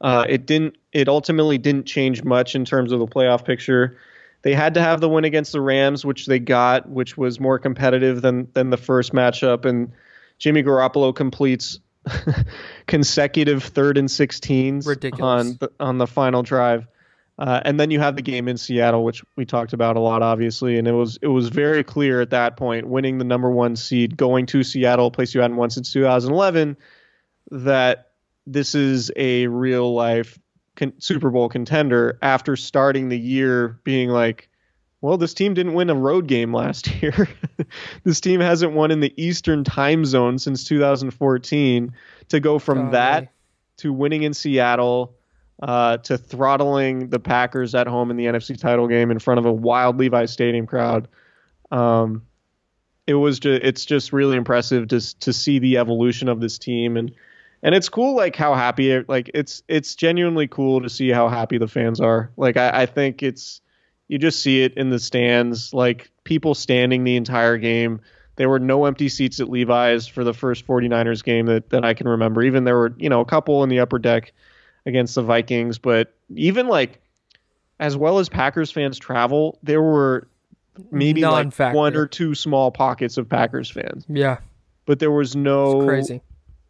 Uh, 0.00 0.24
it 0.28 0.46
didn't. 0.46 0.76
It 0.92 1.08
ultimately 1.08 1.58
didn't 1.58 1.84
change 1.84 2.24
much 2.24 2.54
in 2.54 2.64
terms 2.64 2.92
of 2.92 3.00
the 3.00 3.06
playoff 3.06 3.44
picture. 3.44 3.98
They 4.42 4.54
had 4.54 4.74
to 4.74 4.80
have 4.80 5.00
the 5.00 5.08
win 5.08 5.24
against 5.24 5.52
the 5.52 5.60
Rams, 5.60 6.04
which 6.04 6.26
they 6.26 6.38
got, 6.38 6.88
which 6.88 7.16
was 7.16 7.40
more 7.40 7.58
competitive 7.58 8.22
than 8.22 8.48
than 8.54 8.70
the 8.70 8.76
first 8.76 9.12
matchup, 9.12 9.64
and 9.64 9.92
Jimmy 10.38 10.62
Garoppolo 10.62 11.14
completes 11.14 11.80
consecutive 12.86 13.62
third 13.62 13.98
and 13.98 14.08
16s 14.08 14.86
Ridiculous. 14.86 15.20
on 15.22 15.56
the, 15.60 15.70
on 15.80 15.98
the 15.98 16.06
final 16.06 16.42
drive. 16.42 16.86
Uh, 17.38 17.60
and 17.64 17.78
then 17.78 17.90
you 17.90 18.00
have 18.00 18.16
the 18.16 18.22
game 18.22 18.48
in 18.48 18.56
Seattle, 18.56 19.04
which 19.04 19.22
we 19.36 19.44
talked 19.44 19.72
about 19.72 19.96
a 19.96 20.00
lot, 20.00 20.22
obviously, 20.22 20.76
and 20.76 20.88
it 20.88 20.92
was 20.92 21.18
it 21.22 21.28
was 21.28 21.50
very 21.50 21.84
clear 21.84 22.20
at 22.20 22.30
that 22.30 22.56
point, 22.56 22.88
winning 22.88 23.18
the 23.18 23.24
number 23.24 23.48
one 23.48 23.76
seed, 23.76 24.16
going 24.16 24.44
to 24.46 24.64
Seattle, 24.64 25.06
a 25.06 25.10
place 25.12 25.34
you 25.34 25.40
hadn't 25.40 25.56
won 25.56 25.70
since 25.70 25.92
2011, 25.92 26.76
that 27.52 28.10
this 28.44 28.74
is 28.74 29.12
a 29.14 29.46
real 29.46 29.94
life 29.94 30.36
con- 30.74 30.94
Super 30.98 31.30
Bowl 31.30 31.48
contender. 31.48 32.18
After 32.22 32.56
starting 32.56 33.08
the 33.08 33.18
year 33.18 33.78
being 33.84 34.08
like, 34.08 34.47
well, 35.00 35.16
this 35.16 35.34
team 35.34 35.54
didn't 35.54 35.74
win 35.74 35.90
a 35.90 35.94
road 35.94 36.26
game 36.26 36.52
last 36.52 36.90
year. 37.02 37.28
this 38.04 38.20
team 38.20 38.40
hasn't 38.40 38.72
won 38.72 38.90
in 38.90 39.00
the 39.00 39.14
Eastern 39.22 39.64
time 39.64 40.04
zone 40.04 40.38
since 40.38 40.64
2014. 40.64 41.92
To 42.28 42.40
go 42.40 42.58
from 42.58 42.78
Golly. 42.78 42.90
that 42.92 43.32
to 43.78 43.92
winning 43.92 44.22
in 44.22 44.34
Seattle 44.34 45.14
uh, 45.62 45.96
to 45.98 46.18
throttling 46.18 47.08
the 47.08 47.18
Packers 47.18 47.74
at 47.74 47.86
home 47.86 48.10
in 48.10 48.16
the 48.16 48.26
NFC 48.26 48.58
title 48.58 48.86
game 48.86 49.10
in 49.10 49.18
front 49.18 49.38
of 49.38 49.46
a 49.46 49.52
wild 49.52 49.98
Levi 49.98 50.26
Stadium 50.26 50.66
crowd. 50.66 51.08
Um, 51.70 52.22
it 53.06 53.14
was 53.14 53.38
just, 53.38 53.62
it's 53.64 53.84
just 53.84 54.12
really 54.12 54.36
impressive 54.36 54.88
to 54.88 55.18
to 55.20 55.32
see 55.32 55.58
the 55.58 55.78
evolution 55.78 56.28
of 56.28 56.40
this 56.40 56.58
team 56.58 56.96
and 56.96 57.12
and 57.62 57.74
it's 57.74 57.88
cool 57.88 58.14
like 58.14 58.36
how 58.36 58.54
happy 58.54 58.90
it, 58.90 59.08
like 59.08 59.30
it's 59.34 59.62
it's 59.68 59.94
genuinely 59.94 60.46
cool 60.46 60.80
to 60.80 60.88
see 60.88 61.08
how 61.10 61.28
happy 61.28 61.58
the 61.58 61.66
fans 61.66 62.00
are. 62.00 62.30
Like 62.36 62.56
I, 62.56 62.82
I 62.82 62.86
think 62.86 63.22
it's 63.22 63.60
you 64.08 64.18
just 64.18 64.40
see 64.42 64.62
it 64.62 64.74
in 64.76 64.90
the 64.90 64.98
stands, 64.98 65.72
like 65.72 66.10
people 66.24 66.54
standing 66.54 67.04
the 67.04 67.16
entire 67.16 67.58
game. 67.58 68.00
There 68.36 68.48
were 68.48 68.58
no 68.60 68.84
empty 68.86 69.08
seats 69.08 69.40
at 69.40 69.48
Levi's 69.50 70.06
for 70.06 70.24
the 70.24 70.32
first 70.34 70.66
49ers 70.66 71.22
game 71.24 71.46
that, 71.46 71.70
that 71.70 71.84
I 71.84 71.94
can 71.94 72.08
remember. 72.08 72.42
Even 72.42 72.64
there 72.64 72.76
were, 72.76 72.94
you 72.96 73.08
know, 73.08 73.20
a 73.20 73.24
couple 73.24 73.62
in 73.64 73.68
the 73.68 73.80
upper 73.80 73.98
deck 73.98 74.32
against 74.86 75.14
the 75.16 75.22
Vikings, 75.22 75.78
but 75.78 76.14
even 76.34 76.68
like 76.68 77.00
as 77.80 77.96
well 77.96 78.18
as 78.18 78.28
Packers 78.28 78.70
fans 78.70 78.98
travel, 78.98 79.58
there 79.62 79.82
were 79.82 80.28
maybe 80.90 81.22
like 81.22 81.44
Non-factor. 81.46 81.76
one 81.76 81.96
or 81.96 82.06
two 82.06 82.34
small 82.34 82.70
pockets 82.70 83.18
of 83.18 83.28
Packers 83.28 83.68
fans. 83.70 84.04
Yeah, 84.08 84.38
But 84.86 85.00
there 85.00 85.10
was 85.10 85.34
no 85.36 85.80
it's 85.80 85.86
crazy. 85.88 86.22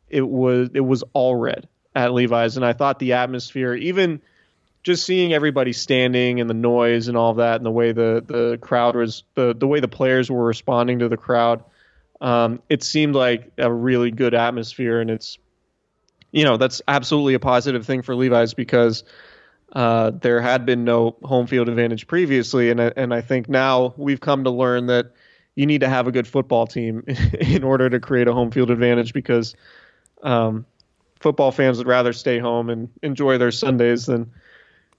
it 0.09 0.27
was 0.27 0.71
it 0.75 0.81
was 0.81 1.05
all 1.13 1.37
red 1.37 1.69
at 1.95 2.13
Levi's, 2.15 2.57
and 2.57 2.65
I 2.65 2.73
thought 2.73 2.99
the 2.99 3.13
atmosphere, 3.13 3.75
even 3.75 4.21
just 4.83 5.05
seeing 5.05 5.33
everybody 5.33 5.73
standing 5.73 6.41
and 6.41 6.49
the 6.49 6.55
noise 6.55 7.09
and 7.09 7.17
all 7.17 7.35
that, 7.35 7.57
and 7.57 7.67
the 7.67 7.71
way 7.71 7.93
the 7.93 8.23
the 8.27 8.59
crowd 8.61 8.97
was, 8.97 9.25
the 9.35 9.55
the 9.55 9.67
way 9.67 9.81
the 9.81 9.89
players 9.89 10.31
were 10.31 10.45
responding 10.45 11.01
to 11.01 11.09
the 11.09 11.17
crowd, 11.17 11.65
um, 12.21 12.63
it 12.69 12.83
seemed 12.83 13.15
like 13.15 13.53
a 13.59 13.73
really 13.73 14.11
good 14.11 14.35
atmosphere, 14.35 15.01
and 15.01 15.11
it's 15.11 15.39
you 16.33 16.45
know 16.45 16.57
that's 16.57 16.83
absolutely 16.89 17.35
a 17.35 17.41
positive 17.41 17.87
thing 17.87 18.03
for 18.03 18.15
Levi's 18.15 18.55
because. 18.55 19.05
Uh, 19.71 20.11
there 20.23 20.41
had 20.41 20.65
been 20.65 20.83
no 20.87 21.15
home 21.23 21.47
field 21.47 21.69
advantage 21.69 22.07
previously, 22.07 22.71
and 22.71 22.81
I- 22.81 22.93
and 22.97 23.13
I 23.13 23.21
think 23.21 23.51
now 23.51 23.93
we've 23.99 24.19
come 24.19 24.45
to 24.45 24.51
learn 24.51 24.87
that 24.87 25.13
you 25.57 25.67
need 25.67 25.83
to 25.83 25.89
have 25.91 26.07
a 26.07 26.11
good 26.11 26.27
football 26.27 26.67
team 26.67 27.05
in 27.39 27.63
order 27.65 27.91
to 27.91 28.01
create 28.01 28.29
a 28.29 28.33
home 28.33 28.51
field 28.51 28.71
advantage 28.71 29.13
because 29.13 29.55
um, 30.23 30.65
football 31.21 31.53
fans 31.53 31.77
would 31.77 31.87
rather 31.87 32.15
stay 32.15 32.39
home 32.39 32.71
and 32.71 32.89
enjoy 33.03 33.37
their 33.37 33.51
Sundays 33.51 34.07
than 34.07 34.31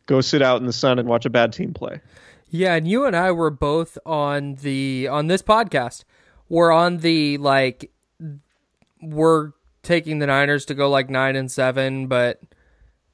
go 0.10 0.20
sit 0.22 0.42
out 0.42 0.60
in 0.60 0.66
the 0.66 0.74
sun 0.74 0.98
and 1.00 1.08
watch 1.08 1.26
a 1.26 1.30
bad 1.30 1.54
team 1.54 1.72
play. 1.74 2.02
Yeah, 2.50 2.74
and 2.74 2.88
you 2.88 3.06
and 3.06 3.16
I 3.16 3.32
were 3.32 3.52
both 3.52 3.98
on 4.06 4.56
the 4.56 5.08
on 5.08 5.28
this 5.28 5.44
podcast. 5.44 6.04
We're 6.50 6.72
on 6.72 6.98
the 6.98 7.38
like 7.38 7.92
we're 9.02 9.52
taking 9.84 10.20
the 10.20 10.28
Niners 10.28 10.66
to 10.66 10.74
go 10.74 10.90
like 10.90 11.10
nine 11.10 11.36
and 11.36 11.52
seven, 11.52 12.08
but 12.08 12.42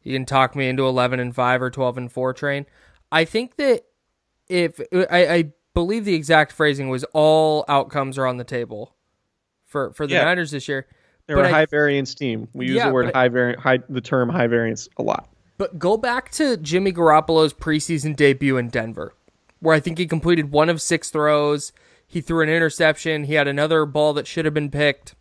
you 0.03 0.13
can 0.13 0.25
talk 0.25 0.55
me 0.55 0.67
into 0.69 0.85
eleven 0.87 1.19
and 1.19 1.35
five 1.35 1.61
or 1.61 1.69
twelve 1.69 1.97
and 1.97 2.11
four 2.11 2.33
train. 2.33 2.65
I 3.11 3.25
think 3.25 3.57
that 3.57 3.83
if 4.47 4.79
I, 5.11 5.27
I 5.27 5.51
believe 5.73 6.05
the 6.05 6.15
exact 6.15 6.51
phrasing 6.53 6.87
was 6.89 7.03
all 7.13 7.65
outcomes 7.67 8.17
are 8.17 8.25
on 8.25 8.37
the 8.37 8.43
table 8.45 8.95
for 9.65 9.91
for 9.93 10.07
the 10.07 10.13
Yeah. 10.13 10.23
Niners 10.23 10.51
this 10.51 10.67
year. 10.69 10.87
They're 11.27 11.35
But 11.35 11.45
a 11.45 11.49
I- 11.49 11.51
high 11.51 11.65
variance 11.65 12.15
team. 12.15 12.47
We 12.53 12.67
use 12.67 12.75
Yeah, 12.77 12.87
the 12.87 12.93
word 12.93 13.11
high 13.13 13.27
variant, 13.27 13.59
high 13.59 13.79
the 13.89 14.01
term 14.01 14.29
high 14.29 14.47
variance 14.47 14.87
a 14.97 15.03
lot. 15.03 15.27
But 15.57 15.79
go 15.79 15.97
back 15.97 16.31
to 16.31 16.57
Jimmy 16.57 16.91
Garoppolo's 16.91 17.53
preseason 17.53 18.15
debut 18.15 18.57
in 18.57 18.69
Denver, 18.69 19.13
where 19.59 19.75
I 19.75 19.79
think 19.79 19.97
he 19.97 20.05
completed 20.05 20.51
one 20.51 20.69
of 20.69 20.81
six 20.81 21.09
throws. 21.09 21.71
He 22.05 22.21
threw 22.21 22.43
an 22.43 22.49
interception. 22.49 23.23
He 23.25 23.35
had 23.35 23.47
another 23.47 23.85
ball 23.85 24.13
that 24.13 24.27
should 24.27 24.45
have 24.45 24.53
been 24.53 24.71
picked. 24.71 25.15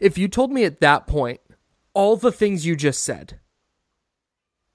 If 0.00 0.18
you 0.18 0.28
told 0.28 0.52
me 0.52 0.64
at 0.64 0.80
that 0.80 1.06
point 1.06 1.40
all 1.94 2.16
the 2.16 2.32
things 2.32 2.66
you 2.66 2.76
just 2.76 3.02
said, 3.02 3.38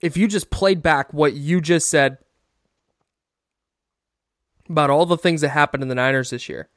if 0.01 0.17
you 0.17 0.28
just 0.28 0.49
played 0.49 0.82
back 0.82 1.13
what 1.13 1.34
you 1.34 1.61
just 1.61 1.89
said 1.89 2.17
about 4.69 4.89
all 4.89 5.05
the 5.05 5.17
things 5.17 5.41
that 5.41 5.49
happened 5.49 5.84
in 5.84 5.89
the 5.89 5.95
Niners 5.95 6.30
this 6.30 6.49
year, 6.49 6.69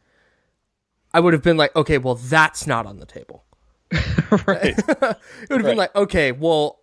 I 1.12 1.20
would 1.20 1.32
have 1.32 1.42
been 1.42 1.57
like, 1.57 1.74
okay, 1.74 1.99
well, 1.99 2.16
that's 2.16 2.66
not 2.66 2.86
on 2.86 2.99
the 2.99 3.07
table. 3.07 3.44
right. 4.47 4.78
it 4.78 5.18
would 5.51 5.61
have 5.61 5.62
been 5.62 5.76
like, 5.76 5.94
okay, 5.94 6.30
well, 6.32 6.80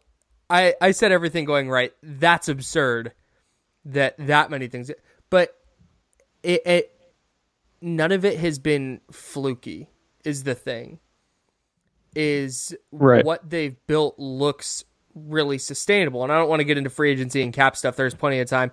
I 0.54 0.76
I 0.80 0.92
said 0.92 1.12
everything 1.12 1.46
going 1.46 1.70
right. 1.70 1.92
That's 2.04 2.48
absurd. 2.48 3.12
That 3.86 4.16
that 4.20 4.50
many 4.50 4.68
things, 4.68 4.90
but 5.30 5.54
it, 6.44 6.62
it 6.66 6.92
none 7.82 8.12
of 8.14 8.24
it 8.24 8.40
has 8.40 8.60
been 8.60 9.02
fluky. 9.12 9.90
Is 10.24 10.44
the 10.44 10.56
thing 10.56 11.00
is 12.16 12.74
Right. 12.92 13.26
what 13.26 13.50
they've 13.50 13.76
built 13.88 14.18
looks 14.20 14.86
really 15.16 15.58
sustainable, 15.58 16.24
and 16.24 16.32
I 16.32 16.38
don't 16.38 16.48
want 16.48 16.60
to 16.62 16.64
get 16.66 16.78
into 16.78 16.90
free 16.90 17.12
agency 17.12 17.42
and 17.42 17.52
cap 17.52 17.76
stuff. 17.76 17.96
There's 17.96 18.14
plenty 18.16 18.40
of 18.40 18.48
time 18.48 18.72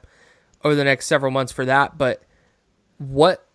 over 0.62 0.74
the 0.74 0.84
next 0.84 1.06
several 1.06 1.32
months 1.32 1.50
for 1.50 1.64
that, 1.64 1.96
but 1.98 2.22
what 2.98 3.46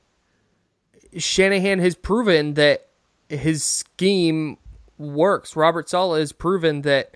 Shanahan 1.18 1.80
has 1.80 1.96
proven 1.96 2.56
that 2.56 2.88
his 3.30 3.64
scheme 3.64 4.58
works. 4.98 5.56
Robert 5.56 5.88
Saleh 5.88 6.20
has 6.20 6.32
proven 6.32 6.82
that 6.82 7.16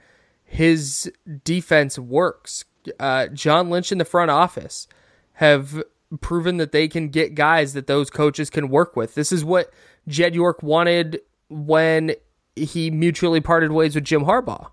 his 0.49 1.11
defense 1.43 1.99
works. 1.99 2.65
Uh, 2.99 3.27
John 3.27 3.69
Lynch 3.69 3.91
in 3.91 3.99
the 3.99 4.05
front 4.05 4.31
office 4.31 4.87
have 5.33 5.83
proven 6.21 6.57
that 6.57 6.71
they 6.71 6.87
can 6.87 7.09
get 7.09 7.35
guys 7.35 7.73
that 7.73 7.85
those 7.85 8.09
coaches 8.09 8.49
can 8.49 8.67
work 8.69 8.95
with. 8.95 9.13
This 9.13 9.31
is 9.31 9.45
what 9.45 9.71
Jed 10.07 10.33
York 10.33 10.63
wanted 10.63 11.21
when 11.49 12.15
he 12.55 12.89
mutually 12.89 13.41
parted 13.41 13.71
ways 13.71 13.93
with 13.95 14.03
Jim 14.03 14.23
Harbaugh. 14.25 14.71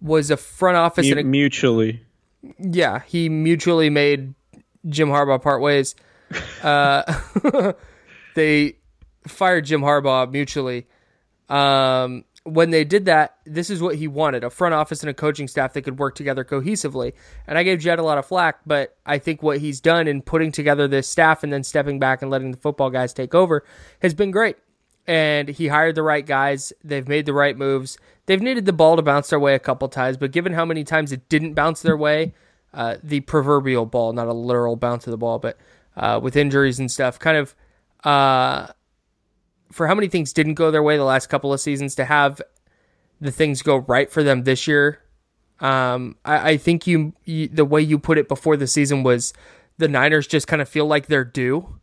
Was 0.00 0.30
a 0.30 0.36
front 0.36 0.76
office 0.76 1.08
and 1.10 1.20
a 1.20 1.24
Mutually. 1.24 2.02
yeah, 2.58 3.02
he 3.06 3.28
mutually 3.28 3.88
made 3.90 4.34
Jim 4.88 5.08
Harbaugh 5.08 5.42
part 5.42 5.60
ways. 5.60 5.94
Uh, 6.62 7.02
they 8.34 8.76
fired 9.26 9.66
Jim 9.66 9.82
Harbaugh 9.82 10.30
mutually. 10.30 10.86
Um, 11.50 12.24
when 12.44 12.70
they 12.70 12.84
did 12.84 13.04
that, 13.04 13.36
this 13.44 13.70
is 13.70 13.80
what 13.80 13.96
he 13.96 14.08
wanted 14.08 14.42
a 14.42 14.50
front 14.50 14.74
office 14.74 15.02
and 15.02 15.10
a 15.10 15.14
coaching 15.14 15.46
staff 15.46 15.72
that 15.74 15.82
could 15.82 15.98
work 15.98 16.14
together 16.14 16.44
cohesively. 16.44 17.12
And 17.46 17.56
I 17.56 17.62
gave 17.62 17.78
Jed 17.78 17.98
a 17.98 18.02
lot 18.02 18.18
of 18.18 18.26
flack, 18.26 18.60
but 18.66 18.96
I 19.06 19.18
think 19.18 19.42
what 19.42 19.58
he's 19.58 19.80
done 19.80 20.08
in 20.08 20.22
putting 20.22 20.50
together 20.50 20.88
this 20.88 21.08
staff 21.08 21.44
and 21.44 21.52
then 21.52 21.62
stepping 21.62 21.98
back 21.98 22.20
and 22.20 22.30
letting 22.30 22.50
the 22.50 22.56
football 22.58 22.90
guys 22.90 23.12
take 23.12 23.34
over 23.34 23.64
has 24.00 24.14
been 24.14 24.32
great. 24.32 24.56
And 25.06 25.48
he 25.48 25.68
hired 25.68 25.94
the 25.94 26.02
right 26.02 26.24
guys. 26.24 26.72
They've 26.82 27.06
made 27.06 27.26
the 27.26 27.32
right 27.32 27.56
moves. 27.56 27.96
They've 28.26 28.42
needed 28.42 28.66
the 28.66 28.72
ball 28.72 28.96
to 28.96 29.02
bounce 29.02 29.30
their 29.30 29.40
way 29.40 29.54
a 29.54 29.60
couple 29.60 29.88
times, 29.88 30.16
but 30.16 30.32
given 30.32 30.52
how 30.52 30.64
many 30.64 30.84
times 30.84 31.12
it 31.12 31.28
didn't 31.28 31.54
bounce 31.54 31.82
their 31.82 31.96
way, 31.96 32.34
uh, 32.74 32.96
the 33.02 33.20
proverbial 33.20 33.86
ball, 33.86 34.12
not 34.12 34.28
a 34.28 34.32
literal 34.32 34.76
bounce 34.76 35.06
of 35.06 35.10
the 35.10 35.16
ball, 35.16 35.38
but 35.38 35.58
uh, 35.96 36.18
with 36.22 36.36
injuries 36.36 36.78
and 36.78 36.90
stuff, 36.90 37.18
kind 37.18 37.36
of 37.36 37.54
uh, 38.04 38.68
for 39.72 39.86
how 39.88 39.94
many 39.94 40.08
things 40.08 40.32
didn't 40.32 40.54
go 40.54 40.70
their 40.70 40.82
way 40.82 40.96
the 40.96 41.04
last 41.04 41.28
couple 41.28 41.52
of 41.52 41.60
seasons 41.60 41.94
to 41.96 42.04
have 42.04 42.40
the 43.20 43.30
things 43.30 43.62
go 43.62 43.76
right 43.76 44.10
for 44.10 44.22
them 44.22 44.44
this 44.44 44.66
year. 44.66 45.00
Um, 45.60 46.16
I, 46.24 46.50
I 46.52 46.56
think 46.56 46.86
you, 46.86 47.14
you 47.24 47.48
the 47.48 47.64
way 47.64 47.80
you 47.80 47.98
put 47.98 48.18
it 48.18 48.28
before 48.28 48.56
the 48.56 48.66
season 48.66 49.02
was 49.02 49.32
the 49.78 49.88
Niners 49.88 50.26
just 50.26 50.46
kind 50.46 50.60
of 50.60 50.68
feel 50.68 50.86
like 50.86 51.06
they're 51.06 51.24
due, 51.24 51.78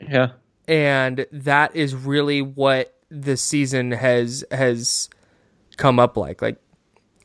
Yeah. 0.00 0.32
and 0.68 1.26
that 1.32 1.74
is 1.74 1.94
really 1.94 2.42
what 2.42 2.94
the 3.10 3.36
season 3.36 3.92
has 3.92 4.44
has 4.50 5.08
come 5.76 5.98
up 5.98 6.16
like. 6.16 6.42
Like 6.42 6.58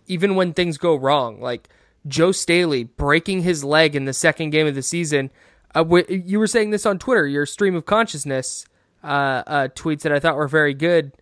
even 0.07 0.35
when 0.35 0.53
things 0.53 0.77
go 0.77 0.95
wrong, 0.95 1.41
like 1.41 1.67
Joe 2.07 2.31
Staley 2.31 2.85
breaking 2.85 3.41
his 3.43 3.63
leg 3.63 3.95
in 3.95 4.05
the 4.05 4.13
second 4.13 4.51
game 4.51 4.67
of 4.67 4.75
the 4.75 4.81
season. 4.81 5.29
Uh, 5.75 5.83
you 6.07 6.39
were 6.39 6.47
saying 6.47 6.69
this 6.71 6.85
on 6.85 6.97
Twitter, 6.97 7.27
your 7.27 7.45
stream 7.45 7.75
of 7.75 7.85
consciousness 7.85 8.65
uh, 9.03 9.43
uh, 9.47 9.67
tweets 9.69 10.01
that 10.01 10.11
I 10.11 10.19
thought 10.19 10.35
were 10.35 10.47
very 10.47 10.73
good. 10.73 11.13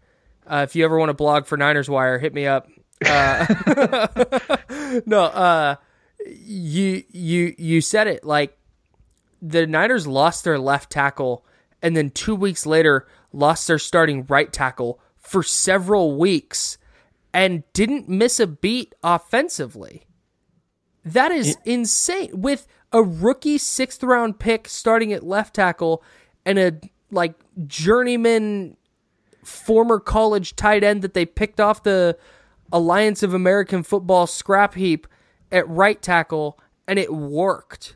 Uh, 0.47 0.65
if 0.67 0.75
you 0.75 0.85
ever 0.85 0.97
want 0.97 1.09
to 1.09 1.13
blog 1.13 1.45
for 1.45 1.57
Niners 1.57 1.89
Wire, 1.89 2.19
hit 2.19 2.33
me 2.33 2.45
up. 2.45 2.67
Uh, 3.05 4.07
no, 5.05 5.23
uh, 5.23 5.75
you 6.25 7.03
you 7.09 7.55
you 7.57 7.81
said 7.81 8.07
it 8.07 8.23
like 8.23 8.57
the 9.41 9.67
Niners 9.67 10.07
lost 10.07 10.43
their 10.43 10.59
left 10.59 10.91
tackle, 10.91 11.45
and 11.81 11.95
then 11.95 12.09
two 12.09 12.35
weeks 12.35 12.65
later 12.65 13.07
lost 13.33 13.67
their 13.67 13.79
starting 13.79 14.25
right 14.27 14.51
tackle 14.51 14.99
for 15.17 15.43
several 15.43 16.17
weeks 16.17 16.77
and 17.33 17.63
didn't 17.73 18.07
miss 18.07 18.39
a 18.39 18.47
beat 18.47 18.95
offensively. 19.03 20.05
That 21.03 21.31
is 21.31 21.57
insane. 21.65 22.29
With 22.33 22.67
a 22.91 23.03
rookie 23.03 23.57
sixth 23.57 24.01
round 24.03 24.39
pick 24.39 24.69
starting 24.69 25.11
at 25.11 25.23
left 25.23 25.55
tackle 25.55 26.03
and 26.45 26.57
a 26.57 26.79
like 27.15 27.33
journeyman 27.65 28.77
former 29.43 29.99
college 29.99 30.55
tight 30.55 30.83
end 30.83 31.01
that 31.01 31.13
they 31.13 31.25
picked 31.25 31.59
off 31.59 31.83
the 31.83 32.17
Alliance 32.71 33.23
of 33.23 33.33
American 33.33 33.83
Football 33.83 34.27
scrap 34.27 34.73
heap 34.73 35.07
at 35.51 35.67
right 35.69 36.01
tackle, 36.01 36.59
and 36.87 36.99
it 36.99 37.13
worked. 37.13 37.95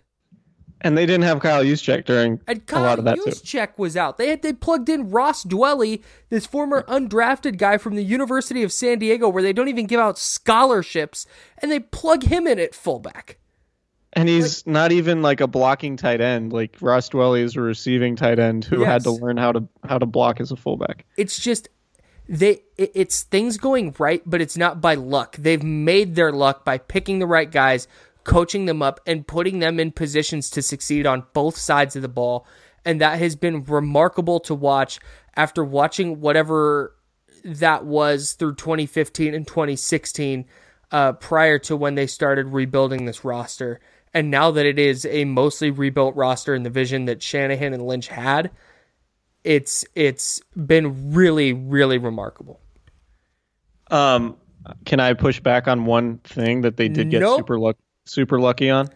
And 0.81 0.97
they 0.97 1.05
didn't 1.05 1.23
have 1.23 1.41
Kyle 1.41 1.63
Juszczyk 1.63 2.05
during 2.05 2.39
And 2.47 2.59
a 2.59 2.61
Kyle 2.61 2.83
lot 2.83 2.99
of 2.99 3.05
that 3.05 3.15
too. 3.17 3.25
Juszczyk 3.25 3.77
was 3.77 3.97
out. 3.97 4.17
They 4.17 4.29
had 4.29 4.41
they 4.41 4.53
plugged 4.53 4.87
in 4.87 5.09
Ross 5.09 5.43
Dwelley, 5.43 6.01
this 6.29 6.45
former 6.45 6.83
undrafted 6.83 7.57
guy 7.57 7.77
from 7.77 7.95
the 7.95 8.03
University 8.03 8.63
of 8.63 8.71
San 8.71 8.99
Diego, 8.99 9.27
where 9.27 9.43
they 9.43 9.51
don't 9.51 9.67
even 9.67 9.87
give 9.87 9.99
out 9.99 10.17
scholarships, 10.17 11.25
and 11.57 11.69
they 11.69 11.79
plug 11.79 12.23
him 12.23 12.47
in 12.47 12.59
at 12.59 12.73
fullback. 12.73 13.38
And 14.19 14.29
he's 14.29 14.65
not 14.67 14.91
even 14.91 15.21
like 15.21 15.41
a 15.41 15.47
blocking 15.47 15.97
tight 15.97 16.21
end. 16.21 16.51
Like 16.53 16.77
Ross 16.81 17.09
Dwelley 17.09 17.41
is 17.41 17.55
a 17.55 17.61
receiving 17.61 18.15
tight 18.15 18.39
end 18.39 18.65
who 18.65 18.81
had 18.83 19.03
to 19.03 19.11
learn 19.11 19.37
how 19.37 19.51
to 19.53 19.67
how 19.87 19.97
to 19.97 20.05
block 20.05 20.39
as 20.39 20.51
a 20.51 20.55
fullback. 20.55 21.05
It's 21.17 21.39
just 21.39 21.69
they 22.27 22.61
it- 22.77 22.91
it's 22.93 23.23
things 23.23 23.57
going 23.57 23.95
right, 23.97 24.21
but 24.25 24.41
it's 24.41 24.57
not 24.57 24.81
by 24.81 24.95
luck. 24.95 25.35
They've 25.37 25.63
made 25.63 26.15
their 26.15 26.31
luck 26.31 26.63
by 26.65 26.77
picking 26.77 27.19
the 27.19 27.27
right 27.27 27.49
guys, 27.51 27.87
coaching 28.23 28.65
them 28.65 28.81
up, 28.81 28.99
and 29.07 29.25
putting 29.25 29.59
them 29.59 29.79
in 29.79 29.91
positions 29.91 30.49
to 30.51 30.61
succeed 30.61 31.05
on 31.07 31.23
both 31.33 31.57
sides 31.57 31.95
of 31.95 32.01
the 32.01 32.07
ball. 32.07 32.45
And 32.85 33.01
that 33.01 33.19
has 33.19 33.35
been 33.35 33.63
remarkable 33.63 34.39
to 34.41 34.55
watch 34.55 34.99
after 35.35 35.63
watching 35.63 36.21
whatever 36.21 36.95
that 37.43 37.85
was 37.85 38.33
through 38.33 38.55
2015 38.55 39.33
and 39.33 39.47
2016 39.47 40.45
uh, 40.91 41.13
prior 41.13 41.59
to 41.59 41.75
when 41.77 41.95
they 41.95 42.07
started 42.07 42.47
rebuilding 42.47 43.05
this 43.05 43.23
roster. 43.23 43.79
And 44.13 44.31
now 44.31 44.51
that 44.51 44.65
it 44.65 44.79
is 44.79 45.05
a 45.05 45.25
mostly 45.25 45.69
rebuilt 45.71 46.15
roster 46.15 46.55
in 46.55 46.63
the 46.63 46.69
vision 46.69 47.05
that 47.05 47.21
Shanahan 47.21 47.73
and 47.73 47.85
Lynch 47.85 48.07
had, 48.07 48.49
it's 49.43 49.85
it's 49.95 50.41
been 50.55 51.13
really 51.13 51.53
really 51.53 51.97
remarkable. 51.97 52.59
Um, 53.91 54.37
can 54.85 54.99
I 54.99 55.13
push 55.13 55.39
back 55.39 55.67
on 55.67 55.85
one 55.85 56.17
thing 56.19 56.61
that 56.61 56.77
they 56.77 56.89
did 56.89 57.09
get 57.09 57.21
Nope. 57.21 57.39
super 57.39 57.59
luck 57.59 57.77
super 58.05 58.39
lucky 58.39 58.69
on? 58.69 58.89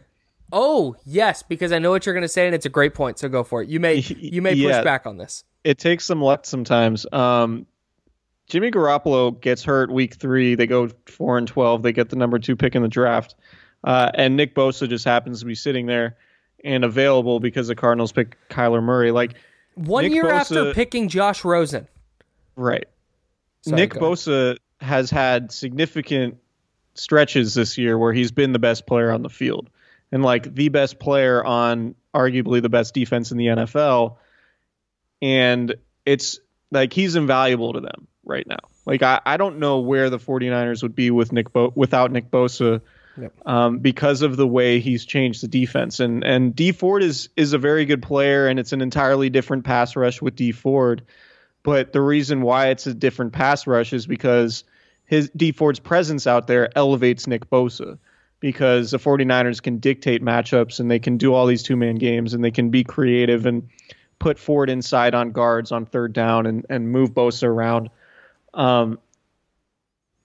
Oh 0.52 0.96
yes, 1.06 1.42
because 1.44 1.72
I 1.72 1.80
know 1.80 1.90
what 1.92 2.06
you're 2.06 2.14
going 2.14 2.22
to 2.24 2.28
say, 2.28 2.46
and 2.46 2.54
it's 2.54 2.66
a 2.66 2.70
great 2.70 2.94
point. 2.94 3.18
So 3.20 3.30
go 3.30 3.44
for 3.44 3.62
it. 3.64 3.70
You 3.70 3.80
may 3.80 3.96
you 4.20 4.42
may 4.42 4.54
Yeah. 4.54 4.78
push 4.78 4.84
back 4.84 5.06
on 5.06 5.18
this. 5.18 5.44
It 5.64 5.78
takes 5.80 6.06
some 6.06 6.22
luck 6.22 6.46
sometimes. 6.46 7.06
Um, 7.12 7.66
Jimmy 8.50 8.70
Garoppolo 8.72 9.40
gets 9.40 9.64
hurt 9.64 9.90
week 9.92 10.16
three. 10.16 10.56
They 10.56 10.68
go 10.68 10.90
four 11.08 11.38
and 11.38 11.48
twelve. 11.48 11.82
They 11.84 11.94
get 11.94 12.10
the 12.10 12.18
number 12.18 12.38
two 12.40 12.56
pick 12.56 12.76
in 12.76 12.82
the 12.82 12.88
draft, 12.90 13.36
uh, 13.84 14.12
and 14.14 14.36
Nick 14.38 14.56
Bosa 14.56 14.88
just 14.88 15.06
happens 15.06 15.40
to 15.42 15.46
be 15.46 15.56
sitting 15.56 15.86
there 15.86 16.18
and 16.64 16.84
available 16.84 17.40
because 17.40 17.68
the 17.68 17.76
Cardinals 17.76 18.12
pick 18.12 18.38
Kyler 18.50 18.82
Murray. 18.82 19.12
Like 19.12 19.36
One 19.76 20.04
Nick 20.04 20.14
year 20.14 20.24
Bosa- 20.26 20.32
after 20.32 20.74
picking 20.74 21.10
Josh 21.10 21.44
Rosen, 21.44 21.88
Right. 22.56 22.88
Sorry, 23.62 23.78
Nick. 23.82 23.94
Bosa 23.94 24.58
has 24.80 25.10
had 25.10 25.52
significant 25.52 26.38
stretches 26.96 27.54
this 27.54 27.78
year 27.78 27.98
where 27.98 28.14
he's 28.14 28.32
been 28.32 28.54
the 28.54 28.60
best 28.60 28.86
player 28.86 29.10
on 29.12 29.24
the 29.24 29.30
field 29.30 29.70
and 30.12 30.22
like 30.24 30.54
the 30.54 30.70
best 30.70 31.00
player 31.00 31.44
on 31.44 31.96
arguably 32.14 32.62
the 32.62 32.70
best 32.70 32.94
defense 32.94 33.32
in 33.32 33.38
the 33.38 33.48
NFL. 33.48 34.18
And 35.22 35.76
it's 36.06 36.40
like 36.72 36.94
he's 36.94 37.16
invaluable 37.16 37.74
to 37.74 37.80
them 37.80 38.08
right 38.26 38.46
now. 38.48 38.60
Like 38.86 39.02
I, 39.02 39.22
I 39.26 39.38
don't 39.38 39.60
know 39.60 39.80
where 39.80 40.10
the 40.10 40.20
49ers 40.20 40.84
would 40.84 40.96
be 40.96 41.10
with 41.12 41.32
Nick 41.32 41.52
Bo- 41.54 41.72
without 41.76 42.12
Nick 42.12 42.30
Bosa 42.30 42.82
um, 43.46 43.80
because 43.80 44.22
of 44.22 44.38
the 44.38 44.48
way 44.48 44.80
he's 44.80 45.06
changed 45.06 45.44
the 45.44 45.48
defense. 45.48 46.00
And 46.00 46.24
and 46.24 46.56
Dee 46.56 46.72
Ford 46.72 47.04
is 47.04 47.30
is 47.36 47.54
a 47.54 47.58
very 47.58 47.86
good 47.86 48.02
player 48.02 48.48
and 48.48 48.60
it's 48.60 48.74
an 48.74 48.82
entirely 48.82 49.30
different 49.30 49.64
pass 49.64 49.96
rush 49.96 50.22
with 50.22 50.36
Dee 50.36 50.52
Ford. 50.52 51.04
But 51.64 51.94
the 51.94 52.02
reason 52.02 52.42
why 52.42 52.68
it's 52.68 52.88
a 52.88 52.94
different 52.94 53.34
pass 53.34 53.68
rush 53.68 53.94
is 53.94 54.06
because 54.06 54.64
his 55.06 55.30
Dee 55.36 55.52
Ford's 55.52 55.80
presence 55.80 56.28
out 56.28 56.48
there 56.48 56.70
elevates 56.78 57.28
Nick 57.28 57.50
Bosa 57.50 57.98
because 58.40 58.92
the 58.92 58.98
49ers 58.98 59.62
can 59.62 59.78
dictate 59.78 60.22
matchups 60.22 60.80
and 60.80 60.92
they 60.92 61.00
can 61.00 61.18
do 61.18 61.34
all 61.34 61.46
these 61.46 61.64
two 61.64 61.78
man 61.78 61.96
games 61.96 62.34
and 62.34 62.44
they 62.44 62.52
can 62.52 62.70
be 62.70 62.84
creative 62.84 63.46
and 63.46 63.70
put 64.20 64.38
Ford 64.38 64.70
inside 64.70 65.16
on 65.16 65.32
guards 65.32 65.72
on 65.72 65.86
third 65.86 66.14
down 66.14 66.46
and, 66.46 66.66
and 66.70 66.90
move 66.90 67.12
Bosa 67.12 67.48
around. 67.48 67.90
Um, 68.54 69.00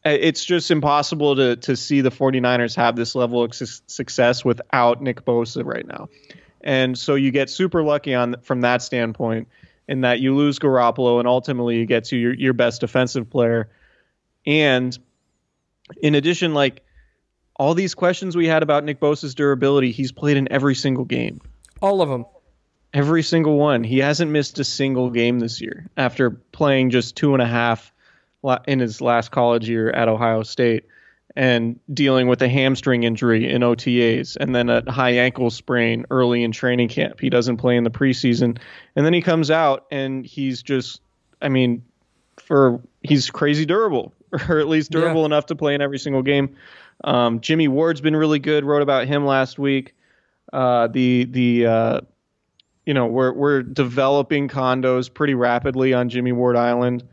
it's 0.04 0.44
just 0.44 0.70
impossible 0.70 1.36
to 1.36 1.56
to 1.56 1.76
see 1.76 2.00
the 2.00 2.10
49ers 2.10 2.76
have 2.76 2.96
this 2.96 3.14
level 3.14 3.42
of 3.42 3.54
su- 3.54 3.82
success 3.86 4.44
without 4.44 5.02
Nick 5.02 5.24
Bosa 5.24 5.64
right 5.64 5.86
now. 5.86 6.08
And 6.60 6.98
so 6.98 7.14
you 7.14 7.30
get 7.30 7.50
super 7.50 7.82
lucky 7.82 8.14
on 8.14 8.36
from 8.42 8.62
that 8.62 8.82
standpoint 8.82 9.48
in 9.86 10.02
that 10.02 10.20
you 10.20 10.36
lose 10.36 10.58
Garoppolo 10.58 11.18
and 11.18 11.26
ultimately 11.26 11.78
you 11.78 11.86
get 11.86 12.04
to 12.04 12.16
your, 12.16 12.34
your 12.34 12.52
best 12.52 12.80
defensive 12.80 13.30
player. 13.30 13.70
And 14.46 14.96
in 16.02 16.14
addition, 16.14 16.54
like 16.54 16.82
all 17.56 17.74
these 17.74 17.94
questions 17.94 18.36
we 18.36 18.46
had 18.46 18.62
about 18.62 18.84
Nick 18.84 19.00
Bosa's 19.00 19.34
durability, 19.34 19.92
he's 19.92 20.12
played 20.12 20.36
in 20.36 20.50
every 20.52 20.74
single 20.74 21.04
game. 21.04 21.40
all 21.80 22.02
of 22.02 22.08
them. 22.08 22.26
Every 22.94 23.22
single 23.22 23.58
one. 23.58 23.84
He 23.84 23.98
hasn't 23.98 24.30
missed 24.30 24.58
a 24.58 24.64
single 24.64 25.10
game 25.10 25.40
this 25.40 25.60
year 25.60 25.88
after 25.96 26.30
playing 26.30 26.90
just 26.90 27.16
two 27.16 27.34
and 27.34 27.42
a 27.42 27.46
half 27.46 27.92
in 28.66 28.78
his 28.78 29.00
last 29.00 29.30
college 29.30 29.68
year 29.68 29.90
at 29.90 30.08
Ohio 30.08 30.42
State 30.42 30.84
and 31.36 31.78
dealing 31.92 32.26
with 32.28 32.40
a 32.42 32.48
hamstring 32.48 33.04
injury 33.04 33.50
in 33.50 33.62
OTAs 33.62 34.36
and 34.40 34.54
then 34.54 34.68
a 34.70 34.90
high 34.90 35.10
ankle 35.12 35.50
sprain 35.50 36.06
early 36.10 36.42
in 36.42 36.52
training 36.52 36.88
camp. 36.88 37.20
He 37.20 37.30
doesn't 37.30 37.58
play 37.58 37.76
in 37.76 37.84
the 37.84 37.90
preseason. 37.90 38.58
And 38.96 39.04
then 39.06 39.12
he 39.12 39.20
comes 39.20 39.50
out 39.50 39.86
and 39.90 40.24
he's 40.26 40.62
just, 40.62 41.00
I 41.42 41.48
mean, 41.48 41.84
for 42.36 42.80
he's 43.02 43.30
crazy 43.30 43.66
durable, 43.66 44.14
or 44.48 44.58
at 44.58 44.68
least 44.68 44.90
durable 44.90 45.20
Yeah. 45.20 45.26
enough 45.26 45.46
to 45.46 45.56
play 45.56 45.74
in 45.74 45.80
every 45.80 45.98
single 45.98 46.22
game. 46.22 46.56
Um, 47.04 47.40
Jimmy 47.40 47.68
Ward's 47.68 48.00
been 48.00 48.16
really 48.16 48.38
good. 48.38 48.64
Wrote 48.64 48.82
about 48.82 49.06
him 49.06 49.24
last 49.26 49.58
week. 49.58 49.94
Uh, 50.52 50.88
the 50.88 51.24
the 51.24 51.66
uh, 51.66 52.00
you 52.86 52.94
know 52.94 53.06
we're 53.06 53.32
we're 53.32 53.62
developing 53.62 54.48
condos 54.48 55.12
pretty 55.12 55.34
rapidly 55.34 55.92
on 55.92 56.08
Jimmy 56.08 56.32
Ward 56.32 56.56
Island. 56.56 57.04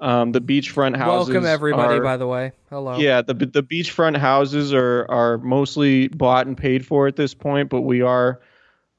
Um, 0.00 0.32
the 0.32 0.40
beachfront 0.40 0.96
houses. 0.96 1.28
Welcome 1.32 1.46
everybody. 1.46 1.94
are- 1.98 2.02
by 2.02 2.16
the 2.18 2.26
way, 2.26 2.52
hello. 2.70 2.98
yeah, 2.98 3.22
the 3.22 3.34
the 3.34 3.62
beachfront 3.62 4.16
houses 4.18 4.74
are 4.74 5.06
are 5.08 5.38
mostly 5.38 6.08
bought 6.08 6.46
and 6.46 6.56
paid 6.56 6.84
for 6.84 7.06
at 7.06 7.16
this 7.16 7.32
point, 7.34 7.70
but 7.70 7.80
we 7.80 8.02
are 8.02 8.40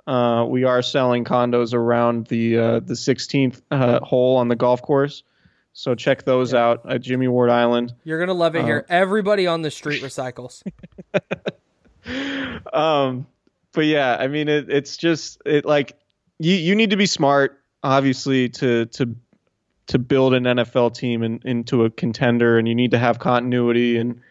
uh, 0.08 0.45
we 0.48 0.64
are 0.64 0.82
selling 0.82 1.24
condos 1.26 1.74
around 1.74 2.28
the 2.28 2.58
uh, 2.58 2.80
the 2.80 2.93
16th 2.95 3.62
uh, 3.70 4.00
hole 4.00 4.38
on 4.38 4.48
the 4.48 4.56
golf 4.56 4.82
course. 4.82 5.24
So 5.74 5.93
check 5.93 6.24
those 6.24 6.56
out 6.56 6.89
at 6.89 7.02
Jimmy 7.02 7.28
Ward 7.28 7.52
Island. 7.52 7.93
You're 8.04 8.18
gonna 8.20 8.34
love 8.34 8.56
it 8.56 8.64
here. 8.66 8.86
Uh-huh. 8.89 8.98
Everybody 8.98 9.45
on 9.45 9.62
the 9.62 9.70
street 9.70 10.02
recycles. 10.04 10.64
Um, 12.74 13.28
but 13.74 13.86
yeah, 13.86 14.16
I 14.20 14.28
mean, 14.28 14.48
it, 14.48 14.70
it's 14.70 14.98
just 14.98 15.41
it 15.45 15.66
like 15.66 15.98
you 16.39 16.54
you 16.56 16.76
need 16.76 16.91
to 16.91 16.98
be 16.98 17.06
smart, 17.06 17.60
obviously, 17.84 18.50
to 18.50 18.86
to 18.88 19.16
to 19.88 19.99
build 19.99 20.33
an 20.33 20.43
NFL 20.43 20.95
team 20.95 21.23
in, 21.23 21.41
into 21.43 21.85
a 21.85 21.89
contender, 21.89 22.57
and 22.57 22.67
you 22.67 22.75
need 22.75 22.91
to 22.91 22.99
have 22.99 23.19
continuity 23.19 23.97
and 23.97 24.21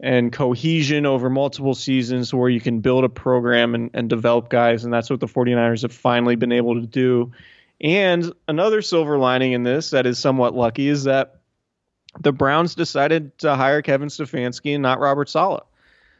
and 0.00 0.32
cohesion 0.32 1.06
over 1.06 1.30
multiple 1.30 1.74
seasons 1.74 2.34
where 2.34 2.50
you 2.50 2.60
can 2.60 2.80
build 2.80 3.04
a 3.04 3.08
program 3.08 3.74
and, 3.74 3.90
and 3.94 4.10
develop 4.10 4.50
guys, 4.50 4.84
and 4.84 4.92
that's 4.92 5.08
what 5.08 5.20
the 5.20 5.26
49ers 5.26 5.82
have 5.82 5.92
finally 5.92 6.36
been 6.36 6.52
able 6.52 6.80
to 6.80 6.86
do. 6.86 7.32
And 7.80 8.32
another 8.48 8.82
silver 8.82 9.18
lining 9.18 9.52
in 9.52 9.62
this 9.62 9.90
that 9.90 10.04
is 10.04 10.18
somewhat 10.18 10.54
lucky 10.54 10.88
is 10.88 11.04
that 11.04 11.40
the 12.20 12.32
Browns 12.32 12.74
decided 12.74 13.36
to 13.38 13.54
hire 13.54 13.82
Kevin 13.82 14.08
Stefanski 14.08 14.74
and 14.74 14.82
not 14.82 15.00
Robert 15.00 15.28
Saleh. 15.28 15.64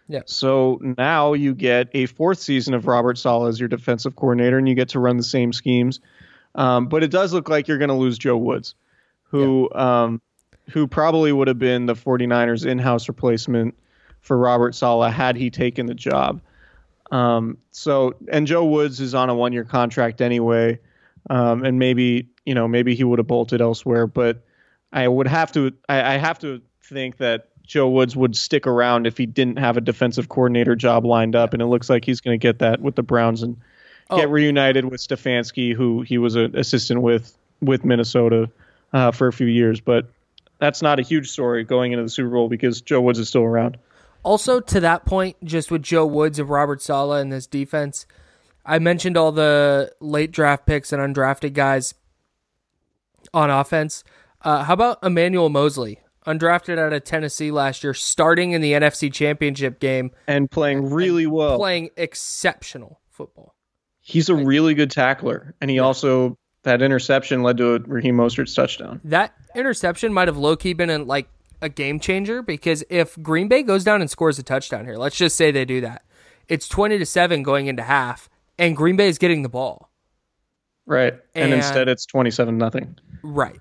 Yeah. 0.09 0.21
So 0.27 0.79
now 0.99 1.33
you 1.33 1.55
get 1.55 1.89
a 1.95 2.07
fourth 2.07 2.39
season 2.39 2.75
of 2.75 2.87
Robert 2.87 3.17
Saleh 3.17 3.49
as 3.49 3.59
your 3.59 3.69
defensive 3.69 4.15
coordinator, 4.17 4.59
and 4.59 4.69
you 4.69 4.75
get 4.75 4.91
to 4.91 5.01
run 5.01 5.17
the 5.17 5.23
same 5.23 5.53
schemes. 5.53 6.01
Um, 6.55 6.87
but 6.87 7.03
it 7.03 7.11
does 7.11 7.33
look 7.33 7.49
like 7.49 7.69
you're 7.69 7.79
going 7.79 7.89
to 7.89 7.95
lose 7.95 8.19
Joe 8.19 8.37
Woods, 8.37 8.75
who 9.25 9.73
um, 9.75 10.21
who 10.71 10.87
probably 10.87 11.33
would 11.33 11.49
have 11.49 11.59
been 11.59 11.87
the 11.87 11.95
49ers 11.95 12.65
in-house 12.65 13.09
replacement 13.09 13.75
for 14.21 14.39
Robert 14.39 14.75
Saleh 14.75 15.13
had 15.13 15.37
he 15.37 15.51
taken 15.51 15.87
the 15.87 15.95
job. 15.95 16.41
Um, 17.11 17.59
so 17.71 18.15
and 18.29 18.47
Joe 18.47 18.65
Woods 18.65 19.01
is 19.01 19.15
on 19.15 19.29
a 19.29 19.35
one-year 19.35 19.65
contract 19.65 20.21
anyway, 20.21 20.79
um, 21.29 21.65
and 21.65 21.79
maybe 21.79 22.29
you 22.45 22.55
know 22.55 22.69
maybe 22.69 22.95
he 22.95 23.05
would 23.05 23.19
have 23.19 23.27
bolted 23.27 23.61
elsewhere, 23.61 24.07
but 24.07 24.45
I 24.93 25.09
would 25.09 25.27
have 25.27 25.53
to 25.53 25.73
I, 25.89 26.15
I 26.15 26.17
have 26.17 26.39
to 26.41 26.63
think 26.83 27.19
that 27.19 27.49
Joe 27.67 27.89
Woods 27.89 28.15
would 28.15 28.37
stick 28.37 28.67
around 28.67 29.07
if 29.07 29.19
he 29.19 29.27
didn't 29.27 29.59
have 29.59 29.77
a 29.77 29.81
defensive 29.81 30.29
coordinator 30.29 30.77
job 30.77 31.05
lined 31.05 31.35
up, 31.35 31.53
and 31.53 31.63
it 31.63 31.67
looks 31.67 31.91
like 31.91 32.05
he's 32.05 32.21
going 32.21 32.39
to 32.39 32.43
get 32.43 32.61
that 32.61 32.81
with 32.81 32.95
the 32.95 33.03
Browns 33.03 33.43
and 33.43 33.57
get 34.11 34.27
Oh. 34.27 34.31
reunited 34.31 34.85
with 34.87 35.01
Stefanski, 35.01 35.75
who 35.75 36.03
he 36.03 36.19
was 36.19 36.35
an 36.37 36.57
assistant 36.57 37.03
with 37.03 37.37
with 37.61 37.85
Minnesota 37.85 38.51
uh, 38.93 39.11
for 39.11 39.27
a 39.29 39.33
few 39.33 39.47
years, 39.47 39.81
but 39.81 40.07
that's 40.59 40.83
not 40.83 40.99
a 40.99 41.03
huge 41.03 41.31
story 41.31 41.65
going 41.65 41.93
into 41.93 42.03
the 42.03 42.09
Super 42.11 42.29
Bowl 42.31 42.49
because 42.49 42.81
Joe 42.81 43.01
Woods 43.01 43.19
is 43.19 43.29
still 43.29 43.43
around. 43.43 43.77
Also, 44.23 44.61
to 44.61 44.81
that 44.81 45.05
point, 45.05 45.37
just 45.45 45.71
with 45.71 45.83
Joe 45.83 46.07
Woods 46.07 46.39
and 46.39 46.49
Robert 46.49 46.81
Saleh 46.83 47.21
and 47.21 47.33
this 47.33 47.47
defense, 47.47 48.07
I 48.65 48.79
mentioned 48.79 49.17
all 49.17 49.33
the 49.33 49.93
late 50.01 50.31
draft 50.33 50.65
picks 50.67 50.93
and 50.93 51.01
undrafted 51.03 51.53
guys 51.55 51.95
on 53.33 53.51
offense. 53.51 54.05
Uh, 54.43 54.65
how 54.65 54.75
about 54.75 54.99
Emmanuel 55.03 55.49
Moseley, 55.49 56.01
undrafted 56.27 56.79
out 56.79 56.93
of 56.93 57.05
Tennessee 57.05 57.51
last 57.51 57.83
year, 57.85 57.95
starting 57.95 58.53
in 58.53 58.61
the 58.61 58.73
NFC 58.73 59.13
Championship 59.13 59.81
game 59.81 60.11
and 60.27 60.51
playing 60.51 60.91
really 60.91 61.27
well, 61.27 61.57
playing 61.59 61.91
exceptional 61.97 63.01
football. 63.11 63.54
He's 64.07 64.29
a 64.29 64.35
really 64.35 64.75
good 64.75 64.91
tackler, 64.91 65.55
and 65.63 65.71
he 65.71 65.79
also 65.79 66.37
that 66.63 66.83
interception 66.83 67.43
led 67.43 67.57
to 67.57 67.77
a 67.77 67.79
Raheem 67.79 68.17
Mostert's 68.17 68.55
touchdown. 68.55 69.01
That 69.05 69.33
interception 69.55 70.13
might 70.13 70.29
have 70.29 70.37
low 70.37 70.57
key 70.57 70.75
been 70.75 70.91
in 70.91 71.07
like 71.07 71.27
a 71.63 71.71
game 71.71 71.99
changer 71.99 72.43
because 72.43 72.85
if 72.91 73.21
Green 73.23 73.49
Bay 73.49 73.63
goes 73.63 73.83
down 73.83 74.03
and 74.03 74.11
scores 74.11 74.39
a 74.39 74.43
touchdown 74.43 74.85
here, 74.85 74.97
let's 74.97 75.17
just 75.17 75.37
say 75.37 75.51
they 75.51 75.65
do 75.65 75.81
that, 75.81 76.05
it's 76.49 76.69
twenty 76.69 76.99
to 76.99 77.07
seven 77.07 77.43
going 77.43 77.67
into 77.67 77.83
half, 77.83 78.29
and 78.59 78.77
Green 78.77 78.97
Bay 78.97 79.09
is 79.09 79.17
getting 79.17 79.41
the 79.41 79.49
ball. 79.49 79.91
Right, 80.85 81.15
and, 81.35 81.45
and 81.45 81.55
instead 81.55 81.89
it's 81.89 82.05
twenty-seven 82.05 82.59
nothing. 82.59 82.99
Right. 83.23 83.59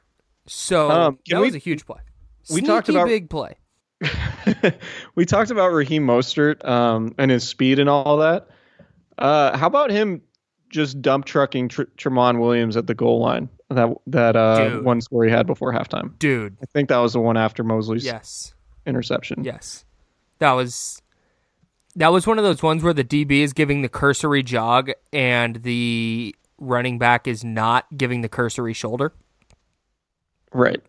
So 0.48 0.92
um, 0.92 1.20
that 1.30 1.40
we, 1.40 1.46
was 1.46 1.56
a 1.56 1.60
huge 1.60 1.86
play. 1.86 2.02
We 2.50 2.56
Sneaky 2.56 2.68
talked 2.68 2.90
about 2.90 3.08
big 3.08 3.30
play. 3.30 3.56
we 5.16 5.26
talked 5.26 5.52
about 5.52 5.70
Raheem 5.70 6.06
Mostert 6.06 6.68
um, 6.68 7.16
and 7.18 7.32
his 7.32 7.48
speed 7.48 7.80
and 7.80 7.88
all 7.88 8.18
that. 8.18 8.50
Uh, 9.18 9.58
how 9.58 9.68
about 9.68 9.90
him 9.90 10.22
just 10.74 11.02
dump 11.02 11.26
trucking 11.26 11.70
Tr- 11.70 11.84
Tramon 11.98 12.40
Williams 12.40 12.76
at 12.76 12.88
the 12.88 12.96
goal 12.96 13.20
line? 13.20 13.48
That 13.70 13.90
that 14.08 14.36
uh, 14.36 14.80
one 14.80 15.00
score 15.00 15.24
he 15.24 15.32
had 15.32 15.48
before 15.48 15.72
halftime. 15.72 16.18
Dude, 16.20 16.58
I 16.62 16.66
think 16.66 16.90
that 16.90 16.98
was 16.98 17.14
the 17.14 17.22
one 17.22 17.38
after 17.38 17.64
Moseley's 17.64 18.04
yes 18.04 18.54
interception. 18.86 19.44
Yes, 19.44 19.86
that 20.40 20.52
was 20.52 21.02
that 21.96 22.12
was 22.12 22.28
one 22.28 22.38
of 22.38 22.44
those 22.44 22.62
ones 22.62 22.84
where 22.84 22.94
the 22.94 23.04
DB 23.04 23.42
is 23.42 23.54
giving 23.54 23.82
the 23.82 23.90
cursory 23.90 24.44
jog 24.44 24.92
and 25.14 25.58
the 25.58 26.36
running 26.58 26.98
back 26.98 27.28
is 27.28 27.44
not 27.44 27.86
giving 27.96 28.22
the 28.22 28.30
cursory 28.30 28.74
shoulder. 28.74 29.14
Right. 30.52 30.82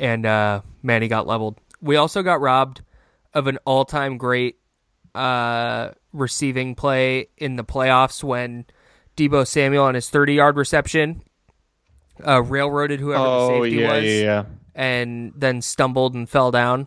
And 0.00 0.26
uh, 0.26 0.62
man, 0.82 1.02
he 1.02 1.08
got 1.08 1.26
leveled. 1.26 1.58
We 1.80 1.96
also 1.96 2.22
got 2.22 2.40
robbed 2.40 2.82
of 3.32 3.46
an 3.46 3.58
all-time 3.64 4.16
great 4.16 4.56
uh, 5.14 5.90
receiving 6.12 6.74
play 6.74 7.28
in 7.36 7.56
the 7.56 7.64
playoffs 7.64 8.22
when 8.24 8.64
Deebo 9.16 9.46
Samuel 9.46 9.84
on 9.84 9.94
his 9.94 10.10
30-yard 10.10 10.56
reception 10.56 11.22
uh, 12.26 12.42
railroaded 12.42 13.00
whoever 13.00 13.24
oh, 13.24 13.48
the 13.48 13.64
safety 13.64 13.76
yeah, 13.82 13.92
was, 13.92 14.04
yeah, 14.04 14.20
yeah. 14.20 14.44
and 14.74 15.32
then 15.36 15.62
stumbled 15.62 16.14
and 16.14 16.28
fell 16.28 16.50
down. 16.50 16.86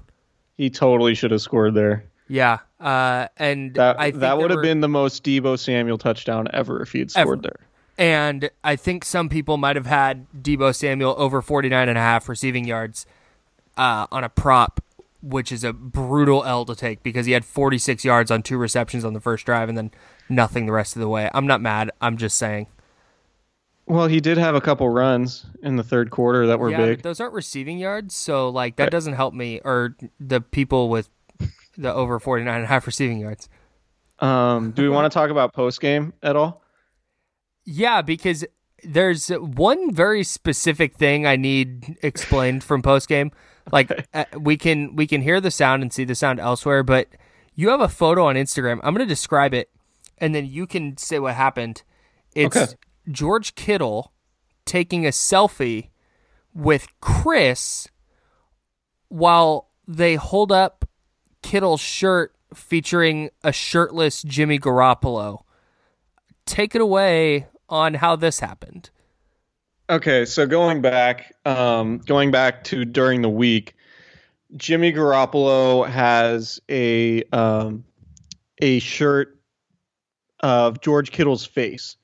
He 0.56 0.70
totally 0.70 1.14
should 1.14 1.32
have 1.32 1.42
scored 1.42 1.74
there. 1.74 2.06
Yeah, 2.28 2.60
uh, 2.80 3.28
and 3.38 3.74
that 3.76 3.98
that 4.20 4.38
would 4.38 4.50
have 4.50 4.58
were, 4.58 4.64
been 4.64 4.82
the 4.82 4.90
most 4.90 5.24
Deebo 5.24 5.58
Samuel 5.58 5.98
touchdown 5.98 6.48
ever 6.54 6.82
if 6.82 6.92
he'd 6.92 7.12
scored 7.12 7.40
ever. 7.40 7.42
there. 7.42 7.68
And 7.98 8.50
I 8.64 8.76
think 8.76 9.06
some 9.06 9.30
people 9.30 9.58
might 9.58 9.76
have 9.76 9.86
had 9.86 10.28
Deebo 10.32 10.76
Samuel 10.76 11.16
over 11.18 11.42
49 11.42 11.90
and 11.90 11.98
a 11.98 12.02
half 12.02 12.30
receiving 12.30 12.66
yards 12.66 13.06
uh, 13.76 14.08
on 14.12 14.24
a 14.24 14.30
prop, 14.30 14.82
which 15.22 15.52
is 15.52 15.64
a 15.64 15.74
brutal 15.74 16.44
L 16.44 16.66
to 16.66 16.76
take 16.76 17.04
because 17.04 17.26
he 17.26 17.32
had 17.32 17.46
46 17.46 18.06
yards 18.06 18.32
on 18.32 18.44
two 18.44 18.58
receptions 18.58 19.04
on 19.04 19.14
the 19.14 19.20
first 19.20 19.46
drive 19.46 19.70
and 19.70 19.78
then 19.78 19.92
nothing 20.30 20.66
the 20.66 20.72
rest 20.72 20.96
of 20.96 21.00
the 21.00 21.10
way. 21.10 21.30
I'm 21.34 21.48
not 21.48 21.62
mad. 21.62 21.92
I'm 22.02 22.18
just 22.18 22.38
saying. 22.38 22.68
Well, 23.86 24.08
he 24.08 24.20
did 24.20 24.38
have 24.38 24.54
a 24.54 24.62
couple 24.62 24.90
runs 24.90 25.46
in 25.64 25.78
the 25.78 25.84
third 25.84 26.12
quarter 26.12 26.48
that 26.48 26.60
were 26.60 26.70
yeah, 26.70 26.78
big. 26.78 27.02
Those 27.04 27.22
aren't 27.22 27.34
receiving 27.34 27.78
yards, 27.78 28.16
so 28.16 28.50
like 28.50 28.76
that 28.76 28.92
doesn't 28.92 29.14
help 29.14 29.34
me 29.34 29.62
or 29.64 29.96
the 30.20 30.42
people 30.42 30.90
with 30.90 31.10
the 31.78 31.94
over 31.94 32.20
49 32.20 32.54
and 32.54 32.64
a 32.66 32.68
half 32.68 32.86
receiving 32.86 33.20
yards. 33.20 33.48
Um, 34.20 34.72
do 34.72 34.82
we 34.82 34.90
want 34.90 35.12
to 35.12 35.16
talk 35.16 35.30
about 35.30 35.54
post 35.54 35.80
game 35.80 36.14
at 36.22 36.36
all? 36.36 36.64
Yeah, 37.64 38.02
because 38.02 38.46
there's 38.84 39.30
one 39.30 39.94
very 39.94 40.24
specific 40.24 40.96
thing 40.96 41.26
I 41.26 41.36
need 41.36 41.98
explained 42.02 42.64
from 42.64 42.82
post 42.82 43.08
game. 43.08 43.32
Like 43.72 44.08
uh, 44.14 44.26
we 44.40 44.58
can 44.58 44.96
we 44.96 45.08
can 45.08 45.22
hear 45.22 45.42
the 45.42 45.52
sound 45.52 45.82
and 45.84 45.92
see 45.92 46.04
the 46.04 46.16
sound 46.16 46.40
elsewhere, 46.40 46.84
but 46.84 47.08
you 47.54 47.70
have 47.70 47.82
a 47.82 47.90
photo 47.90 48.28
on 48.28 48.36
Instagram. 48.36 48.80
I'm 48.84 48.94
going 48.94 49.06
to 49.06 49.06
describe 49.06 49.54
it, 49.54 49.70
and 50.20 50.34
then 50.34 50.46
you 50.46 50.68
can 50.68 50.98
say 50.98 51.20
what 51.20 51.36
happened. 51.36 51.84
It's 52.36 52.56
okay. 52.56 52.74
George 53.12 53.56
Kittle 53.56 54.14
taking 54.66 55.06
a 55.06 55.10
selfie 55.10 55.90
with 56.54 56.88
Chris 57.02 57.88
while 59.08 59.70
they 59.88 60.16
hold 60.16 60.52
up 60.52 60.86
Kittle's 61.42 61.82
shirt 61.82 62.36
featuring 62.54 63.30
a 63.44 63.52
shirtless 63.52 64.22
Jimmy 64.24 64.60
Garoppolo. 64.60 65.44
Take 66.46 66.76
it 66.76 66.82
away 66.82 67.48
on 67.70 67.96
how 67.96 68.16
this 68.16 68.40
happened. 68.40 68.90
Okay, 69.90 70.26
so 70.26 70.46
going 70.46 70.82
back, 70.82 71.34
um, 71.46 72.00
going 72.00 72.32
back 72.32 72.66
to 72.66 72.84
during 72.84 73.22
the 73.22 73.30
week, 73.30 73.74
Jimmy 74.58 74.92
Garoppolo 74.92 75.88
has 75.88 76.60
a 76.70 77.24
um, 77.32 77.86
a 78.62 78.80
shirt 78.80 79.40
of 80.42 80.82
George 80.82 81.12
Kittle's 81.12 81.46
face, 81.46 81.96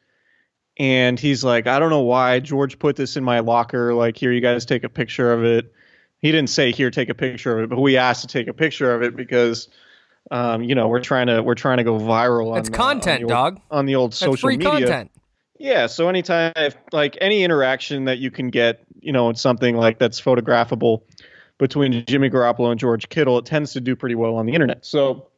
and 0.77 1.19
he's 1.19 1.43
like, 1.43 1.67
I 1.67 1.79
don't 1.79 1.89
know 1.89 2.01
why 2.01 2.39
George 2.39 2.79
put 2.79 2.95
this 2.95 3.17
in 3.17 3.23
my 3.23 3.39
locker. 3.39 3.93
Like, 3.93 4.15
here, 4.15 4.31
you 4.31 4.41
guys 4.41 4.65
take 4.65 4.86
a 4.86 4.89
picture 4.89 5.34
of 5.34 5.43
it. 5.43 5.73
He 6.19 6.31
didn't 6.31 6.51
say 6.51 6.71
here, 6.71 6.89
take 6.89 7.09
a 7.09 7.13
picture 7.13 7.57
of 7.57 7.65
it, 7.65 7.69
but 7.69 7.81
we 7.81 7.97
asked 7.97 8.21
to 8.21 8.27
take 8.27 8.47
a 8.47 8.53
picture 8.53 8.95
of 8.95 9.03
it 9.03 9.13
because 9.13 9.67
um, 10.31 10.63
you 10.63 10.73
know, 10.73 10.88
we're 10.88 11.01
trying 11.01 11.27
to 11.27 11.43
we're 11.43 11.55
trying 11.55 11.77
to 11.77 11.84
go 11.84 11.99
viral. 11.99 12.57
It's 12.57 12.69
content, 12.69 13.23
on 13.23 13.29
dog. 13.29 13.61
On 13.69 13.86
the 13.86 13.95
old 13.95 14.11
That's 14.11 14.19
social 14.19 14.47
free 14.47 14.57
media. 14.57 14.71
content. 14.71 15.11
Yeah, 15.64 15.88
so 15.88 16.09
anytime, 16.09 16.51
if, 16.57 16.76
like 16.91 17.18
any 17.22 17.41
interaction 17.41 18.03
that 18.03 18.18
you 18.18 18.30
can 18.30 18.49
get, 18.49 18.84
you 18.99 19.14
know, 19.14 19.32
something 19.32 19.78
like 19.78 19.97
that's 19.97 20.20
photographable 20.20 21.03
between 21.57 22.03
Jimmy 22.05 22.30
Garoppolo 22.30 22.70
and 22.70 22.78
George 22.78 23.07
Kittle, 23.07 23.38
it 23.38 23.45
tends 23.45 23.72
to 23.72 23.80
do 23.80 23.95
pretty 23.95 24.16
well 24.16 24.36
on 24.36 24.45
the 24.45 24.51
internet. 24.51 24.86
So 24.86 25.30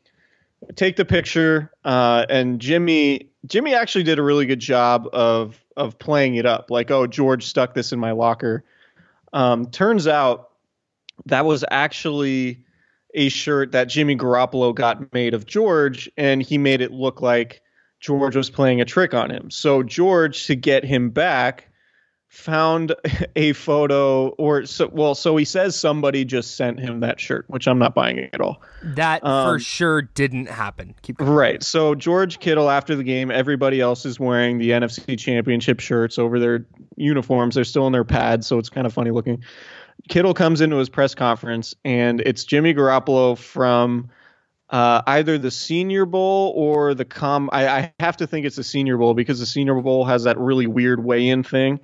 take 0.75 0.95
the 0.95 1.05
picture, 1.05 1.71
uh, 1.83 2.25
and 2.27 2.59
Jimmy 2.59 3.29
Jimmy 3.45 3.75
actually 3.75 4.01
did 4.01 4.17
a 4.17 4.23
really 4.23 4.47
good 4.47 4.59
job 4.59 5.07
of 5.13 5.63
of 5.77 5.99
playing 5.99 6.37
it 6.37 6.47
up, 6.47 6.71
like, 6.71 6.89
oh, 6.89 7.05
George 7.05 7.45
stuck 7.45 7.75
this 7.75 7.91
in 7.91 7.99
my 7.99 8.09
locker. 8.09 8.63
Um, 9.31 9.67
turns 9.67 10.07
out 10.07 10.49
that 11.27 11.45
was 11.45 11.63
actually 11.69 12.65
a 13.13 13.29
shirt 13.29 13.73
that 13.73 13.89
Jimmy 13.89 14.17
Garoppolo 14.17 14.73
got 14.73 15.13
made 15.13 15.35
of 15.35 15.45
George, 15.45 16.09
and 16.17 16.41
he 16.41 16.57
made 16.57 16.81
it 16.81 16.91
look 16.91 17.21
like 17.21 17.61
George 17.99 18.35
was 18.35 18.49
playing 18.49 18.81
a 18.81 18.85
trick 18.85 19.13
on 19.13 19.31
him. 19.31 19.49
So 19.49 19.83
George, 19.83 20.45
to 20.47 20.55
get 20.55 20.83
him 20.83 21.09
back, 21.09 21.69
found 22.35 22.93
a 23.35 23.53
photo, 23.53 24.29
or 24.29 24.65
so 24.65 24.89
well, 24.91 25.15
so 25.15 25.35
he 25.37 25.45
says 25.45 25.79
somebody 25.79 26.25
just 26.25 26.55
sent 26.57 26.79
him 26.79 26.99
that 26.99 27.19
shirt, 27.19 27.45
which 27.47 27.67
I'm 27.67 27.79
not 27.79 27.95
buying 27.95 28.29
at 28.33 28.41
all. 28.41 28.61
That 28.83 29.23
um, 29.23 29.47
for 29.47 29.59
sure 29.59 30.01
didn't 30.01 30.49
happen. 30.49 30.95
Keep 31.01 31.17
going. 31.17 31.31
right. 31.31 31.63
So 31.63 31.95
George 31.95 32.39
Kittle, 32.39 32.69
after 32.69 32.95
the 32.95 33.03
game, 33.03 33.31
everybody 33.31 33.81
else 33.81 34.05
is 34.05 34.19
wearing 34.19 34.57
the 34.57 34.71
NFC 34.71 35.17
Championship 35.17 35.79
shirts 35.79 36.19
over 36.19 36.39
their 36.39 36.65
uniforms. 36.97 37.55
They're 37.55 37.63
still 37.63 37.87
in 37.87 37.93
their 37.93 38.03
pads, 38.03 38.45
so 38.47 38.59
it's 38.59 38.69
kind 38.69 38.85
of 38.85 38.93
funny 38.93 39.11
looking. 39.11 39.43
Kittle 40.09 40.33
comes 40.33 40.61
into 40.61 40.75
his 40.75 40.89
press 40.89 41.15
conference, 41.15 41.73
and 41.83 42.21
it's 42.21 42.43
Jimmy 42.43 42.73
Garoppolo 42.73 43.37
from 43.37 44.09
uh, 44.69 45.01
either 45.07 45.37
the 45.37 45.51
Senior 45.51 46.05
Bowl 46.05 46.53
or 46.55 46.93
the 46.93 47.05
com. 47.05 47.49
I, 47.51 47.67
I, 47.67 47.93
have 47.99 48.17
to 48.17 48.27
think 48.27 48.45
it's 48.45 48.55
the 48.55 48.63
Senior 48.63 48.97
Bowl 48.97 49.13
because 49.13 49.39
the 49.39 49.45
Senior 49.45 49.79
Bowl 49.81 50.05
has 50.05 50.23
that 50.23 50.37
really 50.39 50.67
weird 50.67 51.03
weigh-in 51.03 51.43
thing 51.43 51.79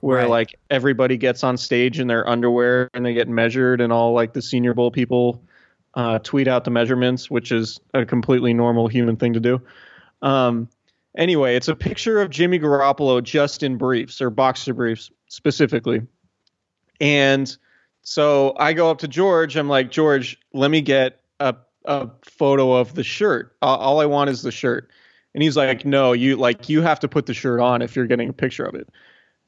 where 0.00 0.18
right. 0.18 0.28
like 0.28 0.54
everybody 0.70 1.16
gets 1.16 1.44
on 1.44 1.56
stage 1.56 1.98
in 1.98 2.06
their 2.06 2.28
underwear 2.28 2.90
and 2.92 3.04
they 3.04 3.14
get 3.14 3.28
measured, 3.28 3.80
and 3.80 3.92
all 3.92 4.12
like 4.12 4.32
the 4.32 4.42
Senior 4.42 4.74
Bowl 4.74 4.90
people 4.90 5.42
uh, 5.94 6.18
tweet 6.18 6.48
out 6.48 6.64
the 6.64 6.70
measurements, 6.70 7.30
which 7.30 7.52
is 7.52 7.80
a 7.94 8.04
completely 8.04 8.52
normal 8.52 8.86
human 8.86 9.16
thing 9.16 9.32
to 9.34 9.40
do. 9.40 9.62
Um, 10.20 10.68
anyway, 11.16 11.56
it's 11.56 11.68
a 11.68 11.74
picture 11.76 12.20
of 12.20 12.30
Jimmy 12.30 12.58
Garoppolo 12.58 13.22
just 13.22 13.62
in 13.62 13.76
briefs 13.76 14.20
or 14.20 14.28
boxer 14.30 14.74
briefs 14.74 15.10
specifically, 15.28 16.02
and 17.00 17.56
so 18.02 18.54
I 18.58 18.74
go 18.74 18.90
up 18.90 18.98
to 18.98 19.08
George. 19.08 19.56
I'm 19.56 19.68
like, 19.68 19.90
George, 19.90 20.38
let 20.52 20.70
me 20.70 20.82
get 20.82 21.20
a 21.40 21.56
a 21.84 22.08
photo 22.22 22.72
of 22.72 22.94
the 22.94 23.04
shirt. 23.04 23.56
Uh, 23.62 23.76
all 23.76 24.00
I 24.00 24.06
want 24.06 24.30
is 24.30 24.42
the 24.42 24.52
shirt. 24.52 24.90
And 25.34 25.42
he's 25.42 25.56
like, 25.56 25.84
no, 25.84 26.12
you 26.12 26.36
like 26.36 26.68
you 26.68 26.82
have 26.82 27.00
to 27.00 27.08
put 27.08 27.26
the 27.26 27.34
shirt 27.34 27.60
on 27.60 27.82
if 27.82 27.96
you're 27.96 28.06
getting 28.06 28.28
a 28.28 28.32
picture 28.32 28.64
of 28.64 28.74
it. 28.74 28.88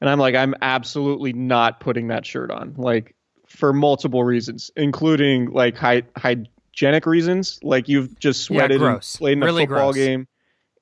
And 0.01 0.09
I'm 0.09 0.19
like, 0.19 0.35
I'm 0.35 0.53
absolutely 0.61 1.33
not 1.33 1.79
putting 1.79 2.07
that 2.09 2.25
shirt 2.25 2.51
on, 2.51 2.75
like 2.77 3.15
for 3.47 3.73
multiple 3.73 4.23
reasons, 4.23 4.69
including 4.75 5.49
like 5.51 5.77
hy- 5.77 6.03
hygienic 6.17 7.05
reasons. 7.05 7.59
Like 7.63 7.87
you've 7.87 8.19
just 8.19 8.41
sweated 8.41 8.81
yeah, 8.81 8.93
and 8.93 9.01
played 9.01 9.33
in 9.33 9.39
really 9.39 9.63
a 9.63 9.67
football 9.67 9.93
gross. 9.93 9.95
game, 9.95 10.27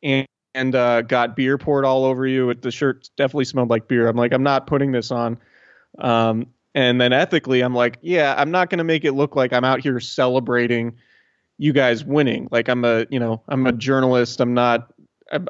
and 0.03 0.27
and 0.55 0.75
uh, 0.75 1.01
got 1.03 1.35
beer 1.35 1.57
poured 1.57 1.85
all 1.85 2.03
over 2.03 2.25
you. 2.25 2.53
The 2.53 2.71
shirt 2.71 3.09
definitely 3.15 3.45
smelled 3.45 3.69
like 3.69 3.87
beer. 3.87 4.07
I'm 4.07 4.17
like, 4.17 4.33
I'm 4.33 4.43
not 4.43 4.67
putting 4.67 4.91
this 4.91 5.11
on. 5.11 5.37
Um, 5.99 6.47
and 6.73 6.99
then 6.99 7.13
ethically, 7.13 7.61
I'm 7.61 7.75
like, 7.75 7.99
yeah, 8.01 8.35
I'm 8.37 8.51
not 8.51 8.69
going 8.69 8.79
to 8.79 8.83
make 8.83 9.05
it 9.05 9.13
look 9.13 9.35
like 9.35 9.53
I'm 9.53 9.63
out 9.63 9.81
here 9.81 9.99
celebrating 9.99 10.95
you 11.57 11.73
guys 11.73 12.03
winning. 12.03 12.47
Like 12.51 12.69
I'm 12.69 12.83
a, 12.85 13.05
you 13.09 13.19
know, 13.19 13.41
I'm 13.47 13.65
a 13.67 13.71
journalist. 13.71 14.39
I'm 14.39 14.53
not. 14.53 14.91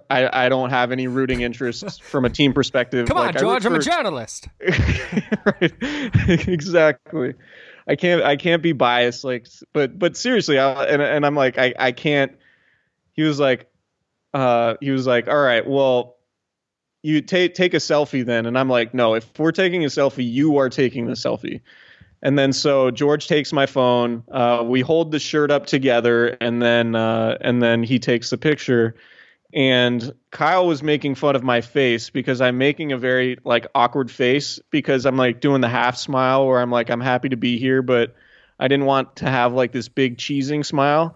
I, 0.10 0.46
I 0.46 0.50
don't 0.50 0.70
have 0.70 0.94
any 0.94 1.08
rooting 1.08 1.42
interests 1.42 1.98
from 2.04 2.24
a 2.24 2.30
team 2.30 2.54
perspective. 2.54 3.08
Come 3.08 3.18
like, 3.18 3.36
on, 3.36 3.42
George, 3.42 3.66
I 3.66 3.70
I'm 3.70 3.76
a 3.76 3.80
journalist. 3.80 4.48
right 5.46 5.74
exactly 6.48 7.34
i 7.88 7.96
can't 7.96 8.24
i 8.24 8.36
can't 8.36 8.64
be 8.64 8.72
biased 8.72 9.24
like 9.24 9.48
but 9.74 9.98
but 9.98 10.18
seriously 10.18 10.58
I, 10.58 10.86
and, 10.86 11.02
and 11.02 11.26
i'm 11.26 11.36
like 11.36 11.58
i 11.58 11.74
i 11.78 11.92
can't 11.92 12.32
he 13.14 13.24
was 13.24 13.40
like 13.40 13.70
uh 14.34 14.76
he 14.82 14.92
was 14.92 15.06
like 15.06 15.28
all 15.28 15.40
right 15.40 15.68
well 15.68 16.18
you 17.04 17.22
take 17.22 17.54
take 17.54 17.74
a 17.74 17.78
selfie 17.78 18.26
then 18.26 18.46
and 18.46 18.58
i'm 18.58 18.70
like 18.70 18.94
no 18.94 19.14
if 19.14 19.30
we're 19.38 19.52
taking 19.52 19.84
a 19.84 19.90
selfie 19.90 20.30
you 20.30 20.58
are 20.58 20.70
taking 20.70 21.06
the 21.06 21.14
selfie 21.14 21.62
and 22.26 22.38
then 22.38 22.52
so 22.52 22.92
george 22.92 23.28
takes 23.28 23.54
my 23.54 23.66
phone 23.66 24.24
uh 24.32 24.64
we 24.66 24.82
hold 24.82 25.12
the 25.12 25.20
shirt 25.20 25.52
up 25.52 25.66
together 25.68 26.28
and 26.42 26.62
then 26.62 26.96
uh 26.96 27.38
and 27.40 27.62
then 27.62 27.84
he 27.84 28.00
takes 28.00 28.30
the 28.32 28.38
picture 28.38 28.96
and 29.54 30.14
Kyle 30.32 30.68
was 30.68 30.84
making 30.84 31.16
fun 31.16 31.38
of 31.38 31.44
my 31.44 31.62
face 31.62 32.10
because 32.10 32.42
I'm 32.42 32.58
making 32.58 32.92
a 32.92 32.98
very 32.98 33.38
like 33.46 33.68
awkward 33.74 34.12
face 34.12 34.60
because 34.70 35.06
I'm 35.06 35.16
like 35.16 35.40
doing 35.40 35.62
the 35.62 35.70
half 35.70 35.96
smile 35.96 36.46
where 36.46 36.60
I'm 36.60 36.72
like 36.72 36.90
I'm 36.90 37.00
happy 37.00 37.30
to 37.30 37.38
be 37.38 37.58
here, 37.58 37.82
but 37.82 38.16
I 38.60 38.68
didn't 38.68 38.86
want 38.86 39.16
to 39.18 39.30
have 39.30 39.54
like 39.54 39.72
this 39.72 39.88
big 39.88 40.18
cheesing 40.18 40.66
smile 40.66 41.16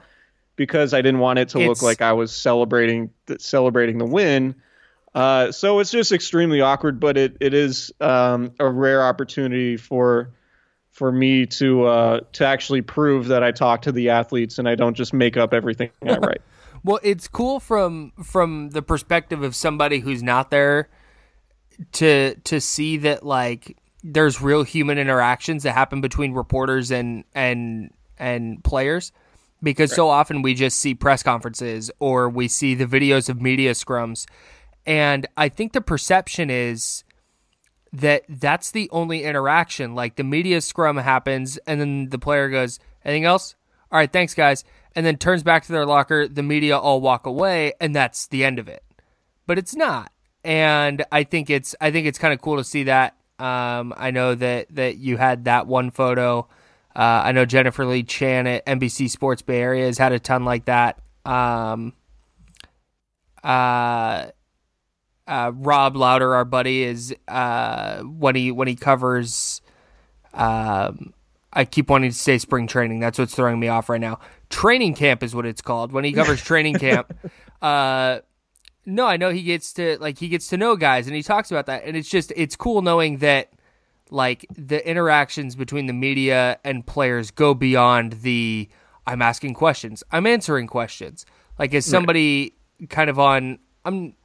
because 0.55 0.93
I 0.93 1.01
didn't 1.01 1.19
want 1.19 1.39
it 1.39 1.49
to 1.49 1.57
It's- 1.57 1.67
look 1.67 1.81
like 1.81 2.01
I 2.01 2.13
was 2.13 2.33
celebrating 2.33 3.09
celebrating 3.39 3.97
the 3.97 4.05
win. 4.05 4.55
Uh, 5.13 5.51
so 5.51 5.79
it's 5.79 5.91
just 5.91 6.13
extremely 6.13 6.61
awkward, 6.61 7.01
but 7.01 7.17
it 7.17 7.35
it 7.41 7.53
is 7.53 7.91
um, 7.99 8.53
a 8.57 8.69
rare 8.69 9.03
opportunity 9.03 9.75
for 9.75 10.31
for 10.91 11.11
me 11.11 11.45
to 11.45 11.85
uh, 11.85 12.19
to 12.33 12.45
actually 12.45 12.81
prove 12.81 13.27
that 13.27 13.43
I 13.43 13.51
talk 13.51 13.83
to 13.83 13.91
the 13.91 14.09
athletes 14.09 14.59
and 14.59 14.67
I 14.67 14.75
don't 14.75 14.95
just 14.95 15.13
make 15.13 15.37
up 15.37 15.53
everything 15.53 15.91
I 16.05 16.17
write. 16.21 16.41
Well, 16.83 16.99
it's 17.03 17.27
cool 17.27 17.59
from 17.59 18.11
from 18.23 18.69
the 18.71 18.81
perspective 18.81 19.43
of 19.43 19.55
somebody 19.55 19.99
who's 19.99 20.23
not 20.23 20.51
there 20.51 20.89
to 21.93 22.35
to 22.35 22.59
see 22.59 22.97
that 22.97 23.25
like 23.25 23.77
there's 24.03 24.41
real 24.41 24.63
human 24.63 24.97
interactions 24.97 25.63
that 25.63 25.73
happen 25.73 26.01
between 26.01 26.33
reporters 26.33 26.91
and 26.91 27.23
and 27.33 27.91
and 28.17 28.63
players. 28.63 29.11
Because 29.61 29.93
so 29.93 30.07
often 30.07 30.41
we 30.41 30.53
just 30.53 30.79
see 30.79 30.95
press 30.95 31.21
conferences 31.21 31.91
or 31.99 32.29
we 32.29 32.47
see 32.47 32.75
the 32.75 32.85
videos 32.85 33.27
of 33.27 33.41
media 33.41 33.71
scrums. 33.71 34.25
And 34.85 35.27
I 35.35 35.49
think 35.49 35.73
the 35.73 35.81
perception 35.81 36.49
is 36.49 37.03
that 37.93 38.23
that's 38.29 38.71
the 38.71 38.89
only 38.91 39.23
interaction. 39.23 39.95
Like 39.95 40.15
the 40.15 40.23
media 40.23 40.61
scrum 40.61 40.97
happens, 40.97 41.57
and 41.65 41.79
then 41.79 42.09
the 42.09 42.19
player 42.19 42.49
goes, 42.49 42.79
"Anything 43.03 43.25
else? 43.25 43.55
All 43.91 43.97
right, 43.97 44.11
thanks, 44.11 44.33
guys," 44.33 44.63
and 44.95 45.05
then 45.05 45.17
turns 45.17 45.43
back 45.43 45.63
to 45.65 45.71
their 45.71 45.85
locker. 45.85 46.27
The 46.27 46.43
media 46.43 46.77
all 46.77 47.01
walk 47.01 47.25
away, 47.25 47.73
and 47.79 47.95
that's 47.95 48.27
the 48.27 48.43
end 48.43 48.59
of 48.59 48.67
it. 48.67 48.83
But 49.47 49.57
it's 49.57 49.75
not, 49.75 50.11
and 50.43 51.03
I 51.11 51.23
think 51.23 51.49
it's 51.49 51.75
I 51.81 51.91
think 51.91 52.07
it's 52.07 52.19
kind 52.19 52.33
of 52.33 52.41
cool 52.41 52.57
to 52.57 52.63
see 52.63 52.83
that. 52.83 53.15
Um, 53.39 53.93
I 53.97 54.11
know 54.11 54.35
that 54.35 54.67
that 54.75 54.97
you 54.97 55.17
had 55.17 55.45
that 55.45 55.65
one 55.65 55.91
photo. 55.91 56.47
Uh, 56.95 57.21
I 57.25 57.31
know 57.31 57.45
Jennifer 57.45 57.85
Lee 57.85 58.03
Chan 58.03 58.45
at 58.47 58.65
NBC 58.65 59.09
Sports 59.09 59.41
Bay 59.41 59.61
Area 59.61 59.85
has 59.85 59.97
had 59.97 60.11
a 60.11 60.19
ton 60.19 60.43
like 60.43 60.65
that. 60.65 60.99
Um, 61.25 61.93
uh, 63.43 64.27
uh, 65.29 65.51
Rob 65.53 65.95
Louder, 65.95 66.33
our 66.33 66.43
buddy, 66.43 66.81
is 66.83 67.15
uh, 67.27 67.99
when 67.99 68.35
he 68.35 68.51
when 68.51 68.67
he 68.67 68.75
covers. 68.75 69.61
Um, 70.33 71.13
I 71.53 71.65
keep 71.65 71.89
wanting 71.89 72.11
to 72.11 72.17
say 72.17 72.37
spring 72.39 72.67
training. 72.67 72.99
That's 72.99 73.17
what's 73.17 73.35
throwing 73.35 73.59
me 73.59 73.67
off 73.67 73.89
right 73.89 74.01
now. 74.01 74.19
Training 74.49 74.95
camp 74.95 75.23
is 75.23 75.35
what 75.35 75.45
it's 75.45 75.61
called. 75.61 75.91
When 75.91 76.03
he 76.03 76.11
covers 76.11 76.41
training 76.41 76.75
camp, 76.79 77.13
uh, 77.61 78.19
no, 78.85 79.05
I 79.05 79.17
know 79.17 79.29
he 79.29 79.43
gets 79.43 79.71
to 79.73 79.97
like 79.99 80.17
he 80.17 80.29
gets 80.29 80.47
to 80.47 80.57
know 80.57 80.75
guys, 80.75 81.05
and 81.05 81.15
he 81.15 81.21
talks 81.21 81.51
about 81.51 81.67
that, 81.67 81.83
and 81.85 81.95
it's 81.95 82.09
just 82.09 82.33
it's 82.35 82.55
cool 82.55 82.81
knowing 82.81 83.17
that 83.17 83.53
like 84.09 84.47
the 84.57 84.87
interactions 84.87 85.55
between 85.55 85.85
the 85.85 85.93
media 85.93 86.57
and 86.63 86.85
players 86.87 87.29
go 87.29 87.53
beyond 87.53 88.13
the 88.13 88.67
I'm 89.05 89.21
asking 89.21 89.53
questions, 89.53 90.03
I'm 90.11 90.25
answering 90.25 90.65
questions. 90.65 91.27
Like 91.59 91.75
as 91.75 91.85
somebody 91.85 92.55
kind 92.89 93.11
of 93.11 93.19
on 93.19 93.59
I'm 93.85 94.15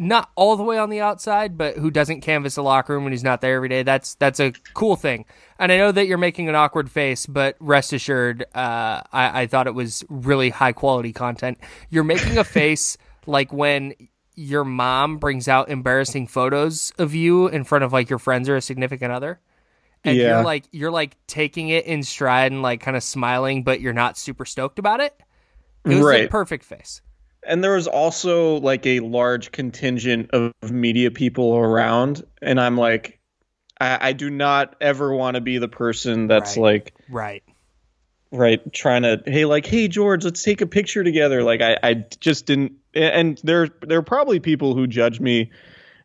not 0.00 0.30
all 0.34 0.56
the 0.56 0.62
way 0.62 0.78
on 0.78 0.88
the 0.88 1.00
outside, 1.00 1.58
but 1.58 1.76
who 1.76 1.90
doesn't 1.90 2.22
canvas 2.22 2.56
a 2.56 2.62
locker 2.62 2.94
room 2.94 3.04
when 3.04 3.12
he's 3.12 3.22
not 3.22 3.42
there 3.42 3.56
every 3.56 3.68
day. 3.68 3.82
That's 3.82 4.14
that's 4.14 4.40
a 4.40 4.52
cool 4.72 4.96
thing. 4.96 5.26
And 5.58 5.70
I 5.70 5.76
know 5.76 5.92
that 5.92 6.06
you're 6.06 6.16
making 6.16 6.48
an 6.48 6.54
awkward 6.54 6.90
face, 6.90 7.26
but 7.26 7.54
rest 7.60 7.92
assured, 7.92 8.44
uh, 8.54 9.02
I, 9.12 9.42
I 9.42 9.46
thought 9.46 9.66
it 9.66 9.74
was 9.74 10.02
really 10.08 10.48
high 10.48 10.72
quality 10.72 11.12
content. 11.12 11.58
You're 11.90 12.04
making 12.04 12.38
a 12.38 12.44
face 12.60 12.96
like 13.26 13.52
when 13.52 13.92
your 14.36 14.64
mom 14.64 15.18
brings 15.18 15.48
out 15.48 15.68
embarrassing 15.68 16.28
photos 16.28 16.92
of 16.98 17.14
you 17.14 17.48
in 17.48 17.62
front 17.64 17.84
of 17.84 17.92
like 17.92 18.08
your 18.08 18.18
friends 18.18 18.48
or 18.48 18.56
a 18.56 18.62
significant 18.62 19.12
other. 19.12 19.38
And 20.02 20.16
Yeah. 20.16 20.36
you're 20.36 20.44
like 20.44 20.64
you're 20.72 20.90
like 20.90 21.18
taking 21.26 21.68
it 21.68 21.84
in 21.84 22.02
stride 22.04 22.52
and 22.52 22.62
like 22.62 22.80
kind 22.80 22.96
of 22.96 23.02
smiling, 23.02 23.64
but 23.64 23.82
you're 23.82 23.92
not 23.92 24.16
super 24.16 24.46
stoked 24.46 24.78
about 24.78 25.00
it. 25.00 25.14
It 25.84 25.90
was 25.90 26.04
the 26.22 26.28
perfect 26.28 26.64
face. 26.64 27.02
And 27.42 27.64
there 27.64 27.74
was 27.74 27.86
also 27.86 28.56
like 28.56 28.86
a 28.86 29.00
large 29.00 29.52
contingent 29.52 30.30
of 30.32 30.52
media 30.70 31.10
people 31.10 31.56
around 31.56 32.24
and 32.42 32.60
i'm 32.60 32.76
like 32.76 33.20
i, 33.80 34.08
I 34.08 34.12
do 34.12 34.30
not 34.30 34.76
ever 34.80 35.14
want 35.14 35.36
to 35.36 35.40
be 35.40 35.58
the 35.58 35.68
person 35.68 36.26
that's 36.26 36.56
Right. 36.56 36.62
like 36.62 36.94
Right. 37.08 37.42
right 38.30 38.72
trying 38.72 39.02
to 39.02 39.22
hey 39.26 39.44
like 39.44 39.66
hey 39.66 39.88
george 39.88 40.24
let's 40.24 40.42
take 40.42 40.60
a 40.60 40.66
picture 40.66 41.02
together 41.02 41.42
like 41.42 41.60
i, 41.60 41.76
I 41.82 41.94
just 42.20 42.46
didn't 42.46 42.72
and 42.94 43.40
there 43.44 43.68
there 43.82 43.98
are 43.98 44.02
probably 44.02 44.40
people 44.40 44.74
who 44.74 44.86
judge 44.86 45.20
me 45.20 45.50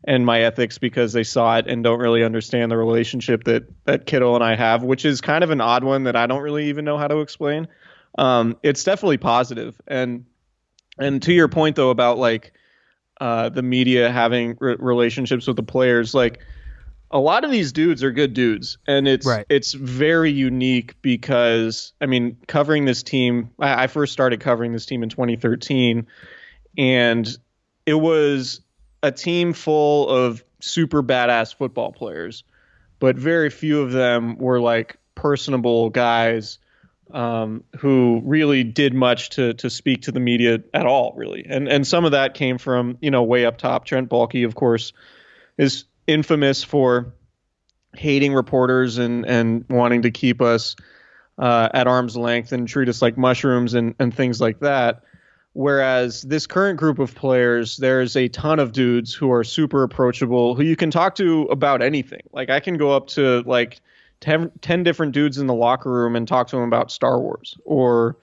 and 0.07 0.25
my 0.25 0.41
ethics 0.41 0.77
because 0.77 1.13
they 1.13 1.23
saw 1.23 1.57
it 1.57 1.67
and 1.67 1.83
don't 1.83 1.99
really 1.99 2.23
understand 2.23 2.71
the 2.71 2.77
relationship 2.77 3.43
that 3.45 3.63
that 3.85 4.05
Kittle 4.05 4.35
and 4.35 4.43
I 4.43 4.55
have, 4.55 4.83
which 4.83 5.03
is 5.03 5.19
kind 5.19 5.43
of 5.43 5.49
an 5.49 5.61
odd 5.61 5.83
one 5.83 6.03
that 6.03 6.15
I 6.15 6.27
don't 6.27 6.41
really 6.41 6.69
even 6.69 6.85
know 6.85 6.97
how 6.97 7.07
to 7.07 7.21
explain. 7.21 7.67
Um, 8.17 8.55
it's 8.61 8.83
definitely 8.83 9.17
positive, 9.17 9.81
and 9.87 10.25
and 10.97 11.21
to 11.23 11.33
your 11.33 11.47
point 11.47 11.75
though 11.75 11.89
about 11.89 12.17
like 12.17 12.53
uh, 13.21 13.49
the 13.49 13.61
media 13.61 14.11
having 14.11 14.57
re- 14.59 14.75
relationships 14.79 15.47
with 15.47 15.55
the 15.55 15.63
players, 15.63 16.13
like 16.13 16.39
a 17.11 17.19
lot 17.19 17.45
of 17.45 17.51
these 17.51 17.71
dudes 17.71 18.03
are 18.03 18.11
good 18.11 18.33
dudes, 18.33 18.77
and 18.87 19.07
it's 19.07 19.25
Right. 19.25 19.45
it's 19.49 19.73
very 19.73 20.31
unique 20.31 21.01
because 21.01 21.93
I 22.01 22.07
mean 22.07 22.37
covering 22.47 22.85
this 22.85 23.03
team. 23.03 23.51
I, 23.59 23.83
I 23.83 23.87
first 23.87 24.11
started 24.11 24.39
covering 24.39 24.73
this 24.73 24.85
team 24.85 25.03
in 25.03 25.09
2013, 25.09 26.07
and 26.77 27.37
it 27.85 27.93
was 27.93 28.61
a 29.03 29.11
team 29.11 29.53
full 29.53 30.09
of 30.09 30.43
super 30.59 31.03
badass 31.03 31.53
football 31.55 31.91
players, 31.91 32.43
but 32.99 33.15
very 33.15 33.49
few 33.49 33.81
of 33.81 33.91
them 33.91 34.37
were 34.37 34.59
like 34.59 34.97
personable 35.13 35.89
guys 35.89 36.57
um, 37.11 37.63
who 37.77 38.21
really 38.23 38.63
did 38.63 38.93
much 38.93 39.29
to 39.31 39.53
to 39.55 39.69
speak 39.69 40.03
to 40.03 40.11
the 40.11 40.19
media 40.19 40.59
at 40.73 40.85
all, 40.85 41.13
really. 41.15 41.45
And 41.47 41.67
and 41.67 41.85
some 41.85 42.05
of 42.05 42.11
that 42.11 42.33
came 42.33 42.57
from 42.57 42.97
you 43.01 43.11
know 43.11 43.23
way 43.23 43.45
up 43.45 43.57
top. 43.57 43.85
Trent 43.85 44.09
Baalke, 44.09 44.45
of 44.45 44.55
course, 44.55 44.93
is 45.57 45.85
infamous 46.07 46.63
for 46.63 47.13
hating 47.95 48.33
reporters 48.33 48.97
and 48.97 49.25
and 49.25 49.65
wanting 49.69 50.03
to 50.03 50.11
keep 50.11 50.41
us 50.41 50.75
uh, 51.37 51.69
at 51.73 51.87
arm's 51.87 52.17
length 52.17 52.51
and 52.51 52.67
treat 52.67 52.89
us 52.89 53.01
like 53.01 53.17
mushrooms 53.17 53.73
and 53.73 53.95
and 53.99 54.13
things 54.13 54.41
like 54.41 54.59
that. 54.59 55.03
Whereas 55.53 56.21
this 56.21 56.47
current 56.47 56.77
group 56.77 56.99
of 56.99 57.15
players, 57.15 57.77
there's 57.77 58.17
a 58.17 58.27
ton 58.27 58.59
of 58.59 58.73
dudes 58.73 59.13
who 59.13 59.31
are 59.31 59.45
super 59.45 59.83
approachable, 59.83 60.53
who 60.53 60.63
you 60.63 60.75
can 60.75 60.91
talk 60.91 61.15
to 61.15 61.43
about 61.43 61.81
anything. 61.81 62.23
Like 62.33 62.49
I 62.49 62.59
can 62.59 62.75
go 62.75 62.91
up 62.91 63.07
to 63.09 63.41
like 63.45 63.79
10, 64.21 64.51
10 64.61 64.83
different 64.83 65.11
dudes 65.13 65.37
in 65.37 65.47
the 65.47 65.53
locker 65.53 65.91
room 65.91 66.15
and 66.15 66.27
talk 66.27 66.47
to 66.47 66.55
them 66.55 66.65
about 66.65 66.91
Star 66.91 67.19
Wars 67.19 67.57
or, 67.65 68.17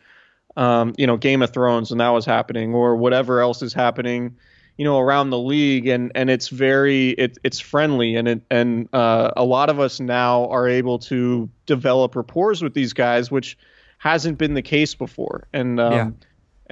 um, 0.57 0.95
you 0.99 1.07
know, 1.07 1.16
Game 1.16 1.43
of 1.43 1.53
Thrones 1.53 1.90
and 1.90 2.01
that 2.01 2.11
was 2.11 2.24
happening 2.24 2.74
or 2.74 2.97
whatever 2.97 3.40
else 3.40 3.62
is 3.62 3.72
happening, 3.72 4.36
you 4.76 4.84
know, 4.84 4.99
around 4.99 5.30
the 5.30 5.38
league. 5.38 5.86
And, 5.86 6.12
and 6.14 6.30
it's 6.30 6.49
very, 6.49 7.11
it, 7.11 7.38
it's 7.45 7.61
friendly. 7.61 8.16
And 8.16 8.28
it, 8.28 8.43
and, 8.51 8.88
uh, 8.93 9.30
a 9.36 9.45
lot 9.45 9.70
of 9.70 9.78
us 9.80 10.01
now 10.01 10.49
are 10.49 10.68
able 10.68 10.99
to 11.01 11.49
develop 11.66 12.16
rapport 12.16 12.55
with 12.61 12.74
these 12.74 12.93
guys, 12.93 13.30
which 13.30 13.57
hasn't 13.99 14.38
been 14.38 14.55
the 14.55 14.62
case 14.62 14.95
before. 14.95 15.47
And, 15.53 15.78
um, 15.78 15.93
Yeah. 15.93 16.11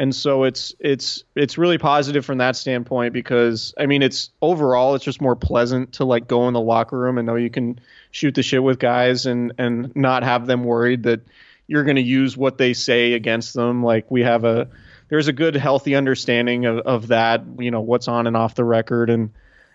And 0.00 0.14
so 0.14 0.44
it's 0.44 0.74
it's 0.80 1.24
it's 1.36 1.58
really 1.58 1.76
positive 1.76 2.24
from 2.24 2.38
that 2.38 2.56
standpoint 2.56 3.12
because 3.12 3.74
I 3.76 3.84
mean 3.84 4.00
it's 4.00 4.30
overall 4.40 4.94
it's 4.94 5.04
just 5.04 5.20
more 5.20 5.36
pleasant 5.36 5.92
to 5.94 6.06
like 6.06 6.26
go 6.26 6.48
in 6.48 6.54
the 6.54 6.60
locker 6.60 6.98
room 6.98 7.18
and 7.18 7.26
know 7.26 7.34
you 7.34 7.50
can 7.50 7.78
shoot 8.10 8.34
the 8.34 8.42
shit 8.42 8.62
with 8.62 8.78
guys 8.78 9.26
and 9.26 9.52
and 9.58 9.94
not 9.94 10.22
have 10.22 10.46
them 10.46 10.64
worried 10.64 11.02
that 11.02 11.20
you're 11.66 11.84
going 11.84 11.96
to 11.96 12.02
use 12.02 12.34
what 12.34 12.56
they 12.56 12.72
say 12.72 13.12
against 13.12 13.52
them. 13.52 13.84
Like 13.84 14.10
we 14.10 14.22
have 14.22 14.44
a 14.44 14.70
there's 15.10 15.28
a 15.28 15.34
good 15.34 15.54
healthy 15.54 15.94
understanding 15.94 16.64
of, 16.64 16.78
of 16.78 17.08
that 17.08 17.44
you 17.58 17.70
know 17.70 17.82
what's 17.82 18.08
on 18.08 18.26
and 18.26 18.38
off 18.38 18.54
the 18.54 18.64
record 18.64 19.10
and 19.10 19.28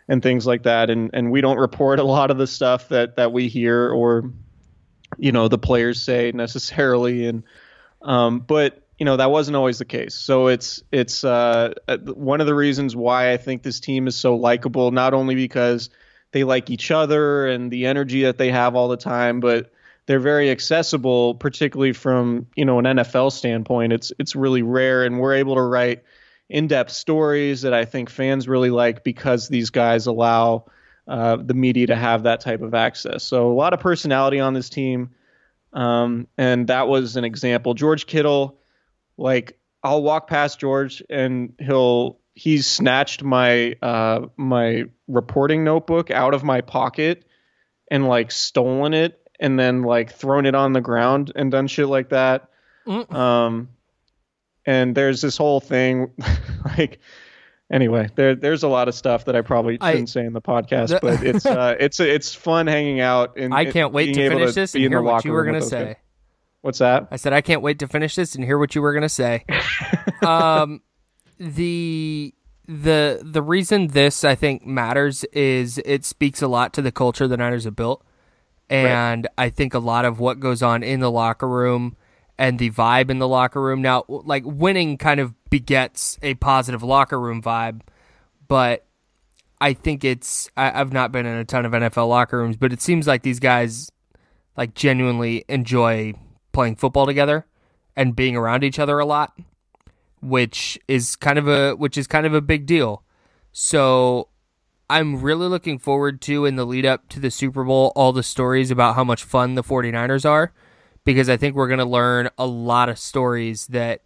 and 0.07 0.23
things 0.23 0.47
like 0.47 0.63
that. 0.63 0.89
And 0.89 1.11
and 1.13 1.29
we 1.29 1.41
don't 1.41 1.59
report 1.59 1.99
a 1.99 2.03
lot 2.03 2.31
of 2.31 2.39
the 2.39 2.47
stuff 2.47 2.89
that 2.89 3.17
that 3.17 3.31
we 3.31 3.47
hear 3.47 3.91
or 3.91 4.31
you 5.19 5.31
know 5.31 5.49
the 5.49 5.59
players 5.59 6.01
say 6.01 6.31
necessarily. 6.31 7.27
And 7.27 7.43
um 8.01 8.39
but 8.39 8.84
you 8.97 9.05
know 9.05 9.17
that 9.17 9.31
wasn't 9.31 9.57
always 9.57 9.79
the 9.79 9.85
case. 9.85 10.15
So 10.15 10.47
it's 10.47 10.83
it's 10.91 11.23
uh 11.23 11.73
one 11.87 12.41
of 12.41 12.47
the 12.47 12.55
reasons 12.55 12.95
why 12.95 13.31
i 13.31 13.37
think 13.37 13.63
this 13.63 13.79
team 13.79 14.07
is 14.07 14.15
so 14.15 14.35
likable 14.35 14.91
not 14.91 15.13
only 15.13 15.35
because 15.35 15.89
they 16.31 16.43
like 16.43 16.69
each 16.69 16.91
other 16.91 17.47
and 17.47 17.71
the 17.71 17.85
energy 17.85 18.23
that 18.23 18.37
they 18.37 18.51
have 18.51 18.75
all 18.75 18.87
the 18.87 18.97
time 18.97 19.39
but 19.39 19.71
they're 20.05 20.19
very 20.19 20.51
accessible 20.51 21.35
particularly 21.35 21.93
from 21.93 22.47
you 22.55 22.65
know 22.65 22.79
an 22.79 22.85
NFL 22.85 23.31
standpoint. 23.31 23.93
It's 23.93 24.11
it's 24.19 24.35
really 24.35 24.61
rare 24.61 25.03
and 25.03 25.19
we're 25.19 25.35
able 25.35 25.55
to 25.55 25.61
write 25.61 26.03
in-depth 26.49 26.91
stories 26.91 27.63
that 27.63 27.73
I 27.73 27.85
think 27.85 28.09
fans 28.09 28.47
really 28.47 28.69
like 28.69 29.03
because 29.03 29.47
these 29.47 29.71
guys 29.71 30.05
allow 30.05 30.65
uh, 31.07 31.37
the 31.37 31.55
media 31.55 31.87
to 31.87 31.95
have 31.95 32.23
that 32.23 32.39
type 32.39 32.61
of 32.61 32.75
access. 32.75 33.23
So 33.23 33.51
a 33.51 33.53
lot 33.53 33.73
of 33.73 33.79
personality 33.79 34.39
on 34.39 34.53
this 34.53 34.69
team. 34.69 35.09
Um, 35.73 36.27
and 36.37 36.67
that 36.67 36.87
was 36.87 37.15
an 37.15 37.25
example. 37.25 37.73
George 37.73 38.05
Kittle 38.05 38.59
like 39.17 39.59
I'll 39.83 40.01
walk 40.01 40.27
past 40.27 40.59
George 40.59 41.03
and 41.09 41.53
he'll 41.59 42.19
he's 42.33 42.67
snatched 42.67 43.23
my 43.23 43.75
uh, 43.81 44.27
my 44.37 44.85
reporting 45.07 45.63
notebook 45.63 46.11
out 46.11 46.33
of 46.33 46.43
my 46.43 46.61
pocket 46.61 47.25
and 47.89 48.07
like 48.07 48.31
stolen 48.31 48.93
it 48.93 49.21
and 49.39 49.59
then 49.59 49.83
like 49.83 50.11
thrown 50.11 50.45
it 50.45 50.55
on 50.55 50.73
the 50.73 50.81
ground 50.81 51.31
and 51.35 51.51
done 51.51 51.67
shit 51.67 51.87
like 51.87 52.09
that. 52.09 52.49
Mm. 52.87 53.13
Um, 53.13 53.69
and 54.65 54.95
there's 54.95 55.21
this 55.21 55.37
whole 55.37 55.59
thing, 55.59 56.11
like, 56.77 56.99
anyway, 57.71 58.09
there 58.15 58.35
there's 58.35 58.63
a 58.63 58.67
lot 58.67 58.87
of 58.87 58.95
stuff 58.95 59.25
that 59.25 59.35
I 59.35 59.41
probably 59.41 59.77
shouldn't 59.81 60.09
say 60.09 60.25
in 60.25 60.33
the 60.33 60.41
podcast, 60.41 60.89
the, 60.89 60.99
but 61.01 61.23
it's 61.23 61.45
uh, 61.45 61.75
it's 61.79 61.99
it's 61.99 62.33
fun 62.33 62.67
hanging 62.67 62.99
out. 62.99 63.37
And 63.37 63.53
I 63.53 63.65
can't 63.65 63.93
wait 63.93 64.13
to 64.13 64.29
finish 64.29 64.49
to 64.49 64.61
this 64.61 64.75
and 64.75 64.83
hear 64.83 65.01
what 65.01 65.25
you 65.25 65.31
were 65.31 65.45
gonna 65.45 65.61
say. 65.61 65.81
Okay. 65.81 65.95
What's 66.65 66.79
that? 66.79 67.09
I 67.11 67.17
said 67.17 67.31
I 67.31 67.41
can't 67.41 67.61
wait 67.61 67.77
to 67.77 67.87
finish 67.87 68.15
this 68.15 68.33
and 68.33 68.43
hear 68.43 68.57
what 68.57 68.73
you 68.73 68.81
were 68.81 68.91
gonna 68.91 69.07
say. 69.07 69.45
um, 70.25 70.81
the 71.37 72.33
the 72.67 73.21
the 73.23 73.43
reason 73.43 73.89
this 73.89 74.23
I 74.23 74.33
think 74.33 74.65
matters 74.65 75.23
is 75.25 75.77
it 75.85 76.03
speaks 76.05 76.41
a 76.41 76.47
lot 76.47 76.73
to 76.73 76.81
the 76.81 76.91
culture 76.91 77.27
the 77.27 77.37
Niners 77.37 77.65
have 77.65 77.75
built. 77.75 78.03
And 78.67 79.27
right. 79.37 79.45
I 79.45 79.49
think 79.51 79.75
a 79.75 79.79
lot 79.79 80.05
of 80.05 80.19
what 80.19 80.39
goes 80.39 80.63
on 80.63 80.81
in 80.81 81.01
the 81.01 81.11
locker 81.11 81.47
room 81.47 81.97
and 82.35 82.57
the 82.57 82.71
vibe 82.71 83.11
in 83.11 83.19
the 83.19 83.27
locker 83.27 83.61
room 83.61 83.83
now 83.83 84.03
like 84.07 84.41
winning 84.43 84.97
kind 84.97 85.19
of 85.19 85.35
begets 85.51 86.17
a 86.23 86.33
positive 86.33 86.81
locker 86.81 87.21
room 87.21 87.43
vibe, 87.43 87.81
but 88.47 88.87
I 89.61 89.73
think 89.73 90.03
it's 90.03 90.49
I, 90.57 90.71
have 90.71 90.91
not 90.91 91.11
been 91.11 91.27
in 91.27 91.37
a 91.37 91.45
ton 91.45 91.63
of 91.63 91.73
NFL 91.73 92.09
locker 92.09 92.39
rooms, 92.39 92.57
but 92.57 92.73
it 92.73 92.81
seems 92.81 93.05
like 93.05 93.21
these 93.21 93.39
guys 93.39 93.91
like 94.57 94.73
genuinely 94.73 95.45
enjoy 95.47 96.15
playing 96.55 96.77
football 96.77 97.05
together 97.05 97.45
and 97.95 98.15
being 98.15 98.35
around 98.35 98.63
each 98.63 98.79
other 98.79 98.97
a 98.97 99.05
lot, 99.05 99.37
which 100.21 100.79
is 100.87 101.15
kind 101.15 101.37
of 101.37 101.47
a 101.47 101.75
which 101.75 101.97
is 101.97 102.07
kind 102.07 102.25
of 102.25 102.33
a 102.33 102.41
big 102.41 102.65
deal. 102.65 103.03
So 103.51 104.29
I'm 104.89 105.21
really 105.21 105.47
looking 105.47 105.77
forward 105.77 106.21
to 106.21 106.45
in 106.45 106.55
the 106.55 106.65
lead 106.65 106.85
up 106.85 107.09
to 107.09 107.19
the 107.19 107.29
Super 107.29 107.63
Bowl 107.63 107.91
all 107.95 108.13
the 108.13 108.23
stories 108.23 108.71
about 108.71 108.95
how 108.95 109.03
much 109.03 109.23
fun 109.23 109.55
the 109.55 109.63
49ers 109.63 110.27
are 110.27 110.53
because 111.03 111.29
I 111.29 111.37
think 111.37 111.55
we're 111.55 111.67
going 111.67 111.79
to 111.79 111.85
learn 111.85 112.29
a 112.37 112.45
lot 112.45 112.87
of 112.87 112.97
stories 112.97 113.67
that 113.67 114.01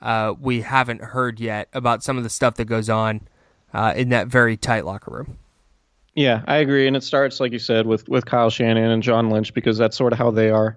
uh, 0.00 0.34
we 0.40 0.60
haven't 0.60 1.02
heard 1.02 1.40
yet 1.40 1.68
about 1.72 2.02
some 2.02 2.16
of 2.16 2.22
the 2.22 2.30
stuff 2.30 2.54
that 2.54 2.66
goes 2.66 2.88
on 2.88 3.28
uh, 3.74 3.94
in 3.96 4.10
that 4.10 4.28
very 4.28 4.56
tight 4.56 4.86
locker 4.86 5.10
room. 5.10 5.38
Yeah, 6.14 6.42
I 6.46 6.56
agree, 6.56 6.86
and 6.86 6.96
it 6.96 7.02
starts 7.02 7.40
like 7.40 7.52
you 7.52 7.58
said 7.58 7.86
with 7.86 8.08
with 8.08 8.26
Kyle 8.26 8.50
Shanahan 8.50 8.90
and 8.90 9.02
John 9.02 9.30
Lynch 9.30 9.54
because 9.54 9.78
that's 9.78 9.96
sort 9.96 10.12
of 10.12 10.18
how 10.18 10.30
they 10.30 10.50
are. 10.50 10.76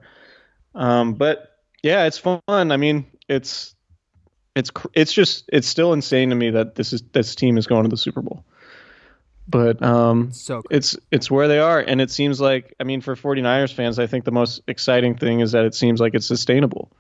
Um, 0.76 1.13
but 1.13 1.59
yeah, 1.82 2.05
it's 2.05 2.17
fun. 2.17 2.41
I 2.47 2.78
mean, 2.78 3.05
it's 3.28 3.76
it's 4.55 4.71
it's 4.93 5.13
just 5.13 5.49
it's 5.51 5.67
still 5.67 5.93
insane 5.93 6.30
to 6.30 6.36
me 6.36 6.51
that 6.51 6.76
this 6.76 6.93
is 6.93 7.01
this 7.13 7.36
team 7.36 7.57
is 7.57 7.67
going 7.67 7.84
to 7.84 7.89
the 7.89 7.97
Super 7.97 8.21
Bowl. 8.21 8.45
But 9.47 9.82
um, 9.84 10.32
so 10.32 10.63
it's 10.69 10.97
it's 11.11 11.30
where 11.30 11.47
they 11.47 11.59
are. 11.59 11.80
And 11.80 11.99
it 12.01 12.11
seems 12.11 12.39
like 12.39 12.74
i 12.80 12.84
mean 12.84 13.01
for 13.01 13.15
49ers 13.15 13.74
fans 13.74 13.99
i 13.99 14.07
think 14.07 14.24
the 14.26 14.32
most 14.32 14.61
exciting 14.67 15.15
thing 15.15 15.41
is 15.41 15.51
that 15.51 15.65
it 15.65 15.76
seems 15.76 15.99
like 15.99 16.13
it's 16.13 16.26
sustainable. 16.26 16.91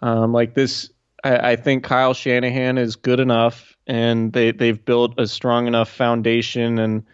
Um, 0.00 0.32
like 0.32 0.54
this 0.54 0.90
I, 1.22 1.52
I, 1.52 1.56
think 1.56 1.84
kyle 1.84 2.14
shanahan 2.14 2.78
is 2.78 2.96
good 2.96 3.20
enough 3.20 3.76
and 3.86 4.32
they, 4.32 4.50
they've 4.52 4.82
built 4.82 5.20
a 5.20 5.26
strong 5.26 5.66
enough 5.66 5.90
foundation 5.90 6.78
and 6.78 7.04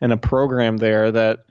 and 0.00 0.12
a 0.12 0.16
program 0.16 0.76
there 0.76 1.10
that 1.10 1.45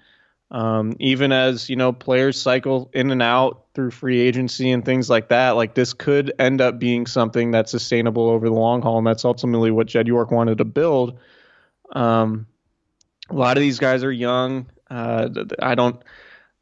um, 0.51 0.95
even 0.99 1.31
as 1.31 1.69
you 1.69 1.75
know 1.75 1.91
players 1.91 2.41
cycle 2.41 2.89
in 2.93 3.11
and 3.11 3.21
out 3.21 3.65
through 3.73 3.91
free 3.91 4.21
agency 4.21 4.71
and 4.71 4.85
things 4.85 5.09
like 5.09 5.29
that 5.29 5.51
like 5.51 5.73
this 5.73 5.93
could 5.93 6.31
end 6.39 6.61
up 6.61 6.79
being 6.79 7.05
something 7.07 7.51
that's 7.51 7.71
sustainable 7.71 8.29
over 8.29 8.47
the 8.47 8.55
long 8.55 8.81
haul 8.81 8.99
and 8.99 9.07
that's 9.07 9.25
ultimately 9.25 9.71
what 9.71 9.87
jed 9.87 10.07
york 10.07 10.31
wanted 10.31 10.59
to 10.59 10.65
build 10.65 11.19
um, 11.91 12.47
a 13.29 13.33
lot 13.33 13.57
of 13.57 13.61
these 13.61 13.79
guys 13.79 14.03
are 14.03 14.11
young. 14.11 14.67
Uh, 14.89 15.29
I 15.59 15.75
don't. 15.75 16.01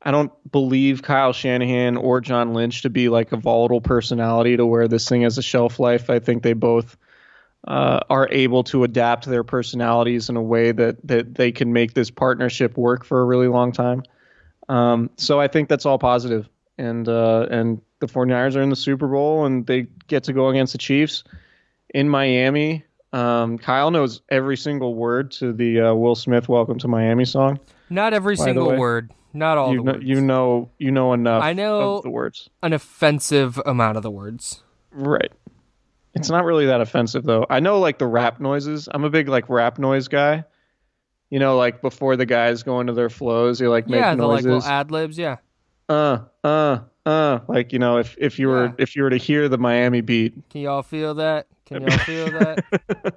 I 0.05 0.11
don't 0.11 0.33
believe 0.51 1.01
Kyle 1.01 1.31
Shanahan 1.31 1.95
or 1.95 2.19
John 2.19 2.53
Lynch 2.53 2.81
to 2.81 2.89
be 2.89 3.07
like 3.07 3.31
a 3.31 3.37
volatile 3.37 3.79
personality 3.79 4.57
to 4.57 4.65
where 4.65 4.89
this 4.89 5.07
thing 5.07 5.21
has 5.21 5.37
a 5.37 5.41
shelf 5.41 5.79
life. 5.79 6.09
I 6.09 6.19
think 6.19 6.43
they 6.43 6.51
both 6.51 6.97
uh, 7.67 7.99
are 8.09 8.27
able 8.31 8.63
to 8.65 8.83
adapt 8.83 9.25
their 9.25 9.43
personalities 9.43 10.29
in 10.29 10.35
a 10.35 10.41
way 10.41 10.71
that 10.71 11.05
that 11.07 11.35
they 11.35 11.51
can 11.51 11.71
make 11.71 11.93
this 11.93 12.09
partnership 12.09 12.77
work 12.77 13.05
for 13.05 13.21
a 13.21 13.25
really 13.25 13.47
long 13.47 13.71
time. 13.71 14.03
Um, 14.69 15.09
so 15.17 15.39
I 15.39 15.47
think 15.47 15.69
that's 15.69 15.85
all 15.85 15.99
positive. 15.99 16.49
And 16.77 17.07
uh, 17.07 17.47
and 17.51 17.81
the 17.99 18.07
49ers 18.07 18.55
are 18.55 18.61
in 18.61 18.69
the 18.69 18.75
Super 18.75 19.07
Bowl 19.07 19.45
and 19.45 19.65
they 19.65 19.87
get 20.07 20.23
to 20.25 20.33
go 20.33 20.49
against 20.49 20.73
the 20.73 20.79
Chiefs 20.79 21.23
in 21.93 22.09
Miami. 22.09 22.83
Um, 23.13 23.59
Kyle 23.59 23.91
knows 23.91 24.21
every 24.29 24.57
single 24.57 24.95
word 24.95 25.31
to 25.33 25.53
the 25.53 25.79
uh, 25.79 25.93
Will 25.93 26.15
Smith 26.15 26.49
"Welcome 26.49 26.79
to 26.79 26.87
Miami" 26.87 27.25
song. 27.25 27.59
Not 27.89 28.13
every 28.13 28.35
single 28.35 28.75
word. 28.75 29.11
Not 29.33 29.57
all 29.57 29.71
you 29.71 29.77
the 29.77 29.83
know, 29.83 29.91
words. 29.93 30.05
You 30.05 30.21
know, 30.21 30.69
you 30.79 30.91
know 30.91 31.13
enough. 31.13 31.43
I 31.43 31.53
know 31.53 32.01
the 32.01 32.09
words. 32.09 32.49
An 32.63 32.73
offensive 32.73 33.59
amount 33.65 33.97
of 33.97 34.03
the 34.03 34.11
words. 34.11 34.63
Right. 34.91 35.31
It's 36.15 36.29
not 36.29 36.45
really 36.45 36.65
that 36.67 36.81
offensive 36.81 37.23
though. 37.23 37.45
I 37.49 37.59
know 37.59 37.79
like 37.79 37.97
the 37.97 38.07
rap 38.07 38.39
noises. 38.39 38.87
I'm 38.91 39.03
a 39.03 39.09
big 39.09 39.27
like 39.27 39.49
rap 39.49 39.79
noise 39.79 40.07
guy. 40.07 40.43
You 41.29 41.39
know, 41.39 41.57
like 41.57 41.81
before 41.81 42.15
the 42.15 42.27
guys 42.27 42.61
go 42.61 42.79
into 42.79 42.93
their 42.93 43.09
flows, 43.09 43.59
you 43.59 43.69
like 43.69 43.87
make 43.87 43.99
yeah, 43.99 44.13
noises. 44.13 44.45
Yeah, 44.45 44.51
like 44.51 44.63
little 44.63 44.71
ad 44.71 44.91
libs. 44.91 45.17
Yeah. 45.17 45.37
Uh, 45.89 46.19
uh, 46.43 46.79
uh. 47.07 47.39
Like 47.47 47.73
you 47.73 47.79
know, 47.79 47.97
if 47.97 48.15
if 48.19 48.37
you 48.37 48.47
were 48.47 48.65
yeah. 48.65 48.73
if 48.77 48.95
you 48.95 49.01
were 49.03 49.09
to 49.09 49.17
hear 49.17 49.49
the 49.49 49.57
Miami 49.57 50.01
beat. 50.01 50.35
Can 50.49 50.61
y'all 50.61 50.83
feel 50.83 51.15
that? 51.15 51.47
Can 51.65 51.81
y'all 51.81 51.97
feel 51.99 52.25
that? 52.25 52.63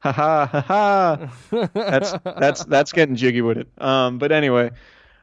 ha 0.00 0.12
ha 0.12 0.46
ha 0.46 0.60
ha. 0.62 1.68
That's 1.74 2.14
that's 2.24 2.64
that's 2.64 2.92
getting 2.92 3.16
jiggy 3.16 3.42
with 3.42 3.58
it. 3.58 3.68
Um, 3.76 4.16
but 4.16 4.32
anyway, 4.32 4.70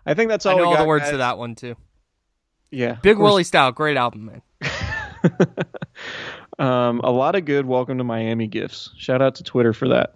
I 0.06 0.14
think 0.14 0.30
that's 0.30 0.46
all. 0.46 0.56
I 0.56 0.60
know 0.60 0.66
all 0.66 0.78
the 0.78 0.86
words 0.86 1.06
guys. 1.06 1.12
to 1.12 1.18
that 1.18 1.40
one 1.40 1.56
too. 1.56 1.76
Yeah, 2.70 2.98
Big 3.02 3.18
Willie 3.18 3.44
style, 3.44 3.72
great 3.72 3.98
album, 3.98 4.26
man. 4.26 4.42
um, 6.60 7.02
a 7.04 7.12
lot 7.12 7.36
of 7.36 7.46
good 7.46 7.66
welcome 7.66 7.98
to 7.98 8.04
Miami 8.04 8.48
gifts. 8.48 8.90
Shout 8.98 9.22
out 9.22 9.36
to 9.36 9.44
Twitter 9.44 9.74
for 9.74 9.90
that. 9.90 10.14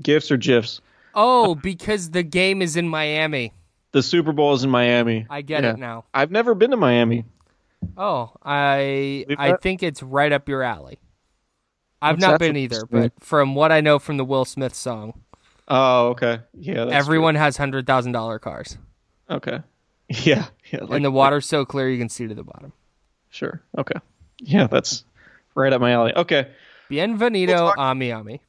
Gifts 0.00 0.30
or 0.30 0.36
gifs? 0.36 0.80
Oh, 1.14 1.54
because 1.54 2.10
the 2.10 2.22
game 2.22 2.62
is 2.62 2.76
in 2.76 2.88
Miami. 2.88 3.52
The 3.92 4.02
Super 4.02 4.32
Bowl 4.32 4.54
is 4.54 4.64
in 4.64 4.70
Miami. 4.70 5.26
I 5.30 5.42
get 5.42 5.62
yeah. 5.62 5.70
it 5.70 5.78
now. 5.78 6.04
I've 6.12 6.32
never 6.32 6.54
been 6.54 6.70
to 6.70 6.76
Miami. 6.76 7.24
Oh, 7.96 8.32
I 8.42 9.24
I 9.38 9.56
think 9.56 9.82
it's 9.82 10.02
right 10.02 10.32
up 10.32 10.48
your 10.48 10.62
alley. 10.62 10.98
I've 12.02 12.16
What's 12.16 12.22
not 12.22 12.40
been 12.40 12.56
either, 12.56 12.84
but 12.90 13.12
from 13.20 13.54
what 13.54 13.72
I 13.72 13.80
know 13.80 13.98
from 13.98 14.16
the 14.16 14.24
Will 14.24 14.44
Smith 14.44 14.74
song. 14.74 15.20
Oh, 15.68 16.08
okay. 16.08 16.40
Yeah. 16.52 16.86
everyone 16.86 17.34
true. 17.34 17.42
has 17.42 17.56
hundred 17.56 17.86
thousand 17.86 18.12
dollar 18.12 18.38
cars. 18.38 18.78
Okay. 19.30 19.60
Yeah. 20.06 20.44
Yeah. 20.70 20.80
Like, 20.82 20.90
and 20.90 21.04
the 21.04 21.10
water's 21.10 21.46
so 21.46 21.64
clear 21.64 21.88
you 21.88 21.96
can 21.96 22.10
see 22.10 22.26
to 22.28 22.34
the 22.34 22.44
bottom. 22.44 22.74
Sure. 23.30 23.62
Okay. 23.78 23.98
Yeah, 24.38 24.66
that's 24.66 25.02
right 25.54 25.72
up 25.72 25.80
my 25.80 25.92
alley. 25.92 26.14
Okay. 26.14 26.48
Bienvenido 26.90 27.48
we'll 27.48 27.72
talk- 27.72 27.76
a 27.78 27.94
Miami. 27.94 28.40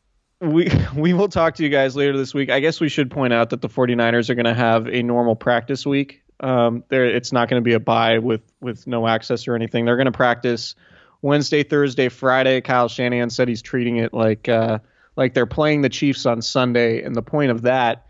We 0.41 0.69
we 0.95 1.13
will 1.13 1.29
talk 1.29 1.55
to 1.55 1.63
you 1.63 1.69
guys 1.69 1.95
later 1.95 2.17
this 2.17 2.33
week. 2.33 2.49
I 2.49 2.59
guess 2.59 2.79
we 2.79 2.89
should 2.89 3.09
point 3.09 3.33
out 3.33 3.49
that 3.51 3.61
the 3.61 3.69
49ers 3.69 4.29
are 4.29 4.35
going 4.35 4.45
to 4.45 4.53
have 4.53 4.87
a 4.87 5.01
normal 5.01 5.35
practice 5.35 5.85
week. 5.85 6.21
Um, 6.41 6.83
there 6.89 7.05
it's 7.05 7.31
not 7.31 7.49
going 7.49 7.61
to 7.61 7.65
be 7.65 7.73
a 7.73 7.79
bye 7.79 8.19
with 8.19 8.41
with 8.59 8.85
no 8.87 9.07
access 9.07 9.47
or 9.47 9.55
anything. 9.55 9.85
They're 9.85 9.95
going 9.95 10.05
to 10.05 10.11
practice 10.11 10.75
Wednesday, 11.21 11.63
Thursday, 11.63 12.09
Friday. 12.09 12.61
Kyle 12.61 12.89
Shanahan 12.89 13.29
said 13.29 13.47
he's 13.47 13.61
treating 13.61 13.97
it 13.97 14.13
like 14.13 14.49
uh, 14.49 14.79
like 15.15 15.33
they're 15.33 15.45
playing 15.45 15.81
the 15.81 15.89
Chiefs 15.89 16.25
on 16.25 16.41
Sunday, 16.41 17.01
and 17.01 17.15
the 17.15 17.21
point 17.21 17.51
of 17.51 17.61
that 17.61 18.05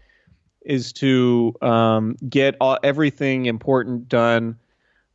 is 0.65 0.91
to 0.93 1.53
um, 1.61 2.17
get 2.27 2.55
all, 2.59 2.79
everything 2.83 3.45
important 3.45 4.09
done 4.09 4.57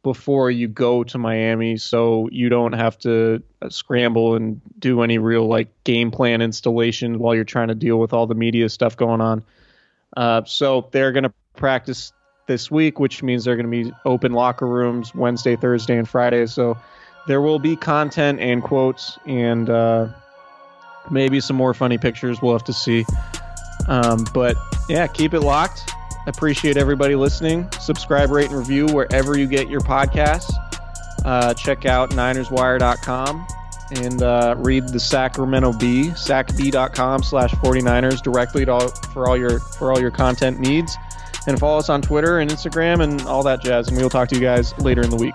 before 0.03 0.51
you 0.51 0.67
go 0.67 1.05
to 1.05 1.19
Miami 1.19 1.77
so 1.77 2.29
you 2.33 2.49
don't 2.49 2.73
have 2.73 2.99
to 2.99 3.43
uh, 3.61 3.69
scramble 3.69 4.35
and 4.35 4.61
do 4.79 5.03
any 5.03 5.19
real 5.19 5.47
like 5.47 5.69
game 5.85 6.11
plan 6.11 6.41
installation 6.41 7.19
while 7.19 7.35
you're 7.35 7.45
trying 7.45 7.69
to 7.69 7.75
deal 7.75 7.99
with 7.99 8.13
all 8.13 8.27
the 8.27 8.35
media 8.35 8.69
stuff 8.69 8.97
going 8.97 9.21
on. 9.21 9.45
Uh, 10.17 10.43
so 10.45 10.89
they're 10.93 11.13
going 11.13 11.25
to 11.25 11.33
practice 11.55 12.13
this 12.47 12.71
week, 12.71 12.99
which 12.99 13.23
means 13.23 13.45
they're 13.45 13.57
going 13.57 13.71
to 13.71 13.85
be 13.85 13.93
open 14.05 14.33
locker 14.33 14.67
rooms 14.67 15.15
Wednesday, 15.15 15.55
Thursday, 15.55 15.97
and 15.97 16.09
Friday. 16.09 16.47
So 16.47 16.79
there 17.27 17.41
will 17.41 17.59
be 17.59 17.77
content 17.77 18.41
and 18.41 18.63
quotes 18.63 19.19
and 19.27 19.69
uh, 19.69 20.09
maybe 21.11 21.41
some 21.41 21.57
more 21.57 21.75
funny 21.75 21.99
pictures. 21.99 22.41
We'll 22.41 22.55
have 22.55 22.65
to 22.65 22.73
see. 22.73 23.05
Um, 23.87 24.27
but 24.33 24.57
yeah, 24.89 25.07
keep 25.07 25.35
it 25.35 25.41
locked. 25.41 25.93
Appreciate 26.27 26.77
everybody 26.77 27.15
listening. 27.15 27.71
Subscribe, 27.81 28.31
rate, 28.31 28.51
and 28.51 28.59
review 28.59 28.87
wherever 28.87 29.39
you 29.39 29.47
get 29.47 29.69
your 29.69 29.81
podcasts. 29.81 30.53
Uh, 31.25 31.55
check 31.55 31.87
out 31.87 32.11
NinersWire.com 32.11 33.47
and 33.97 34.23
uh, 34.23 34.55
read 34.59 34.89
the 34.89 35.01
Sacramento 35.01 35.73
Bee, 35.73 36.11
sacbee.com 36.11 37.23
slash 37.23 37.53
49ers 37.53 38.23
directly 38.23 38.67
all, 38.69 38.89
for 38.89 39.29
all 39.29 39.37
your 39.37 39.59
for 39.59 39.93
all 39.93 40.01
your 40.01 40.11
content 40.11 40.61
needs. 40.61 40.97
And 41.47 41.59
follow 41.59 41.79
us 41.79 41.89
on 41.89 42.03
Twitter 42.03 42.39
and 42.39 42.51
Instagram 42.51 43.03
and 43.03 43.21
all 43.23 43.43
that 43.45 43.63
jazz. 43.63 43.89
And 43.89 43.97
we 43.97 44.03
will 44.03 44.11
talk 44.11 44.29
to 44.29 44.35
you 44.35 44.43
guys 44.43 44.79
later 44.79 45.01
in 45.03 45.11
the 45.11 45.17
week. 45.17 45.35